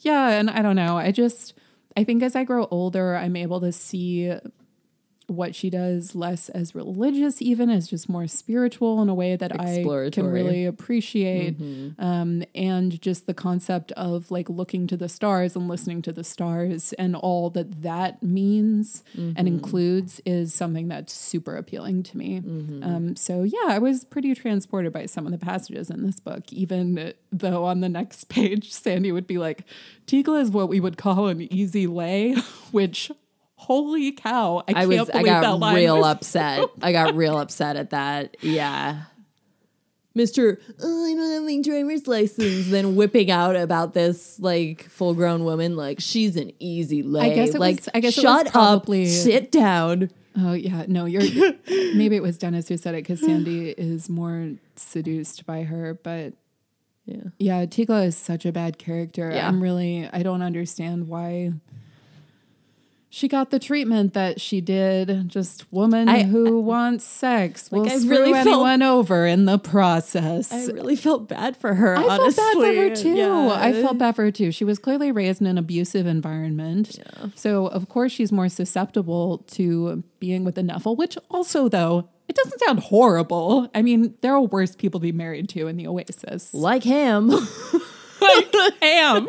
yeah, 0.00 0.28
and 0.30 0.50
I 0.50 0.62
don't 0.62 0.76
know. 0.76 0.96
I 0.96 1.10
just 1.10 1.54
I 1.96 2.04
think 2.04 2.22
as 2.22 2.34
I 2.34 2.44
grow 2.44 2.66
older, 2.70 3.14
I'm 3.16 3.36
able 3.36 3.60
to 3.60 3.72
see 3.72 4.34
what 5.26 5.54
she 5.54 5.70
does 5.70 6.14
less 6.14 6.48
as 6.50 6.74
religious, 6.74 7.40
even 7.40 7.70
as 7.70 7.88
just 7.88 8.08
more 8.08 8.26
spiritual 8.26 9.00
in 9.00 9.08
a 9.08 9.14
way 9.14 9.36
that 9.36 9.52
I 9.60 9.82
can 10.14 10.24
really 10.34 10.64
appreciate. 10.66 11.56
Um, 11.98 12.42
and 12.54 13.00
just 13.00 13.26
the 13.26 13.34
concept 13.34 13.92
of 13.92 14.30
like 14.30 14.50
looking 14.50 14.86
to 14.88 14.96
the 14.96 15.08
stars 15.08 15.56
and 15.56 15.66
listening 15.68 16.02
to 16.02 16.12
the 16.12 16.24
stars 16.24 16.92
and 16.94 17.16
all 17.16 17.50
that 17.50 17.82
that 17.82 18.22
means 18.22 19.02
and 19.36 19.48
includes 19.48 20.20
is 20.26 20.52
something 20.52 20.88
that's 20.88 21.12
super 21.12 21.56
appealing 21.56 22.02
to 22.04 22.18
me. 22.18 22.38
Um, 22.84 23.16
so 23.16 23.42
yeah, 23.44 23.66
I 23.68 23.78
was 23.78 24.04
pretty 24.04 24.34
transported 24.34 24.92
by 24.92 25.06
some 25.06 25.24
of 25.26 25.32
the 25.32 25.38
passages 25.38 25.88
in 25.90 26.04
this 26.04 26.20
book, 26.20 26.52
even 26.52 27.14
though 27.32 27.64
on 27.64 27.80
the 27.80 27.88
next 27.88 28.24
page, 28.28 28.72
Sandy 28.72 29.10
would 29.12 29.26
be 29.26 29.38
like, 29.38 29.64
Tiglah 30.06 30.42
is 30.42 30.50
what 30.50 30.68
we 30.68 30.80
would 30.80 30.98
call 30.98 31.28
an 31.28 31.40
easy 31.52 31.86
lay, 31.86 32.34
which 32.72 33.10
holy 33.66 34.12
cow, 34.12 34.62
I, 34.68 34.70
I 34.70 34.74
can't 34.74 34.88
was 34.88 35.10
I 35.10 35.12
believe 35.12 35.26
that 35.26 35.42
got 35.42 35.58
line 35.58 35.76
real 35.76 35.96
was- 35.98 36.06
upset. 36.06 36.68
I 36.82 36.92
got 36.92 37.14
real 37.14 37.38
upset 37.44 37.76
at 37.76 37.90
that. 37.90 38.36
Yeah. 38.42 39.02
Mr. 40.16 40.58
Oh, 40.80 41.04
I 41.06 41.14
don't 41.14 41.32
have 41.32 41.42
my 41.42 41.60
driver's 41.60 42.06
license. 42.06 42.68
Then 42.70 42.94
whipping 42.94 43.32
out 43.32 43.56
about 43.56 43.94
this 43.94 44.38
like 44.38 44.84
full 44.88 45.12
grown 45.14 45.44
woman, 45.44 45.76
like 45.76 45.98
she's 46.00 46.36
an 46.36 46.52
easy 46.60 47.02
lay. 47.02 47.32
I 47.32 47.34
guess 47.34 47.54
it 47.54 47.58
like, 47.58 47.76
was- 47.78 47.88
I 47.94 48.00
guess 48.00 48.16
it 48.16 48.24
was 48.24 48.42
shut 48.42 48.52
probably- 48.52 49.04
up, 49.04 49.10
sit 49.10 49.50
down. 49.50 50.10
Oh 50.36 50.52
yeah, 50.52 50.84
no, 50.88 51.04
you're 51.04 51.22
maybe 51.68 52.16
it 52.16 52.22
was 52.22 52.38
Dennis 52.38 52.68
who 52.68 52.76
said 52.76 52.94
it 52.94 52.98
because 53.04 53.20
Sandy 53.20 53.70
is 53.70 54.08
more 54.08 54.52
seduced 54.76 55.46
by 55.46 55.62
her, 55.62 55.94
but 56.02 56.32
Yeah. 57.06 57.22
yeah, 57.38 57.66
Tiglah 57.66 58.06
is 58.06 58.16
such 58.16 58.44
a 58.46 58.50
bad 58.52 58.78
character. 58.78 59.30
Yeah. 59.32 59.46
I'm 59.48 59.60
really 59.62 60.08
I 60.12 60.22
don't 60.22 60.42
understand 60.42 61.06
why 61.08 61.52
she 63.14 63.28
got 63.28 63.50
the 63.50 63.60
treatment 63.60 64.12
that 64.14 64.40
she 64.40 64.60
did. 64.60 65.28
Just 65.28 65.72
woman 65.72 66.08
I- 66.08 66.24
who 66.24 66.58
wants 66.58 67.04
sex 67.04 67.70
will 67.70 67.86
I 67.86 67.98
screw 67.98 68.10
really 68.10 68.32
felt- 68.32 68.46
anyone 68.48 68.82
over 68.82 69.24
in 69.24 69.44
the 69.44 69.56
process. 69.56 70.52
I 70.52 70.66
really 70.72 70.96
felt 70.96 71.28
bad 71.28 71.56
for 71.56 71.74
her. 71.74 71.96
I 71.96 72.02
honestly. 72.02 72.32
felt 72.32 72.60
bad 72.62 72.74
for 72.74 72.80
her 72.80 72.96
too. 72.96 73.14
Yeah. 73.14 73.50
I 73.54 73.72
felt 73.72 73.98
bad 73.98 74.16
for 74.16 74.24
her 74.24 74.32
too. 74.32 74.50
She 74.50 74.64
was 74.64 74.80
clearly 74.80 75.12
raised 75.12 75.40
in 75.40 75.46
an 75.46 75.58
abusive 75.58 76.06
environment. 76.08 76.98
So 77.36 77.66
of 77.68 77.88
course 77.88 78.10
she's 78.10 78.32
more 78.32 78.48
susceptible 78.48 79.38
to 79.52 80.02
being 80.18 80.42
with 80.42 80.58
a 80.58 80.62
Nephil, 80.62 80.96
which 80.96 81.16
also 81.30 81.68
though, 81.68 82.08
it 82.28 82.34
doesn't 82.34 82.58
sound 82.60 82.80
horrible. 82.80 83.70
I 83.76 83.82
mean, 83.82 84.14
there 84.22 84.34
are 84.34 84.40
worse 84.42 84.74
people 84.74 84.98
to 84.98 85.04
be 85.04 85.12
married 85.12 85.48
to 85.50 85.68
in 85.68 85.76
the 85.76 85.86
Oasis. 85.86 86.52
like 86.52 86.82
him. 86.82 87.28
like 88.20 88.54
ham. 88.82 89.28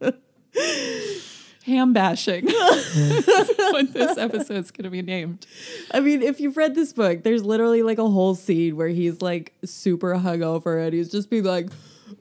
ham 1.62 1.92
bashing. 1.92 2.44
what 2.46 3.92
this 3.92 4.18
episode's 4.18 4.70
gonna 4.70 4.90
be 4.90 5.02
named. 5.02 5.46
I 5.92 6.00
mean, 6.00 6.22
if 6.22 6.40
you've 6.40 6.56
read 6.56 6.74
this 6.74 6.92
book, 6.92 7.22
there's 7.22 7.44
literally 7.44 7.82
like 7.82 7.98
a 7.98 8.08
whole 8.08 8.34
scene 8.34 8.76
where 8.76 8.88
he's 8.88 9.22
like 9.22 9.54
super 9.64 10.14
hungover 10.14 10.84
and 10.84 10.94
he's 10.94 11.10
just 11.10 11.30
being 11.30 11.44
like, 11.44 11.68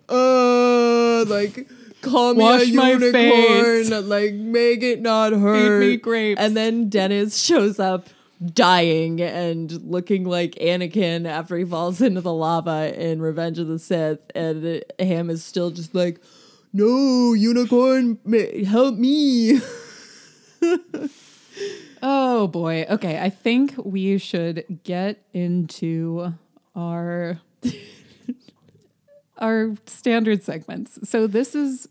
uh, 0.09 1.25
like, 1.25 1.67
call 2.01 2.33
me 2.33 2.41
Wash 2.41 2.69
a 2.69 2.73
my 2.73 2.91
unicorn, 2.91 3.11
face. 3.11 3.89
like, 4.03 4.33
make 4.33 4.83
it 4.83 5.01
not 5.01 5.33
hurt. 5.33 5.81
Feed 5.81 5.87
me 5.87 5.97
grapes. 5.97 6.41
And 6.41 6.55
then 6.55 6.89
Dennis 6.89 7.37
shows 7.41 7.79
up 7.79 8.07
dying 8.43 9.21
and 9.21 9.71
looking 9.83 10.23
like 10.23 10.51
Anakin 10.55 11.27
after 11.27 11.55
he 11.57 11.63
falls 11.65 12.01
into 12.01 12.21
the 12.21 12.33
lava 12.33 12.93
in 12.99 13.21
Revenge 13.21 13.59
of 13.59 13.67
the 13.67 13.77
Sith. 13.79 14.19
And 14.33 14.83
Ham 14.99 15.29
is 15.29 15.43
still 15.43 15.69
just 15.69 15.93
like, 15.93 16.19
no, 16.74 17.34
unicorn, 17.34 18.19
ma- 18.24 18.65
help 18.65 18.95
me. 18.97 19.59
Oh 22.03 22.47
boy. 22.47 22.86
Okay, 22.89 23.19
I 23.19 23.30
think 23.30 23.74
we 23.78 24.17
should 24.17 24.80
get 24.84 25.24
into 25.34 26.34
our 26.76 27.39
our 29.38 29.76
standard 29.86 30.43
segments. 30.43 30.97
So 31.07 31.28
this 31.28 31.53
is 31.53 31.88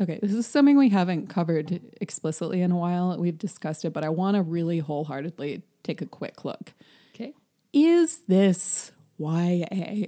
okay, 0.00 0.18
this 0.22 0.32
is 0.32 0.46
something 0.46 0.78
we 0.78 0.88
haven't 0.88 1.28
covered 1.28 1.80
explicitly 2.00 2.62
in 2.62 2.70
a 2.70 2.76
while. 2.76 3.16
We've 3.18 3.36
discussed 3.36 3.84
it, 3.84 3.92
but 3.92 4.02
I 4.02 4.08
want 4.08 4.36
to 4.36 4.42
really 4.42 4.78
wholeheartedly 4.78 5.62
take 5.82 6.00
a 6.00 6.06
quick 6.06 6.44
look. 6.44 6.72
Okay. 7.14 7.34
Is 7.72 8.20
this 8.28 8.92
YA? 9.18 10.06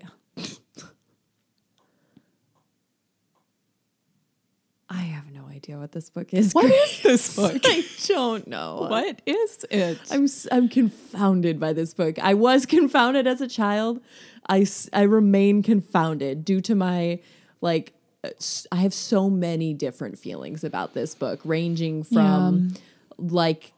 I 4.90 5.02
have 5.02 5.30
no 5.30 5.46
idea 5.46 5.78
what 5.78 5.92
this 5.92 6.10
book 6.10 6.34
is. 6.34 6.52
What 6.52 6.64
is 6.64 7.02
this 7.02 7.36
book? 7.36 7.62
I 7.64 7.84
don't 8.08 8.48
know. 8.48 8.86
What 8.90 9.22
is 9.24 9.64
it? 9.70 9.98
I'm 10.10 10.26
I'm 10.50 10.68
confounded 10.68 11.60
by 11.60 11.72
this 11.72 11.94
book. 11.94 12.18
I 12.18 12.34
was 12.34 12.66
confounded 12.66 13.28
as 13.28 13.40
a 13.40 13.46
child. 13.46 14.00
I 14.48 14.66
I 14.92 15.02
remain 15.02 15.62
confounded 15.62 16.44
due 16.44 16.60
to 16.62 16.74
my 16.74 17.20
like 17.60 17.92
uh, 18.24 18.30
I 18.72 18.76
have 18.76 18.92
so 18.92 19.30
many 19.30 19.74
different 19.74 20.18
feelings 20.18 20.64
about 20.64 20.92
this 20.94 21.14
book 21.14 21.40
ranging 21.44 22.02
from 22.02 22.74
like 23.16 23.72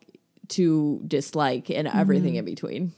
to 0.49 1.03
dislike 1.07 1.69
and 1.69 1.89
everything 1.89 2.33
mm-hmm. 2.33 2.39
in 2.39 2.45
between. 2.47 2.93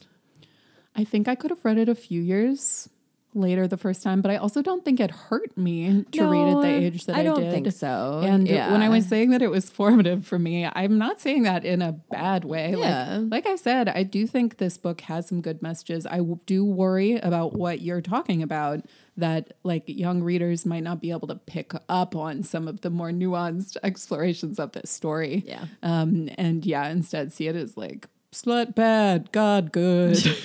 I 0.95 1.03
think 1.03 1.27
I 1.27 1.35
could 1.35 1.51
have 1.51 1.65
read 1.65 1.79
it 1.79 1.89
a 1.89 1.95
few 1.97 2.23
years 2.23 2.89
later 3.35 3.69
the 3.69 3.77
first 3.77 4.03
time, 4.03 4.21
but 4.21 4.31
I 4.31 4.37
also 4.37 4.63
don't 4.63 4.85
think 4.85 4.99
it 4.99 5.11
hurt 5.11 5.57
me 5.57 6.05
to 6.13 6.27
read 6.27 6.49
at 6.49 6.63
the 6.63 6.69
age 6.69 7.07
that 7.07 7.17
I, 7.17 7.23
did. 7.23 7.31
I 7.31 7.35
don't 7.35 7.45
did. 7.45 7.53
think 7.53 7.73
so. 7.73 8.21
And 8.25 8.49
yeah. 8.49 8.73
when 8.73 8.83
I 8.83 8.89
was 8.89 9.07
saying 9.07 9.31
that 9.31 9.43
it 9.43 9.51
was 9.51 9.71
formative 9.81 10.27
for 10.27 10.39
me, 10.39 10.67
I'm 10.67 10.99
not 10.99 11.21
saying 11.21 11.45
that 11.45 11.65
in 11.65 11.83
a 11.83 11.93
bad 11.93 12.45
way. 12.45 12.75
Yeah. 12.77 13.19
Like, 13.19 13.45
like 13.45 13.47
I 13.47 13.57
said, 13.57 13.89
I 13.89 14.05
do 14.05 14.27
think 14.27 14.57
this 14.57 14.79
book 14.79 15.03
has 15.03 15.27
some 15.27 15.41
good 15.41 15.61
messages. 15.61 16.07
I 16.07 16.19
w- 16.19 16.39
do 16.47 16.65
worry 16.65 17.17
about 17.17 17.53
what 17.53 17.83
you're 17.83 18.01
talking 18.01 18.43
about, 18.43 18.81
that 19.17 19.53
like 19.63 19.85
young 19.87 20.23
readers 20.23 20.65
might 20.65 20.83
not 20.83 21.01
be 21.01 21.11
able 21.11 21.29
to 21.29 21.35
pick 21.35 21.73
up 21.89 22.17
on 22.17 22.43
some 22.43 22.67
of 22.67 22.81
the 22.81 22.91
more 22.91 23.11
nuanced 23.11 23.77
explorations 23.83 24.59
of 24.59 24.73
this 24.73 24.91
story. 24.91 25.45
Yeah. 25.47 25.67
Um, 25.83 26.31
and 26.39 26.65
yeah, 26.65 26.89
instead 26.89 27.33
see 27.33 27.49
it 27.49 27.57
as 27.57 27.77
like 27.77 28.09
slut 28.33 28.75
bad, 28.75 29.31
God 29.31 29.73
good. 29.73 30.17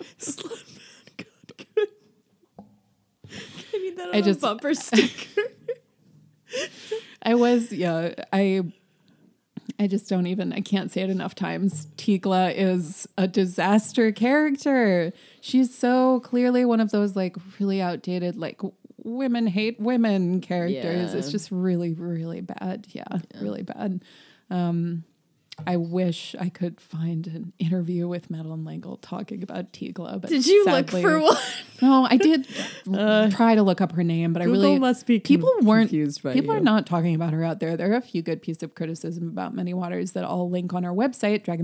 I 0.00 0.79
need 3.90 3.98
that 3.98 4.08
on 4.08 4.14
I 4.14 4.18
a 4.18 4.22
just- 4.22 4.40
bumper 4.40 4.74
sticker. 4.74 5.42
I 7.22 7.34
was, 7.34 7.72
yeah, 7.72 8.14
I 8.32 8.62
I 9.78 9.86
just 9.86 10.08
don't 10.08 10.26
even 10.26 10.52
I 10.52 10.60
can't 10.60 10.90
say 10.90 11.02
it 11.02 11.10
enough 11.10 11.34
times. 11.34 11.86
Tiglah 11.96 12.52
is 12.56 13.06
a 13.16 13.28
disaster 13.28 14.10
character. 14.12 15.12
She's 15.40 15.76
so 15.76 16.20
clearly 16.20 16.64
one 16.64 16.80
of 16.80 16.90
those 16.90 17.16
like 17.16 17.36
really 17.58 17.80
outdated 17.80 18.36
like 18.36 18.60
women 19.04 19.46
hate 19.46 19.78
women 19.80 20.40
characters. 20.40 21.12
Yeah. 21.12 21.18
It's 21.18 21.30
just 21.30 21.50
really 21.50 21.94
really 21.94 22.40
bad. 22.40 22.86
Yeah, 22.90 23.04
really 23.40 23.62
bad. 23.62 24.02
Um 24.50 25.04
I 25.66 25.76
wish 25.76 26.34
I 26.38 26.48
could 26.48 26.80
find 26.80 27.26
an 27.26 27.52
interview 27.58 28.08
with 28.08 28.30
Madeleine 28.30 28.64
L'Engle 28.64 28.96
talking 28.98 29.42
about 29.42 29.72
Tiglah, 29.72 30.20
but 30.20 30.30
Did 30.30 30.46
you 30.46 30.64
sadly- 30.64 31.02
look 31.02 31.10
for 31.10 31.20
one? 31.20 31.36
No, 31.82 32.06
I 32.10 32.18
did 32.18 32.46
try 33.32 33.54
to 33.54 33.62
look 33.62 33.80
up 33.80 33.92
her 33.92 34.04
name, 34.04 34.34
but 34.34 34.42
I 34.42 34.44
really 34.44 34.78
must 34.78 35.06
be 35.06 35.18
people 35.18 35.50
con- 35.56 35.64
weren't 35.66 35.88
confused 35.88 36.22
by 36.22 36.34
people 36.34 36.52
you. 36.54 36.60
are 36.60 36.62
not 36.62 36.84
talking 36.84 37.14
about 37.14 37.32
her 37.32 37.42
out 37.42 37.58
there. 37.58 37.74
There 37.74 37.90
are 37.90 37.96
a 37.96 38.02
few 38.02 38.20
good 38.20 38.42
pieces 38.42 38.62
of 38.62 38.74
criticism 38.74 39.28
about 39.28 39.54
Many 39.54 39.72
Waters 39.72 40.12
that 40.12 40.24
I'll 40.24 40.50
link 40.50 40.74
on 40.74 40.84
our 40.84 40.92
website, 40.92 41.48
look 41.48 41.56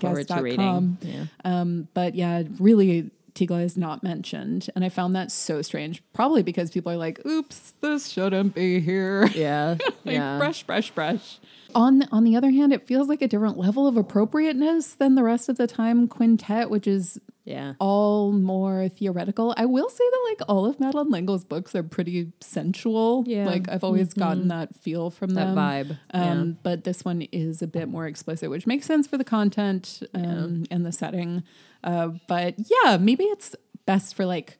forward 0.00 0.28
to 0.28 0.34
dragonbabiespodcast.com. 0.34 0.98
Yeah. 1.00 1.24
Um, 1.46 1.88
but 1.94 2.14
yeah, 2.14 2.42
really 2.58 3.10
Tiglah 3.34 3.64
is 3.64 3.76
not 3.76 4.02
mentioned. 4.02 4.68
And 4.74 4.84
I 4.84 4.88
found 4.88 5.14
that 5.16 5.30
so 5.32 5.60
strange. 5.62 6.02
Probably 6.12 6.42
because 6.42 6.70
people 6.70 6.92
are 6.92 6.96
like, 6.96 7.24
oops, 7.26 7.72
this 7.80 8.08
shouldn't 8.08 8.54
be 8.54 8.80
here. 8.80 9.26
Yeah. 9.26 9.76
like 10.04 10.14
yeah. 10.14 10.38
brush, 10.38 10.62
brush, 10.62 10.90
brush. 10.92 11.38
On 11.74 12.02
on 12.12 12.24
the 12.24 12.36
other 12.36 12.50
hand, 12.50 12.72
it 12.72 12.86
feels 12.86 13.08
like 13.08 13.20
a 13.22 13.28
different 13.28 13.58
level 13.58 13.86
of 13.86 13.96
appropriateness 13.96 14.94
than 14.94 15.14
the 15.14 15.22
rest 15.24 15.48
of 15.48 15.56
the 15.56 15.66
time 15.66 16.06
quintet, 16.08 16.70
which 16.70 16.86
is 16.86 17.18
Yeah. 17.44 17.74
all 17.80 18.32
more 18.32 18.88
theoretical. 18.88 19.52
I 19.56 19.66
will 19.66 19.88
say 19.90 20.04
that 20.10 20.26
like 20.30 20.48
all 20.48 20.64
of 20.66 20.78
Madeleine 20.80 21.10
L'Engle's 21.10 21.44
books 21.44 21.74
are 21.74 21.82
pretty 21.82 22.32
sensual. 22.40 23.24
Yeah. 23.26 23.46
Like 23.46 23.68
I've 23.68 23.84
always 23.84 24.14
gotten 24.14 24.48
that 24.48 24.74
feel 24.76 25.10
from 25.10 25.30
That 25.30 25.54
them. 25.54 25.56
vibe. 25.56 25.98
Um, 26.12 26.48
yeah. 26.48 26.54
but 26.62 26.84
this 26.84 27.04
one 27.04 27.22
is 27.32 27.60
a 27.60 27.66
bit 27.66 27.88
more 27.88 28.06
explicit, 28.06 28.48
which 28.50 28.66
makes 28.66 28.86
sense 28.86 29.06
for 29.06 29.18
the 29.18 29.24
content 29.24 30.02
um, 30.14 30.64
and 30.70 30.86
the 30.86 30.92
setting. 30.92 31.42
Uh, 31.82 32.10
but 32.28 32.54
yeah, 32.58 32.96
maybe 32.96 33.24
it's 33.24 33.54
best 33.84 34.14
for 34.14 34.24
like 34.24 34.58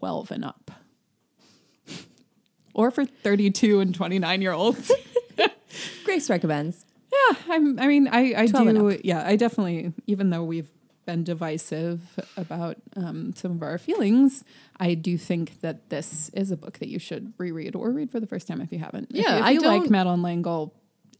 12 0.00 0.30
and 0.30 0.44
up. 0.44 0.70
or 2.74 2.90
for 2.90 3.04
32 3.06 3.80
and 3.80 3.94
29 3.94 4.42
year 4.42 4.52
olds. 4.52 4.90
Grace 6.04 6.28
recommends. 6.30 6.84
Yeah, 7.12 7.36
I'm, 7.50 7.78
I 7.78 7.86
mean, 7.86 8.08
I, 8.08 8.34
I 8.34 8.46
do. 8.46 8.98
Yeah, 9.04 9.22
I 9.26 9.36
definitely, 9.36 9.92
even 10.06 10.30
though 10.30 10.44
we've 10.44 10.70
been 11.04 11.24
divisive 11.24 12.00
about 12.36 12.76
um, 12.96 13.34
some 13.34 13.50
of 13.52 13.62
our 13.62 13.76
feelings, 13.76 14.44
I 14.78 14.94
do 14.94 15.18
think 15.18 15.60
that 15.60 15.90
this 15.90 16.30
is 16.30 16.50
a 16.50 16.56
book 16.56 16.78
that 16.78 16.88
you 16.88 16.98
should 16.98 17.32
reread 17.38 17.74
or 17.76 17.90
read 17.90 18.10
for 18.10 18.20
the 18.20 18.26
first 18.26 18.46
time 18.48 18.60
if 18.60 18.72
you 18.72 18.78
haven't. 18.78 19.10
If 19.10 19.16
Yeah, 19.16 19.48
you- 19.50 19.58
if 19.58 19.64
I 19.64 19.66
like 19.78 19.90
Madeleine 19.90 20.22
L'Engle, 20.22 20.72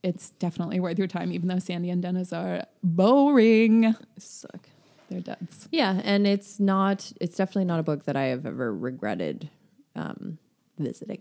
it's 0.03 0.31
definitely 0.39 0.81
worth 0.81 0.99
your 0.99 1.09
time, 1.09 1.31
even 1.33 1.49
though 1.49 1.59
Sandy 1.59 1.91
and 1.91 2.01
Dennis 2.03 2.33
are 2.33 2.65
boring. 2.83 3.95
Suck. 4.19 4.69
They're 5.11 5.21
duds. 5.21 5.69
Yeah, 5.71 6.01
and 6.05 6.27
it's 6.27 6.59
not. 6.59 7.13
It's 7.21 7.37
definitely 7.37 7.67
not 7.67 7.81
a 7.81 7.83
book 7.83 8.05
that 8.05 8.17
I 8.17 8.25
have 8.27 8.47
ever 8.47 8.75
regretted 8.75 9.51
um, 9.95 10.39
visiting. 10.79 11.21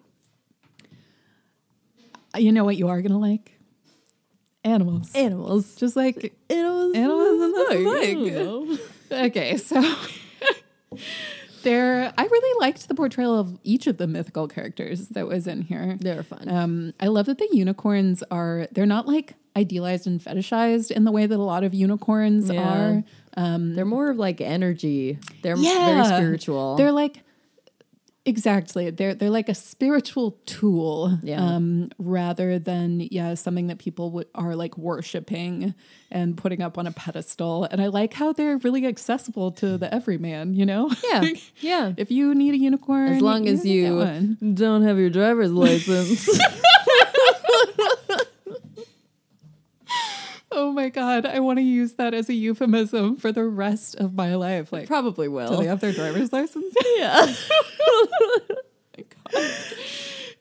You 2.42 2.52
know 2.52 2.64
what 2.64 2.76
you 2.78 2.88
are 2.88 3.02
to 3.02 3.18
like? 3.18 3.58
Animals. 4.64 5.12
Animals. 5.16 5.76
Just 5.76 5.96
like 5.96 6.34
Animals. 6.50 6.96
Animals 6.96 7.42
in 7.42 7.52
this 7.52 7.70
I 7.70 7.84
book. 7.84 8.02
don't 8.02 8.70
know. 8.70 8.78
Okay, 9.26 9.58
so 9.58 9.82
there 11.64 12.14
I 12.18 12.24
really 12.24 12.60
liked 12.60 12.88
the 12.88 12.96
portrayal 12.96 13.38
of 13.38 13.60
each 13.64 13.88
of 13.88 13.98
the 13.98 14.08
mythical 14.08 14.48
characters 14.48 15.10
that 15.10 15.28
was 15.28 15.48
in 15.48 15.62
here. 15.64 15.98
They 16.00 16.16
were 16.16 16.24
fun. 16.24 16.50
Um, 16.50 16.94
I 17.00 17.08
love 17.08 17.28
that 17.28 17.38
the 17.38 17.50
unicorns 17.52 18.24
are 18.32 18.68
they're 18.72 18.86
not 18.86 19.08
like 19.08 19.36
idealized 19.56 20.08
and 20.08 20.20
fetishized 20.22 20.92
in 20.92 21.04
the 21.04 21.12
way 21.12 21.26
that 21.26 21.36
a 21.36 21.44
lot 21.44 21.64
of 21.64 21.74
unicorns 21.74 22.50
Yeah. 22.50 23.04
are. 23.38 23.58
They're 23.76 23.86
more 23.86 24.10
of 24.10 24.18
like 24.18 24.42
energy. 24.42 25.20
They're 25.44 25.58
Yeah. 25.58 25.86
very 25.86 26.06
spiritual. 26.06 26.76
They're 26.78 26.92
like 26.92 27.24
exactly 28.24 28.91
they're 28.91 29.15
they're 29.15 29.32
like 29.32 29.49
a 29.49 29.55
spiritual 29.55 30.38
tool 30.45 31.17
Yeah. 31.24 31.43
um 31.43 31.89
rather 31.97 32.59
than 32.59 32.99
yeah 33.09 33.34
something 33.34 33.65
that 33.67 33.80
people 33.80 34.11
would 34.11 34.28
are 34.36 34.55
like 34.55 34.78
worshiping 34.78 35.74
and 36.11 36.38
putting 36.38 36.61
up 36.61 36.78
on 36.78 36.86
a 36.86 36.91
pedestal 36.91 37.63
and 37.72 37.82
i 37.82 37.88
like 37.88 38.13
how 38.13 38.32
they're 38.32 38.57
really 38.57 38.86
accessible 38.86 39.51
to 39.53 39.76
the 39.76 39.91
everyman 39.91 40.53
you 40.53 40.67
know 40.67 40.91
yeah, 41.03 41.24
yeah. 41.61 41.93
if 41.97 42.11
you 42.11 42.36
need 42.36 42.53
a 42.53 42.57
unicorn 42.57 43.13
As 43.13 43.22
long 43.24 43.47
as 43.47 43.65
you 43.65 44.36
don't 44.53 44.84
have 44.84 44.99
your 44.99 45.09
driver's 45.09 45.51
license. 45.51 46.30
oh 50.52 50.72
my 50.72 50.89
god 50.89 51.26
i 51.26 51.39
want 51.39 51.58
to 51.58 51.64
use 51.64 51.93
that 51.93 52.14
as 52.14 52.30
a 52.30 52.34
euphemism 52.34 53.16
for 53.16 53.32
the 53.32 53.43
rest 53.43 53.95
of 53.95 54.14
my 54.14 54.36
life 54.36 54.72
like 54.72 54.88
Probably 54.88 55.28
will. 55.28 55.49
do 55.52 55.58
they 55.58 55.66
have 55.68 55.80
their 55.80 55.93
driver's 55.93 56.32
license 56.34 56.76
yeah. 56.97 57.34
Oh 59.34 59.58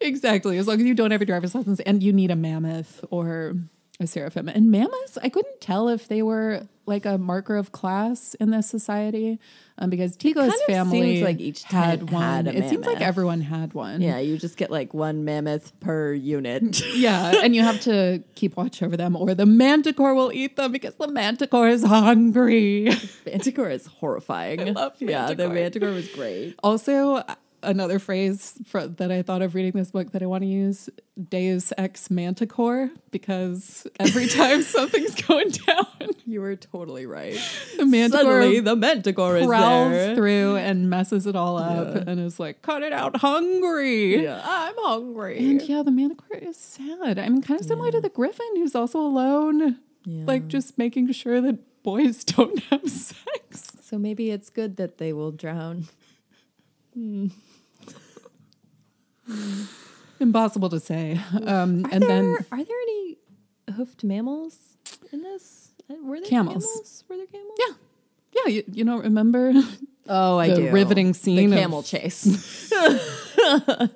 exactly. 0.01 0.59
As 0.59 0.67
long 0.67 0.81
as 0.81 0.87
you 0.87 0.95
don't 0.95 1.11
have 1.11 1.23
a 1.23 1.27
driver's 1.27 1.55
license 1.55 1.81
and 1.81 2.03
you 2.03 2.13
need 2.13 2.31
a 2.31 2.37
mammoth 2.37 3.05
or 3.11 3.55
a 4.01 4.07
seraphim. 4.07 4.49
And 4.49 4.71
mammoths, 4.71 5.19
I 5.23 5.29
couldn't 5.29 5.61
tell 5.61 5.89
if 5.89 6.09
they 6.09 6.23
were 6.23 6.67
like 6.87 7.05
a 7.07 7.19
marker 7.19 7.57
of 7.57 7.71
class 7.71 8.35
in 8.41 8.51
this 8.51 8.67
society 8.69 9.39
um, 9.79 9.91
because 9.91 10.17
Tico's 10.17 10.53
family 10.67 11.01
seems 11.17 11.23
like 11.23 11.39
each 11.39 11.63
had 11.63 12.11
one. 12.11 12.47
had 12.47 12.49
it 12.49 12.69
seems 12.69 12.85
like 12.87 13.01
everyone 13.01 13.41
had 13.43 13.75
one. 13.75 14.01
Yeah, 14.01 14.19
you 14.19 14.37
just 14.39 14.57
get 14.57 14.71
like 14.71 14.93
one 14.93 15.25
mammoth 15.25 15.79
per 15.81 16.13
unit. 16.13 16.83
Yeah, 16.95 17.41
and 17.45 17.55
you 17.55 17.63
have 17.63 17.81
to 17.83 18.23
keep 18.35 18.57
watch 18.57 18.83
over 18.83 18.97
them, 18.97 19.15
or 19.17 19.35
the 19.35 19.47
manticore 19.47 20.15
will 20.15 20.33
eat 20.33 20.57
them 20.57 20.73
because 20.73 20.95
the 20.97 21.09
manticore 21.09 21.69
is 21.69 21.85
hungry. 21.85 22.91
Manticore 23.25 23.71
is 23.71 23.87
horrifying. 23.87 24.61
I 24.69 24.71
love 24.73 24.95
Yeah, 24.99 25.33
the 25.33 25.49
Manticore. 25.49 25.55
Manticore 25.55 25.91
was 25.93 26.09
great. 26.09 26.57
Also, 26.63 27.23
another 27.63 27.99
phrase 27.99 28.55
for, 28.67 28.87
that 28.87 29.11
I 29.13 29.23
thought 29.23 29.43
of 29.43 29.55
reading 29.55 29.73
this 29.73 29.91
book 29.91 30.13
that 30.13 30.23
I 30.23 30.27
want 30.27 30.43
to 30.43 30.49
use: 30.49 30.89
Deus 31.29 31.73
ex 31.79 32.11
manticore, 32.11 32.91
because 33.11 33.87
every 33.99 34.27
time 34.41 34.63
something's 34.63 35.15
going 35.23 35.51
down, 35.51 35.87
You 36.27 36.41
were 36.41 36.57
totally 36.57 37.07
right. 37.07 37.39
the 37.77 37.85
manticore 37.87 38.23
Suddenly, 38.43 38.61
the 38.61 38.77
Manticore 38.77 39.37
is 39.37 39.49
there. 39.49 40.15
through 40.15 40.57
and 40.57 40.89
messes 40.91 41.27
it 41.27 41.37
all 41.37 41.57
up, 41.59 41.95
and 41.95 42.19
is 42.21 42.39
like, 42.41 42.63
"Cut 42.63 42.83
it 42.83 42.93
out, 42.93 43.17
hungry." 43.19 44.23
Yeah, 44.25 44.41
I'm 44.45 44.75
hungry. 44.79 45.39
And 45.39 45.63
yeah, 45.63 45.83
the 45.83 45.91
manticore 45.91 46.37
is 46.39 46.57
sad. 46.57 47.19
I 47.19 47.29
mean, 47.29 47.43
kind 47.43 47.61
of 47.61 47.67
similar 47.67 47.91
to 47.93 48.01
the 48.01 48.09
griffin, 48.11 48.47
who's 48.57 48.75
also 48.75 49.01
alone, 49.01 49.79
Yeah. 50.05 50.25
like 50.27 50.49
just 50.49 50.79
making 50.79 51.13
sure 51.13 51.41
that 51.41 51.83
boys 51.83 52.25
don't 52.37 52.59
have 52.65 52.89
sex. 52.91 53.73
so 53.83 53.99
maybe 53.99 54.31
it's 54.31 54.51
good 54.51 54.77
that 54.77 54.99
they 54.99 55.13
will 55.13 55.31
drown. 55.33 55.89
Hmm. 56.95 57.29
Impossible 60.20 60.68
to 60.70 60.81
say. 60.81 61.20
Um, 61.33 61.87
and 61.91 62.03
there, 62.03 62.09
then 62.09 62.37
are 62.53 62.64
there 62.64 62.81
any 62.83 63.18
hoofed 63.74 64.05
mammals 64.05 64.57
in 65.12 65.22
this? 65.22 65.70
Uh, 65.91 65.95
Were 66.03 66.20
there 66.20 66.28
Camels. 66.28 67.05
Were 67.09 67.16
there 67.16 67.26
camels? 67.26 67.59
Yeah. 67.59 67.74
Yeah, 68.33 68.53
you, 68.53 68.62
you 68.72 68.85
don't 68.85 69.03
remember 69.03 69.53
Oh, 70.09 70.39
I 70.39 70.49
the 70.49 70.57
do. 70.57 70.70
riveting 70.70 71.14
scene 71.14 71.51
the 71.51 71.57
of- 71.57 71.62
camel 71.62 71.83
chase. 71.83 72.70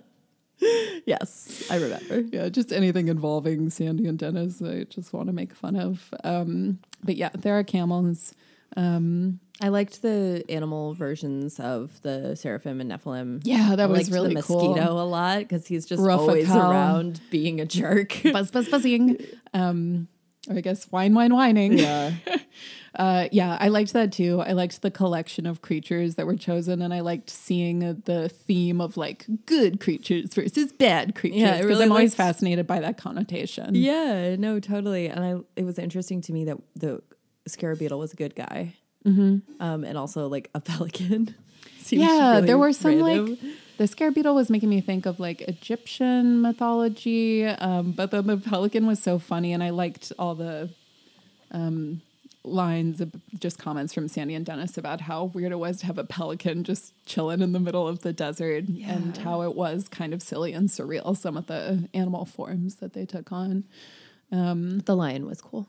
yes, 1.06 1.64
I 1.70 1.76
remember. 1.76 2.20
yeah, 2.20 2.48
just 2.48 2.72
anything 2.72 3.08
involving 3.08 3.70
Sandy 3.70 4.06
and 4.06 4.18
Dennis. 4.18 4.62
I 4.62 4.84
just 4.84 5.12
want 5.12 5.26
to 5.26 5.32
make 5.32 5.54
fun 5.54 5.76
of. 5.76 6.12
Um, 6.24 6.78
but 7.02 7.16
yeah, 7.16 7.30
there 7.34 7.58
are 7.58 7.64
camels. 7.64 8.34
Um, 8.76 9.40
I 9.60 9.68
liked 9.68 10.02
the 10.02 10.44
animal 10.48 10.94
versions 10.94 11.60
of 11.60 12.00
the 12.02 12.34
seraphim 12.34 12.80
and 12.80 12.90
Nephilim. 12.90 13.40
yeah, 13.44 13.70
that 13.76 13.80
I 13.80 13.86
was 13.86 14.10
really 14.10 14.34
the 14.34 14.42
cool. 14.42 14.74
mosquito 14.74 14.92
a 14.92 15.04
lot 15.06 15.38
because 15.40 15.66
he's 15.66 15.86
just 15.86 16.02
Ruffa 16.02 16.18
always 16.18 16.50
around 16.50 17.20
being 17.30 17.60
a 17.60 17.66
jerk. 17.66 18.20
Buzz, 18.32 18.50
buzz, 18.50 18.68
buzzing. 18.68 19.18
Um, 19.52 20.08
or 20.48 20.56
I 20.56 20.60
guess 20.60 20.84
whine, 20.90 21.14
whine, 21.14 21.32
whining. 21.34 21.78
yeah, 21.78 22.12
Uh, 22.96 23.28
yeah, 23.32 23.56
I 23.60 23.68
liked 23.68 23.92
that 23.94 24.12
too. 24.12 24.40
I 24.40 24.52
liked 24.52 24.82
the 24.82 24.90
collection 24.90 25.46
of 25.46 25.62
creatures 25.62 26.14
that 26.14 26.26
were 26.26 26.36
chosen, 26.36 26.80
and 26.80 26.94
I 26.94 27.00
liked 27.00 27.28
seeing 27.28 27.80
the 28.04 28.28
theme 28.28 28.80
of 28.80 28.96
like 28.96 29.26
good 29.46 29.80
creatures 29.80 30.32
versus 30.32 30.72
bad 30.72 31.14
creatures. 31.16 31.40
Yeah, 31.40 31.52
because 31.56 31.66
really 31.66 31.84
I'm 31.86 31.90
always 31.92 32.14
fascinated 32.14 32.66
by 32.68 32.78
that 32.80 32.96
connotation. 32.96 33.74
Yeah, 33.74 34.36
no, 34.36 34.60
totally. 34.60 35.08
And 35.08 35.24
I, 35.24 35.34
it 35.56 35.64
was 35.64 35.78
interesting 35.78 36.20
to 36.22 36.32
me 36.32 36.44
that 36.44 36.58
the 36.76 37.02
scarab 37.46 37.78
beetle 37.78 37.98
was 37.98 38.12
a 38.12 38.16
good 38.16 38.34
guy, 38.34 38.74
um, 39.60 39.84
and 39.84 39.96
also 39.98 40.28
like 40.28 40.50
a 40.54 40.60
pelican. 40.70 41.34
Yeah, 41.90 42.34
really 42.36 42.46
there 42.46 42.58
were 42.58 42.72
some 42.72 43.02
random. 43.02 43.26
like 43.30 43.38
the 43.76 43.86
scarab 43.86 44.14
beetle 44.14 44.34
was 44.34 44.48
making 44.50 44.68
me 44.70 44.80
think 44.80 45.04
of 45.06 45.20
like 45.20 45.42
Egyptian 45.42 46.40
mythology, 46.40 47.44
um, 47.44 47.92
but 47.92 48.10
then 48.10 48.26
the 48.26 48.36
pelican 48.38 48.86
was 48.86 49.02
so 49.02 49.18
funny, 49.18 49.52
and 49.52 49.62
I 49.62 49.70
liked 49.70 50.12
all 50.18 50.34
the 50.34 50.70
um, 51.50 52.00
lines 52.42 53.00
of 53.00 53.12
just 53.38 53.58
comments 53.58 53.92
from 53.92 54.06
Sandy 54.08 54.34
and 54.34 54.44
Dennis 54.46 54.76
about 54.78 55.02
how 55.02 55.24
weird 55.24 55.52
it 55.52 55.58
was 55.58 55.78
to 55.80 55.86
have 55.86 55.98
a 55.98 56.04
pelican 56.04 56.62
just 56.64 56.92
chilling 57.06 57.40
in 57.42 57.52
the 57.52 57.60
middle 57.60 57.86
of 57.88 58.00
the 58.00 58.12
desert, 58.12 58.64
and 58.68 59.16
how 59.18 59.42
it 59.42 59.54
was 59.54 59.88
kind 59.88 60.14
of 60.14 60.22
silly 60.22 60.52
and 60.52 60.68
surreal 60.70 61.16
some 61.16 61.36
of 61.36 61.46
the 61.46 61.88
animal 61.92 62.24
forms 62.24 62.76
that 62.76 62.92
they 62.94 63.04
took 63.04 63.30
on. 63.32 63.64
the 64.30 64.96
lion 64.96 65.26
was 65.26 65.40
cool. 65.42 65.66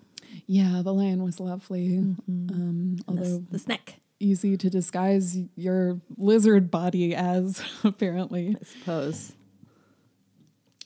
Yeah, 0.47 0.81
the 0.83 0.93
lion 0.93 1.23
was 1.23 1.39
lovely, 1.39 1.97
um, 1.97 2.17
And 2.27 2.99
the, 2.99 3.03
although 3.07 3.43
the 3.51 3.59
snake, 3.59 3.95
easy 4.19 4.57
to 4.57 4.69
disguise 4.69 5.37
your 5.55 5.99
lizard 6.17 6.69
body 6.71 7.15
as 7.15 7.61
apparently. 7.83 8.55
I 8.59 8.63
suppose. 8.65 9.33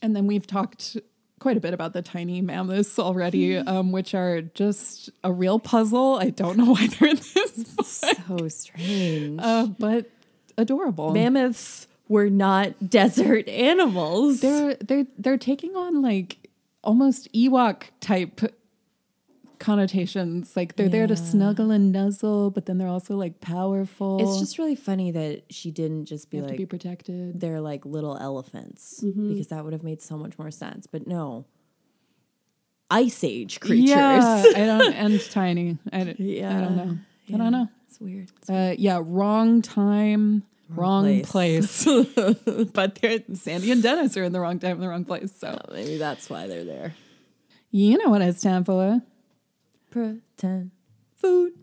And 0.01 0.15
then 0.15 0.27
we've 0.27 0.47
talked 0.47 0.97
quite 1.39 1.57
a 1.57 1.59
bit 1.59 1.73
about 1.73 1.93
the 1.93 2.01
tiny 2.01 2.41
mammoths 2.41 2.97
already, 2.99 3.57
um, 3.73 3.91
which 3.91 4.13
are 4.13 4.41
just 4.41 5.09
a 5.23 5.31
real 5.31 5.59
puzzle. 5.59 6.15
I 6.21 6.29
don't 6.29 6.57
know 6.57 6.65
why 6.73 6.87
they're 6.87 7.09
in 7.09 7.15
this, 7.17 7.65
So 7.85 8.47
strange. 8.47 9.39
uh, 9.41 9.67
but 9.77 10.09
adorable. 10.57 11.13
Mammoths 11.13 11.87
were 12.07 12.29
not 12.29 12.89
desert 12.89 13.47
animals. 13.49 14.41
they're 14.41 14.75
they're 14.75 15.05
they're 15.17 15.37
taking 15.37 15.75
on 15.75 16.01
like 16.01 16.49
almost 16.83 17.31
Ewok 17.33 17.83
type 17.99 18.41
connotations. 19.59 20.55
Like 20.55 20.75
they're 20.75 20.89
there 20.89 21.07
to 21.07 21.15
snuggle 21.15 21.71
and 21.71 21.91
nuzzle, 21.91 22.49
but 22.51 22.65
then 22.65 22.77
they're 22.77 22.87
also 22.87 23.15
like 23.15 23.39
powerful. 23.41 24.19
it's 24.21 24.39
just 24.39 24.57
really 24.57 24.75
funny 24.75 25.11
that 25.11 25.43
she 25.53 25.69
didn't 25.71 26.05
just 26.05 26.29
be 26.29 26.37
have 26.37 26.45
like 26.45 26.53
to 26.53 26.57
be 26.57 26.65
protected. 26.65 27.39
they're 27.39 27.61
like 27.61 27.85
little 27.85 28.17
elephants 28.17 28.99
because 29.01 29.47
that 29.47 29.63
would 29.63 29.73
have 29.73 29.83
made 29.83 30.01
so 30.01 30.17
much 30.17 30.37
more 30.39 30.51
sense. 30.51 30.87
But 30.87 31.05
no, 31.07 31.45
ice 32.89 33.23
age 33.23 33.59
creatures. 33.59 33.89
Yeah, 33.89 34.43
I 34.55 34.65
don't 34.65 34.93
and 34.95 35.29
tiny. 35.31 35.77
I, 35.91 35.97
don't- 36.05 36.19
I 36.19 36.59
don't 36.61 36.77
know. 36.77 36.97
I 37.33 37.37
don't 37.37 37.51
know. 37.51 37.67
It's 37.87 37.99
weird. 37.99 38.31
Uh, 38.47 38.73
yeah, 38.77 38.99
wrong 39.03 39.61
time, 39.61 40.43
wrong, 40.69 41.21
place. 41.21 41.85
but 42.73 42.95
they're, 43.01 43.19
Sandy 43.33 43.71
and 43.71 43.83
Dennis 43.83 44.15
are 44.17 44.23
in 44.23 44.31
the 44.31 44.39
wrong 44.39 44.57
time, 44.59 44.73
in 44.75 44.79
the 44.81 44.89
wrong 44.89 45.05
place. 45.05 45.31
So 45.37 45.59
Maybe 45.71 45.97
that's 45.97 46.29
why 46.29 46.47
they're 46.47 46.63
there. 46.65 46.95
you 47.71 47.97
know 47.97 48.09
what 48.09 48.21
it's 48.23 48.41
time 48.41 48.63
for? 48.63 49.01
Pretend 49.89 50.71
food. 51.15 51.53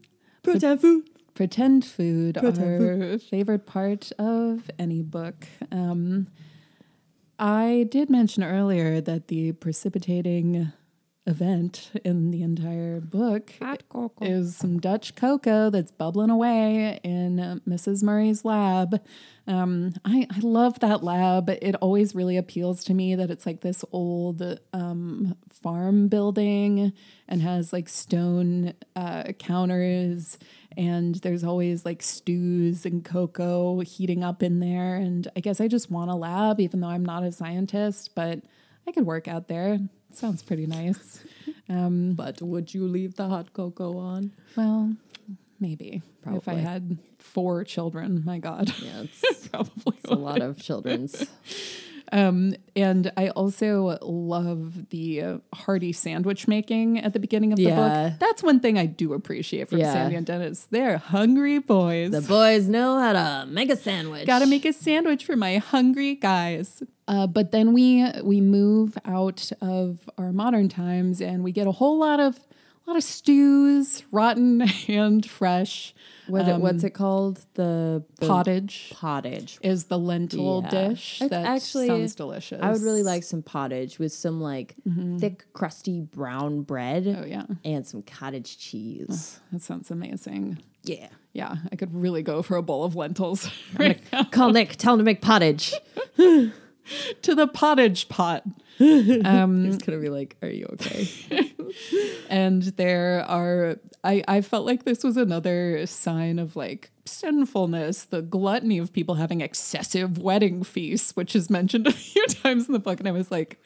Pretend 0.43 0.81
food. 0.81 1.09
Pretend 1.35 1.85
food, 1.85 2.39
Pretend 2.41 3.13
our 3.13 3.19
favorite 3.19 3.67
part 3.67 4.11
of 4.19 4.71
any 4.79 5.03
book. 5.03 5.47
Um, 5.71 6.29
I 7.39 7.87
did 7.91 8.09
mention 8.09 8.43
earlier 8.43 9.01
that 9.03 9.29
the 9.29 9.53
precipitating 9.53 10.73
event 11.27 11.91
in 12.05 12.31
the 12.31 12.43
entire 12.43 13.01
book 13.01 13.53
is 14.21 14.57
some 14.57 14.79
Dutch 14.79 15.15
cocoa 15.17 15.71
that's 15.71 15.91
bubbling 15.91 16.31
away 16.31 17.01
in 17.03 17.41
uh, 17.41 17.57
Mrs. 17.69 18.03
Murray's 18.03 18.45
lab. 18.45 19.03
Um, 19.49 19.95
I, 20.05 20.27
I 20.31 20.39
love 20.41 20.81
that 20.81 21.03
lab. 21.03 21.51
It 21.51 21.75
always 21.77 22.15
really 22.15 22.37
appeals 22.37 22.85
to 22.85 22.95
me 22.95 23.15
that 23.15 23.31
it's 23.31 23.47
like 23.47 23.61
this 23.61 23.85
old 23.93 24.43
um, 24.73 25.37
farm 25.51 26.09
building 26.09 26.93
and 27.29 27.43
has 27.43 27.73
like 27.73 27.89
stone 27.89 28.75
uh, 28.95 29.25
counters. 29.39 30.39
And 30.77 31.17
there's 31.17 31.45
always 31.45 31.85
like 31.85 32.03
stews 32.03 32.85
and 32.85 33.05
cocoa 33.05 33.81
heating 33.81 34.23
up 34.23 34.43
in 34.43 34.61
there. 34.61 34.97
And 34.97 35.27
I 35.37 35.41
guess 35.41 35.61
I 35.61 35.69
just 35.69 35.91
want 35.91 36.11
a 36.11 36.15
lab, 36.15 36.61
even 36.61 36.81
though 36.81 36.89
I'm 36.89 37.05
not 37.05 37.23
a 37.23 37.33
scientist, 37.33 38.15
but 38.15 38.41
I 38.87 38.93
could 38.93 39.07
work 39.07 39.27
out 39.27 39.49
there. 39.49 39.81
Sounds 40.13 40.43
pretty 40.43 40.67
nice. 40.67 41.21
Um, 41.69 42.15
But 42.15 42.41
would 42.43 42.73
you 42.75 42.87
leave 42.87 43.17
the 43.17 43.27
hot 43.29 43.53
cocoa 43.53 43.99
on? 43.99 44.31
well, 44.57 44.95
maybe 45.59 46.01
if 46.27 46.47
I 46.47 46.55
had 46.55 46.99
four 47.19 47.65
children. 47.65 48.23
My 48.25 48.39
God, 48.39 48.73
Yeah, 48.79 49.03
it's, 49.25 49.49
probably 49.49 49.97
it's 49.99 50.11
a 50.11 50.15
lot 50.15 50.43
of 50.43 50.63
children's. 50.63 51.27
Um, 52.13 52.55
and 52.75 53.11
I 53.17 53.29
also 53.31 53.99
love 54.03 54.89
the 54.91 55.41
hearty 55.55 55.93
sandwich 55.93 56.47
making 56.47 56.99
at 57.01 57.13
the 57.13 57.19
beginning 57.19 57.53
of 57.53 57.57
the 57.57 57.65
Yeah. 57.65 57.77
book. 58.11 58.19
That's 58.21 58.43
one 58.43 58.61
thing 58.61 58.79
I 58.79 58.87
do 58.87 59.13
appreciate 59.13 59.69
from 59.69 59.79
Yeah. 59.79 59.93
Sandy 59.93 60.17
and 60.17 60.25
Dennis. 60.27 60.67
They're 60.71 60.99
hungry 60.99 61.59
boys. 61.59 62.13
The 62.13 62.21
boys 62.21 62.69
know 62.69 62.99
how 62.99 63.13
to 63.13 63.47
make 63.51 63.71
a 63.71 63.77
sandwich. 63.77 64.27
Got 64.27 64.41
to 64.41 64.47
make 64.47 64.65
a 64.65 64.73
sandwich 64.73 65.25
for 65.25 65.37
my 65.37 65.59
hungry 65.59 66.15
guys. 66.15 66.83
Uh, 67.09 67.27
but 67.27 67.53
then 67.53 67.73
we 67.73 68.05
we 68.25 68.41
move 68.41 68.99
out 69.05 69.51
of 69.61 70.09
our 70.19 70.33
modern 70.33 70.69
times 70.69 71.21
and 71.21 71.45
we 71.45 71.53
get 71.53 71.67
a 71.67 71.73
whole 71.73 71.99
lot 71.99 72.19
of 72.21 72.39
a 72.87 72.91
lot 72.91 72.97
of 72.97 73.03
stews, 73.05 74.03
rotten 74.13 74.63
and 74.89 75.29
fresh. 75.29 75.95
What, 76.29 76.49
Um, 76.49 76.61
what's 76.61 76.83
it 76.83 76.91
called? 76.91 77.45
The, 77.55 78.03
the 78.19 78.27
pottage 78.27 78.91
Pottage. 78.93 79.59
is 79.63 79.85
the 79.87 79.99
lentil 79.99 80.63
Yeah. 80.65 80.89
dish. 80.89 81.19
That 81.21 81.33
actually, 81.33 81.87
sounds 81.87 82.15
delicious. 82.17 82.61
I 82.63 82.73
would 82.73 82.83
really 82.83 83.03
like 83.05 83.23
some 83.23 83.43
pottage 83.43 83.99
with 84.01 84.13
some 84.13 84.41
like 84.41 84.75
thick, 85.19 85.45
crusty 85.53 86.01
brown 86.01 86.63
bread 86.63 87.05
Mm-hmm. 87.05 87.23
Oh 87.23 87.27
yeah, 87.27 87.45
and 87.65 87.87
some 87.87 88.03
cottage 88.03 88.59
cheese. 88.59 89.39
that 89.53 89.63
sounds 89.63 89.91
amazing. 89.91 90.59
yeah. 90.83 91.09
Yeah, 91.33 91.57
I 91.71 91.77
could 91.77 91.93
really 91.95 92.23
go 92.23 92.41
for 92.43 92.57
a 92.57 92.63
bowl 92.63 92.83
of 92.85 92.97
lentils 92.97 93.51
right. 93.79 94.01
Call 94.31 94.51
Nick. 94.53 94.77
Tell 94.77 94.95
him 94.95 95.01
to 95.01 95.05
make 95.05 95.21
pottage. 95.21 95.75
to 96.17 97.35
the 97.35 97.47
pottage 97.47 98.09
pot. 98.09 98.43
Um, 99.25 99.65
He's 99.65 99.79
gonna 99.79 99.99
be 99.99 100.09
like, 100.11 100.37
"Are 100.43 100.49
you 100.49 100.67
okay?" 100.75 101.09
and 102.31 102.63
there 102.63 103.25
are 103.29 103.77
I, 104.05 104.23
I 104.29 104.41
felt 104.41 104.67
like 104.67 104.85
this 104.85 105.03
was 105.03 105.17
another 105.17 105.87
sign 105.87 106.39
of 106.39 106.57
like 106.57 106.91
sinfulness 107.05 108.05
the 108.05 108.23
gluttony 108.23 108.79
of 108.79 108.93
people 108.93 109.15
having 109.17 109.41
excessive 109.41 110.19
wedding 110.19 110.63
feasts 110.63 111.17
which 111.17 111.35
is 111.35 111.49
mentioned 111.51 111.87
a 111.89 111.93
few 111.93 112.25
times 112.27 112.67
in 112.67 112.73
the 112.73 112.79
book 112.79 112.99
and 113.01 113.09
i 113.09 113.13
was 113.13 113.31
like 113.31 113.61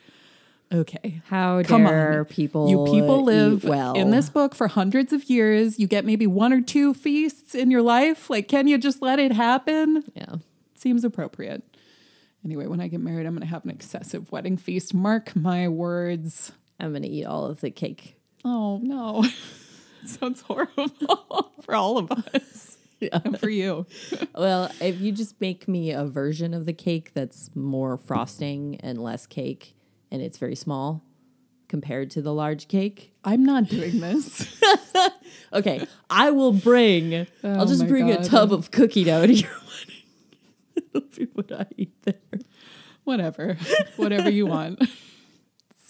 okay 0.73 1.21
How 1.27 1.63
come 1.63 1.85
dare 1.85 2.21
on 2.21 2.25
people? 2.27 2.69
you 2.71 2.85
people 2.91 3.23
live 3.25 3.65
well 3.65 3.95
in 3.95 4.11
this 4.11 4.29
book 4.31 4.55
for 4.55 4.69
hundreds 4.69 5.13
of 5.13 5.25
years 5.29 5.79
you 5.79 5.87
get 5.87 6.05
maybe 6.05 6.27
one 6.27 6.53
or 6.53 6.61
two 6.61 6.95
feasts 6.95 7.55
in 7.55 7.71
your 7.71 7.83
life 7.83 8.31
like 8.31 8.49
can 8.49 8.67
you 8.69 8.79
just 8.79 9.03
let 9.03 9.19
it 9.19 9.33
happen 9.33 10.05
Yeah. 10.15 10.37
seems 10.75 11.03
appropriate 11.05 11.63
anyway 12.45 12.67
when 12.67 12.81
i 12.81 12.89
get 12.89 13.01
married 13.01 13.27
i'm 13.27 13.35
going 13.35 13.41
to 13.41 13.47
have 13.47 13.65
an 13.65 13.71
excessive 13.71 14.31
wedding 14.33 14.57
feast 14.57 14.95
mark 14.95 15.35
my 15.37 15.69
words 15.69 16.53
I'm 16.81 16.93
gonna 16.95 17.07
eat 17.09 17.27
all 17.27 17.45
of 17.45 17.61
the 17.61 17.71
cake. 17.71 18.17
Oh 18.45 18.79
no. 18.83 19.25
Sounds 20.07 20.41
horrible 20.41 20.89
for 21.63 21.75
all 21.75 21.99
of 21.99 22.11
us. 22.11 22.79
And 23.13 23.41
for 23.41 23.49
you. 23.49 23.87
Well, 24.35 24.71
if 24.79 25.01
you 25.01 25.11
just 25.11 25.41
make 25.41 25.67
me 25.67 25.91
a 25.91 26.05
version 26.05 26.53
of 26.53 26.67
the 26.67 26.75
cake 26.75 27.13
that's 27.15 27.49
more 27.57 27.97
frosting 27.97 28.77
and 28.83 29.03
less 29.03 29.27
cake, 29.27 29.75
and 30.11 30.21
it's 30.21 30.37
very 30.37 30.55
small 30.55 31.03
compared 31.67 32.11
to 32.11 32.21
the 32.21 32.35
large 32.35 32.69
cake. 32.69 33.15
I'm 33.25 33.43
not 33.43 33.69
doing 33.71 34.01
this. 34.01 34.61
Okay, 35.51 35.87
I 36.11 36.31
will 36.31 36.53
bring. 36.53 37.27
I'll 37.43 37.63
Oh 37.63 37.67
just 37.67 37.83
my 37.83 37.89
bring 37.89 38.11
a 38.11 38.23
tub 38.23 38.53
of 38.53 38.71
cookie 38.71 39.05
dough 39.05 39.27
to 39.27 39.33
your 39.33 39.51
wedding. 39.51 40.00
Be 41.17 41.27
what 41.33 41.53
I 41.53 41.67
eat 41.77 42.03
there. 42.03 42.41
Whatever. 43.05 43.57
Whatever 43.97 44.31
you 44.31 44.47
want. 44.47 44.81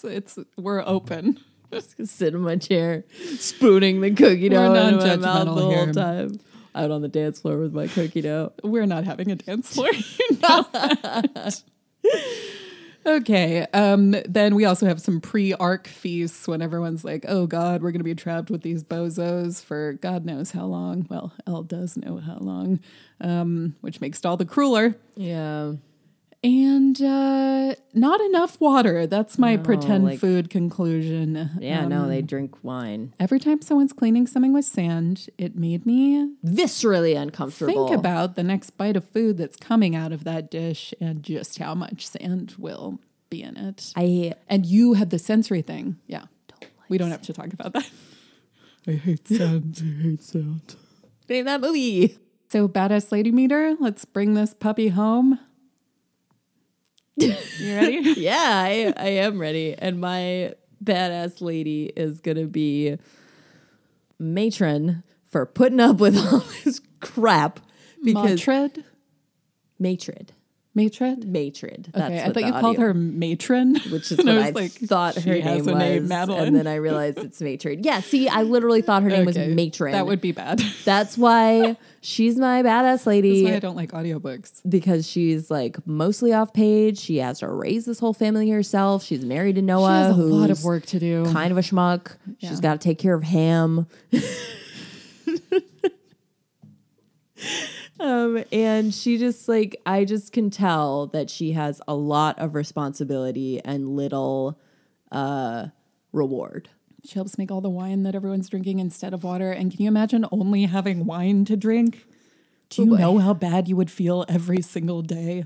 It's, 0.02 0.04
it's 0.04 0.38
we're 0.56 0.82
open. 0.84 1.38
Just 1.72 1.97
gonna 1.97 2.06
sit 2.06 2.34
in 2.34 2.40
my 2.40 2.56
chair, 2.56 3.05
spooning 3.36 4.01
the 4.01 4.10
cookie 4.10 4.48
dough 4.48 4.74
into 4.74 5.06
my 5.06 5.16
mouth 5.16 5.44
the 5.44 5.52
whole 5.52 5.70
here. 5.70 5.92
time. 5.92 6.40
Out 6.74 6.90
on 6.90 7.02
the 7.02 7.09
dance 7.09 7.40
floor 7.40 7.59
with 7.59 7.72
my 7.72 7.86
cookie 7.86 8.20
dough. 8.20 8.52
We're 8.62 8.86
not 8.86 9.05
having 9.05 9.30
a 9.30 9.36
dance 9.36 9.74
floor. 9.74 9.90
You 10.30 10.38
know. 10.40 10.66
Okay. 13.11 13.66
Um, 13.73 14.15
then 14.24 14.55
we 14.55 14.65
also 14.65 14.87
have 14.87 15.01
some 15.01 15.20
pre-arc 15.20 15.89
feasts 15.89 16.47
when 16.47 16.62
everyone's 16.62 17.05
like, 17.05 17.24
"Oh 17.27 17.47
God, 17.47 17.82
we're 17.82 17.91
going 17.91 18.01
to 18.01 18.05
be 18.05 18.15
trapped 18.15 18.51
with 18.51 18.62
these 18.62 18.85
bozos 18.85 19.65
for 19.65 19.95
God 19.95 20.24
knows 20.24 20.53
how 20.53 20.66
long." 20.66 21.07
Well, 21.11 21.32
El 21.47 21.65
does 21.65 21.97
know 21.97 22.19
how 22.19 22.39
long, 22.39 22.78
um, 23.20 23.74
which 23.81 24.01
makes 24.01 24.20
it 24.20 24.27
all 24.27 24.37
the 24.37 24.45
crueler. 24.45 24.95
Yeah. 25.16 25.73
And 26.42 27.00
uh, 27.02 27.74
not 27.92 28.20
enough 28.22 28.58
water. 28.62 29.06
That's 29.06 29.38
my 29.38 29.56
No, 29.56 29.62
pretend 29.62 30.04
like- 30.04 30.18
food 30.20 30.48
conclusion. 30.48 31.50
Yeah, 31.60 31.86
no, 31.86 32.02
Um, 32.04 32.08
they 32.08 32.22
drink 32.22 32.64
wine. 32.64 33.12
Every 33.20 33.38
time 33.38 33.60
someone's 33.60 33.92
cleaning 33.92 34.26
something 34.26 34.54
with 34.54 34.64
sand, 34.64 35.28
it 35.36 35.54
made 35.54 35.84
me 35.84 36.34
Viscerally 36.42 37.14
uncomfortable. 37.20 37.88
think 37.88 37.98
about 37.98 38.36
the 38.36 38.42
next 38.42 38.70
bite 38.78 38.96
of 38.96 39.04
food 39.10 39.36
that's 39.36 39.56
coming 39.56 39.94
out 39.94 40.12
of 40.12 40.24
that 40.24 40.50
dish 40.50 40.94
and 40.98 41.22
just 41.22 41.58
how 41.58 41.74
much 41.74 42.06
sand 42.06 42.54
will 42.56 43.00
be 43.28 43.42
in 43.42 43.58
it. 43.58 43.92
I 43.94 44.32
and 44.48 44.64
you 44.64 44.94
had 44.94 45.10
the 45.10 45.18
sensory 45.18 45.60
thing. 45.62 45.98
Yeah. 46.06 46.24
we 46.88 46.96
don't 46.96 47.10
have 47.10 47.22
to 47.22 47.34
talk 47.34 47.52
about 47.52 47.74
that. 47.74 47.88
I 48.88 48.92
hate 48.92 49.28
sand. 49.28 49.82
I 49.84 50.02
hate 50.02 50.22
sand. 50.22 50.74
name 51.28 51.44
that 51.44 51.60
movie. 51.60 52.16
So, 52.48 52.66
badass 52.66 53.12
lady 53.12 53.30
meter, 53.30 53.76
let's 53.78 54.04
bring 54.06 54.32
this 54.34 54.54
puppy 54.54 54.88
home. 54.88 55.38
You 57.16 57.77
ready? 57.77 58.15
Yeah, 58.16 58.39
I, 58.39 58.93
I 58.97 59.09
am 59.09 59.39
ready. 59.39 59.74
And 59.77 60.01
my 60.01 60.55
badass 60.82 61.41
lady 61.41 61.93
is 61.97 62.20
gonna 62.20 62.47
be 62.47 62.97
matron 64.19 65.03
for 65.24 65.47
putting 65.47 65.81
up 65.81 65.99
with 65.99 66.16
all 66.16 66.41
this 66.65 66.81
crap 67.01 67.61
because 68.05 68.47
Matred? 68.47 68.85
matrid. 69.81 70.28
Matred? 70.72 71.22
Matrid. 71.22 71.90
That's 71.92 72.05
Okay, 72.06 72.22
I 72.22 72.32
thought 72.32 72.44
you 72.44 72.52
called 72.52 72.78
her 72.78 72.94
matron. 72.94 73.74
which 73.90 74.12
is 74.12 74.18
what 74.24 74.28
I, 74.28 74.47
was 74.47 74.55
like, 74.55 74.70
thought 74.72 75.16
her 75.16 75.34
name 75.34 75.64
was. 75.64 75.66
name, 75.66 76.06
Madeline. 76.06 76.47
And 76.47 76.56
then 76.56 76.66
I 76.68 76.76
realized 76.76 77.18
it's 77.18 77.40
matron. 77.40 77.82
Yeah, 77.82 78.01
see, 78.01 78.28
I 78.28 78.42
literally 78.44 78.80
thought 78.80 79.02
her 79.02 79.09
name 79.09 79.24
was 79.26 79.36
matron. 79.36 79.92
That 79.92 80.06
would 80.06 80.20
be 80.20 80.30
bad. 80.30 80.60
That's 80.84 81.18
why 81.18 81.76
she's 82.02 82.36
my 82.36 82.62
badass 82.62 82.82
That's 82.82 83.06
lady. 83.06 83.44
why 83.47 83.56
I 83.56 83.59
don't 83.59 83.74
like 83.74 83.90
audiobooks. 83.90 84.60
because 84.68 85.09
she's 85.09 85.51
like 85.51 85.84
mostly 85.88 86.32
off 86.32 86.52
page. 86.52 86.98
She 86.98 87.16
has 87.16 87.40
to 87.40 87.48
raise 87.48 87.84
this 87.84 87.98
whole 87.98 88.14
family 88.14 88.48
herself. 88.51 89.02
She's 89.02 89.24
married 89.24 89.56
to 89.56 89.60
She 89.62 89.66
Noah, 89.66 89.90
has 90.05 90.16
a 90.16 90.22
lot 90.22 90.51
of 90.51 90.62
work 90.62 90.86
to 90.86 91.01
do. 91.01 91.24
kind 91.32 91.51
of 91.51 91.59
a 91.59 91.62
schmuck. 91.62 92.12
Yeah. 92.38 92.48
She's 92.51 92.60
got 92.60 92.74
to 92.74 92.78
take 92.78 92.98
care 93.01 93.14
of 93.14 93.24
Ham. 93.24 93.88
Um, 98.01 98.43
and 98.51 98.93
she 98.94 99.18
just 99.18 99.48
like 99.48 99.81
I 99.86 100.05
just 100.05 100.32
can 100.32 100.51
tell 100.51 101.06
that 101.09 101.31
she 101.31 101.52
has 101.52 101.81
a 101.86 101.94
lot 101.94 102.39
of 102.39 102.55
responsibility 102.55 103.60
and 103.64 103.97
little 103.97 104.59
uh 105.12 105.66
reward. 106.12 106.68
She 107.05 107.14
helps 107.14 107.39
make 107.39 107.51
all 107.51 107.60
the 107.60 107.70
wine 107.70 108.02
that 108.02 108.14
everyone's 108.14 108.48
drinking 108.48 108.78
instead 108.78 109.14
of 109.14 109.24
water. 109.24 109.52
And 109.52 109.70
can 109.70 109.81
you 109.82 109.89
imagine 109.89 110.27
only 110.32 110.64
having 110.64 111.06
wine 111.06 111.44
to 111.47 111.56
drink? 111.56 112.05
Do 112.68 112.82
you 112.82 112.90
boy. 112.90 112.97
know 112.97 113.18
how 113.18 113.35
bad 113.35 113.68
you 113.68 113.77
would 113.77 113.90
feel 113.90 114.24
every 114.28 114.60
single 114.62 115.02
day? 115.02 115.44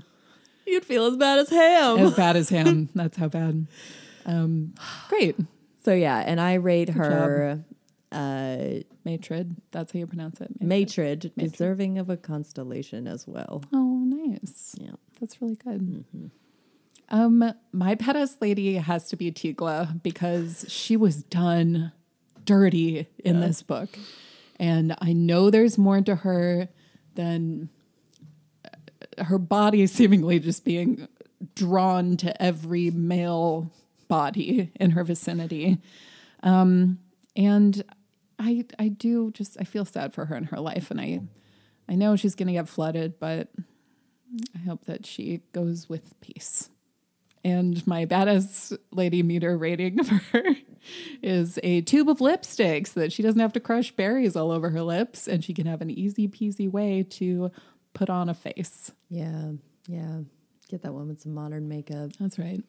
You'd 0.67 0.85
feel 0.85 1.05
as 1.05 1.17
bad 1.17 1.39
as 1.39 1.49
Ham. 1.49 1.99
As 1.99 2.13
bad 2.13 2.35
as 2.35 2.49
him. 2.57 2.89
That's 2.95 3.17
how 3.17 3.27
bad. 3.29 3.67
Um, 4.25 4.73
great. 5.07 5.37
so 5.83 5.93
yeah, 5.93 6.17
and 6.25 6.41
I 6.41 6.55
rate 6.55 6.89
her 6.89 7.63
uh 8.15 8.81
Matrid. 9.05 9.57
That's 9.71 9.91
how 9.91 9.99
you 9.99 10.07
pronounce 10.07 10.41
it. 10.41 10.59
matrid, 10.59 11.31
deserving 11.37 11.97
of 11.97 12.09
a 12.09 12.17
constellation 12.17 13.07
as 13.07 13.27
well. 13.27 13.63
Oh, 13.73 14.03
nice. 14.05 14.75
Yeah. 14.79 14.91
That's 15.19 15.41
really 15.41 15.55
good. 15.55 16.05
Um, 17.09 17.53
my 17.71 17.95
badass 17.95 18.41
lady 18.41 18.75
has 18.75 19.07
to 19.09 19.15
be 19.15 19.31
Tiglah 19.31 20.01
because 20.01 20.65
she 20.67 20.97
was 20.97 21.23
done 21.23 21.91
dirty 22.45 23.07
in 23.23 23.41
this 23.41 23.61
book. 23.61 23.89
And 24.59 24.95
I 25.01 25.13
know 25.13 25.49
there's 25.49 25.77
more 25.77 26.01
to 26.01 26.15
her 26.15 26.69
than 27.15 27.69
uh, 28.63 29.23
her 29.25 29.37
body 29.37 29.85
seemingly 29.87 30.39
just 30.39 30.63
being 30.65 31.07
drawn 31.53 32.17
to 32.17 32.41
every 32.41 32.89
male 32.91 33.71
body 34.07 34.71
in 34.75 34.91
her 34.91 35.03
vicinity. 35.03 35.79
Um, 36.43 36.99
and 37.35 37.83
I 38.39 38.65
I 38.77 38.89
do 38.89 39.31
just 39.31 39.57
I 39.59 39.63
feel 39.63 39.85
sad 39.85 40.13
for 40.13 40.25
her 40.25 40.35
in 40.35 40.45
her 40.45 40.59
life 40.59 40.91
and 40.91 40.99
I 40.99 41.21
I 41.87 41.95
know 41.95 42.15
she's 42.15 42.35
gonna 42.35 42.53
get 42.53 42.69
flooded, 42.69 43.19
but 43.19 43.49
I 44.55 44.59
hope 44.59 44.85
that 44.85 45.05
she 45.05 45.41
goes 45.51 45.87
with 45.87 46.19
peace. 46.21 46.69
And 47.43 47.85
my 47.85 48.07
badass 48.07 48.75
lady 48.91 49.21
meter 49.21 49.55
rating 49.55 50.03
for 50.03 50.15
her 50.15 50.55
is 51.21 51.59
a 51.61 51.81
tube 51.81 52.09
of 52.09 52.19
lipstick 52.19 52.87
so 52.87 52.99
that 52.99 53.13
she 53.13 53.21
doesn't 53.21 53.39
have 53.39 53.53
to 53.53 53.59
crush 53.59 53.91
berries 53.91 54.35
all 54.35 54.51
over 54.51 54.71
her 54.71 54.81
lips 54.81 55.27
and 55.27 55.43
she 55.43 55.53
can 55.53 55.67
have 55.67 55.81
an 55.81 55.91
easy 55.91 56.27
peasy 56.27 56.69
way 56.69 57.03
to 57.03 57.51
put 57.93 58.09
on 58.09 58.29
a 58.29 58.33
face. 58.33 58.91
Yeah, 59.09 59.51
yeah. 59.87 60.21
Get 60.69 60.81
that 60.81 60.93
woman 60.93 61.17
some 61.17 61.35
modern 61.35 61.67
makeup. 61.67 62.11
That's 62.19 62.39
right. 62.39 62.63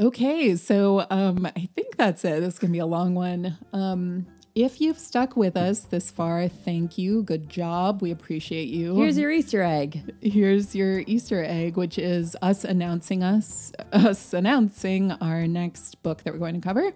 Okay, 0.00 0.56
so 0.56 1.06
um, 1.10 1.44
I 1.44 1.68
think 1.74 1.96
that's 1.98 2.24
it. 2.24 2.40
This 2.40 2.54
is 2.54 2.58
going 2.58 2.70
to 2.70 2.72
be 2.72 2.78
a 2.78 2.86
long 2.86 3.14
one. 3.14 3.58
Um, 3.74 4.26
if 4.54 4.80
you've 4.80 4.98
stuck 4.98 5.36
with 5.36 5.56
us 5.58 5.80
this 5.80 6.10
far, 6.10 6.48
thank 6.48 6.96
you. 6.96 7.22
Good 7.22 7.50
job. 7.50 8.00
We 8.00 8.10
appreciate 8.10 8.68
you. 8.68 8.96
Here's 8.96 9.18
your 9.18 9.30
Easter 9.30 9.62
egg. 9.62 10.14
Here's 10.22 10.74
your 10.74 11.00
Easter 11.06 11.44
egg, 11.44 11.76
which 11.76 11.98
is 11.98 12.34
us 12.40 12.64
announcing 12.64 13.22
us 13.22 13.72
us 13.92 14.32
announcing 14.32 15.12
our 15.12 15.46
next 15.46 16.02
book 16.02 16.24
that 16.24 16.32
we're 16.32 16.40
going 16.40 16.54
to 16.54 16.60
cover, 16.66 16.92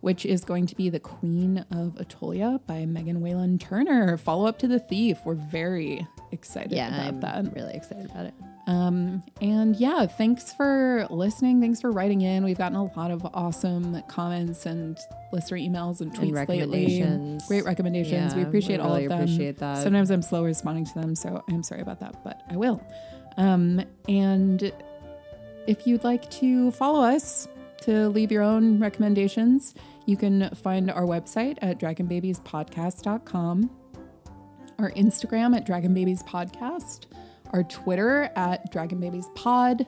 which 0.00 0.24
is 0.24 0.44
going 0.44 0.66
to 0.66 0.76
be 0.76 0.88
The 0.88 1.00
Queen 1.00 1.64
of 1.72 1.96
Attolia 1.96 2.64
by 2.66 2.86
Megan 2.86 3.20
Whalen 3.20 3.58
Turner. 3.58 4.16
Follow 4.16 4.46
up 4.46 4.58
to 4.60 4.68
the 4.68 4.78
thief. 4.78 5.18
We're 5.24 5.34
very 5.34 6.06
excited 6.32 6.72
Yeah, 6.72 7.08
about 7.08 7.34
I'm 7.36 7.44
that. 7.46 7.54
really 7.56 7.74
excited 7.74 8.06
about 8.08 8.26
it. 8.26 8.34
Um, 8.66 9.22
and 9.40 9.76
yeah, 9.76 10.06
thanks 10.06 10.52
for 10.52 11.06
listening. 11.08 11.60
Thanks 11.60 11.80
for 11.80 11.92
writing 11.92 12.22
in. 12.22 12.42
We've 12.44 12.58
gotten 12.58 12.76
a 12.76 12.84
lot 12.84 13.12
of 13.12 13.24
awesome 13.32 14.02
comments 14.08 14.66
and 14.66 14.98
listener 15.32 15.58
emails 15.58 16.00
and 16.00 16.12
tweets 16.12 16.32
lately. 16.32 16.58
recommendations. 16.58 17.46
Great 17.46 17.64
recommendations. 17.64 18.34
we 18.34 18.42
appreciate 18.42 18.80
we 18.80 18.86
all 18.86 18.96
of 18.96 19.08
them. 19.08 19.22
appreciate 19.22 19.58
that. 19.58 19.82
Sometimes 19.82 20.10
I'm 20.10 20.22
slow 20.22 20.44
responding 20.44 20.84
to 20.86 20.94
them, 20.94 21.14
so 21.14 21.44
I'm 21.48 21.62
sorry 21.62 21.80
about 21.80 22.00
that, 22.00 22.24
but 22.24 22.42
I 22.50 22.56
will. 22.56 22.84
Um, 23.36 23.82
and 24.08 24.72
if 25.66 25.86
you'd 25.86 26.02
like 26.02 26.28
to 26.32 26.72
follow 26.72 27.04
us 27.04 27.46
to 27.82 28.08
leave 28.08 28.32
your 28.32 28.42
own 28.42 28.80
recommendations, 28.80 29.74
you 30.06 30.16
can 30.16 30.50
find 30.56 30.90
our 30.90 31.02
website 31.02 31.58
at 31.62 31.78
dragonbabiespodcast.com, 31.78 33.70
our 34.78 34.90
Instagram 34.92 35.56
at 35.56 35.66
dragonbabiespodcast, 35.66 37.06
our 37.52 37.62
Twitter 37.64 38.30
at 38.36 38.70
Dragon 38.70 39.00
Babies 39.00 39.28
Pod. 39.34 39.86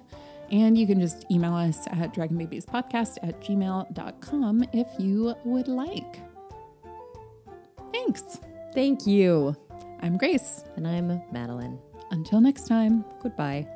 and 0.51 0.79
you 0.79 0.87
can 0.87 0.99
just 1.01 1.27
email 1.31 1.55
us 1.55 1.87
at 1.89 2.15
dragonbabiespodcast 2.15 3.19
at 3.23 3.39
gmail.com 3.43 4.65
if 4.73 4.87
you 4.99 5.35
would 5.45 5.69
like. 5.69 6.21
Thanks. 7.93 8.41
Thank 8.75 9.07
you. 9.07 9.55
I'm 10.01 10.17
Grace. 10.17 10.65
And 10.77 10.87
I'm 10.87 11.21
Madeline. 11.33 11.79
Until 12.11 12.41
next 12.41 12.67
time. 12.67 13.05
Goodbye. 13.23 13.67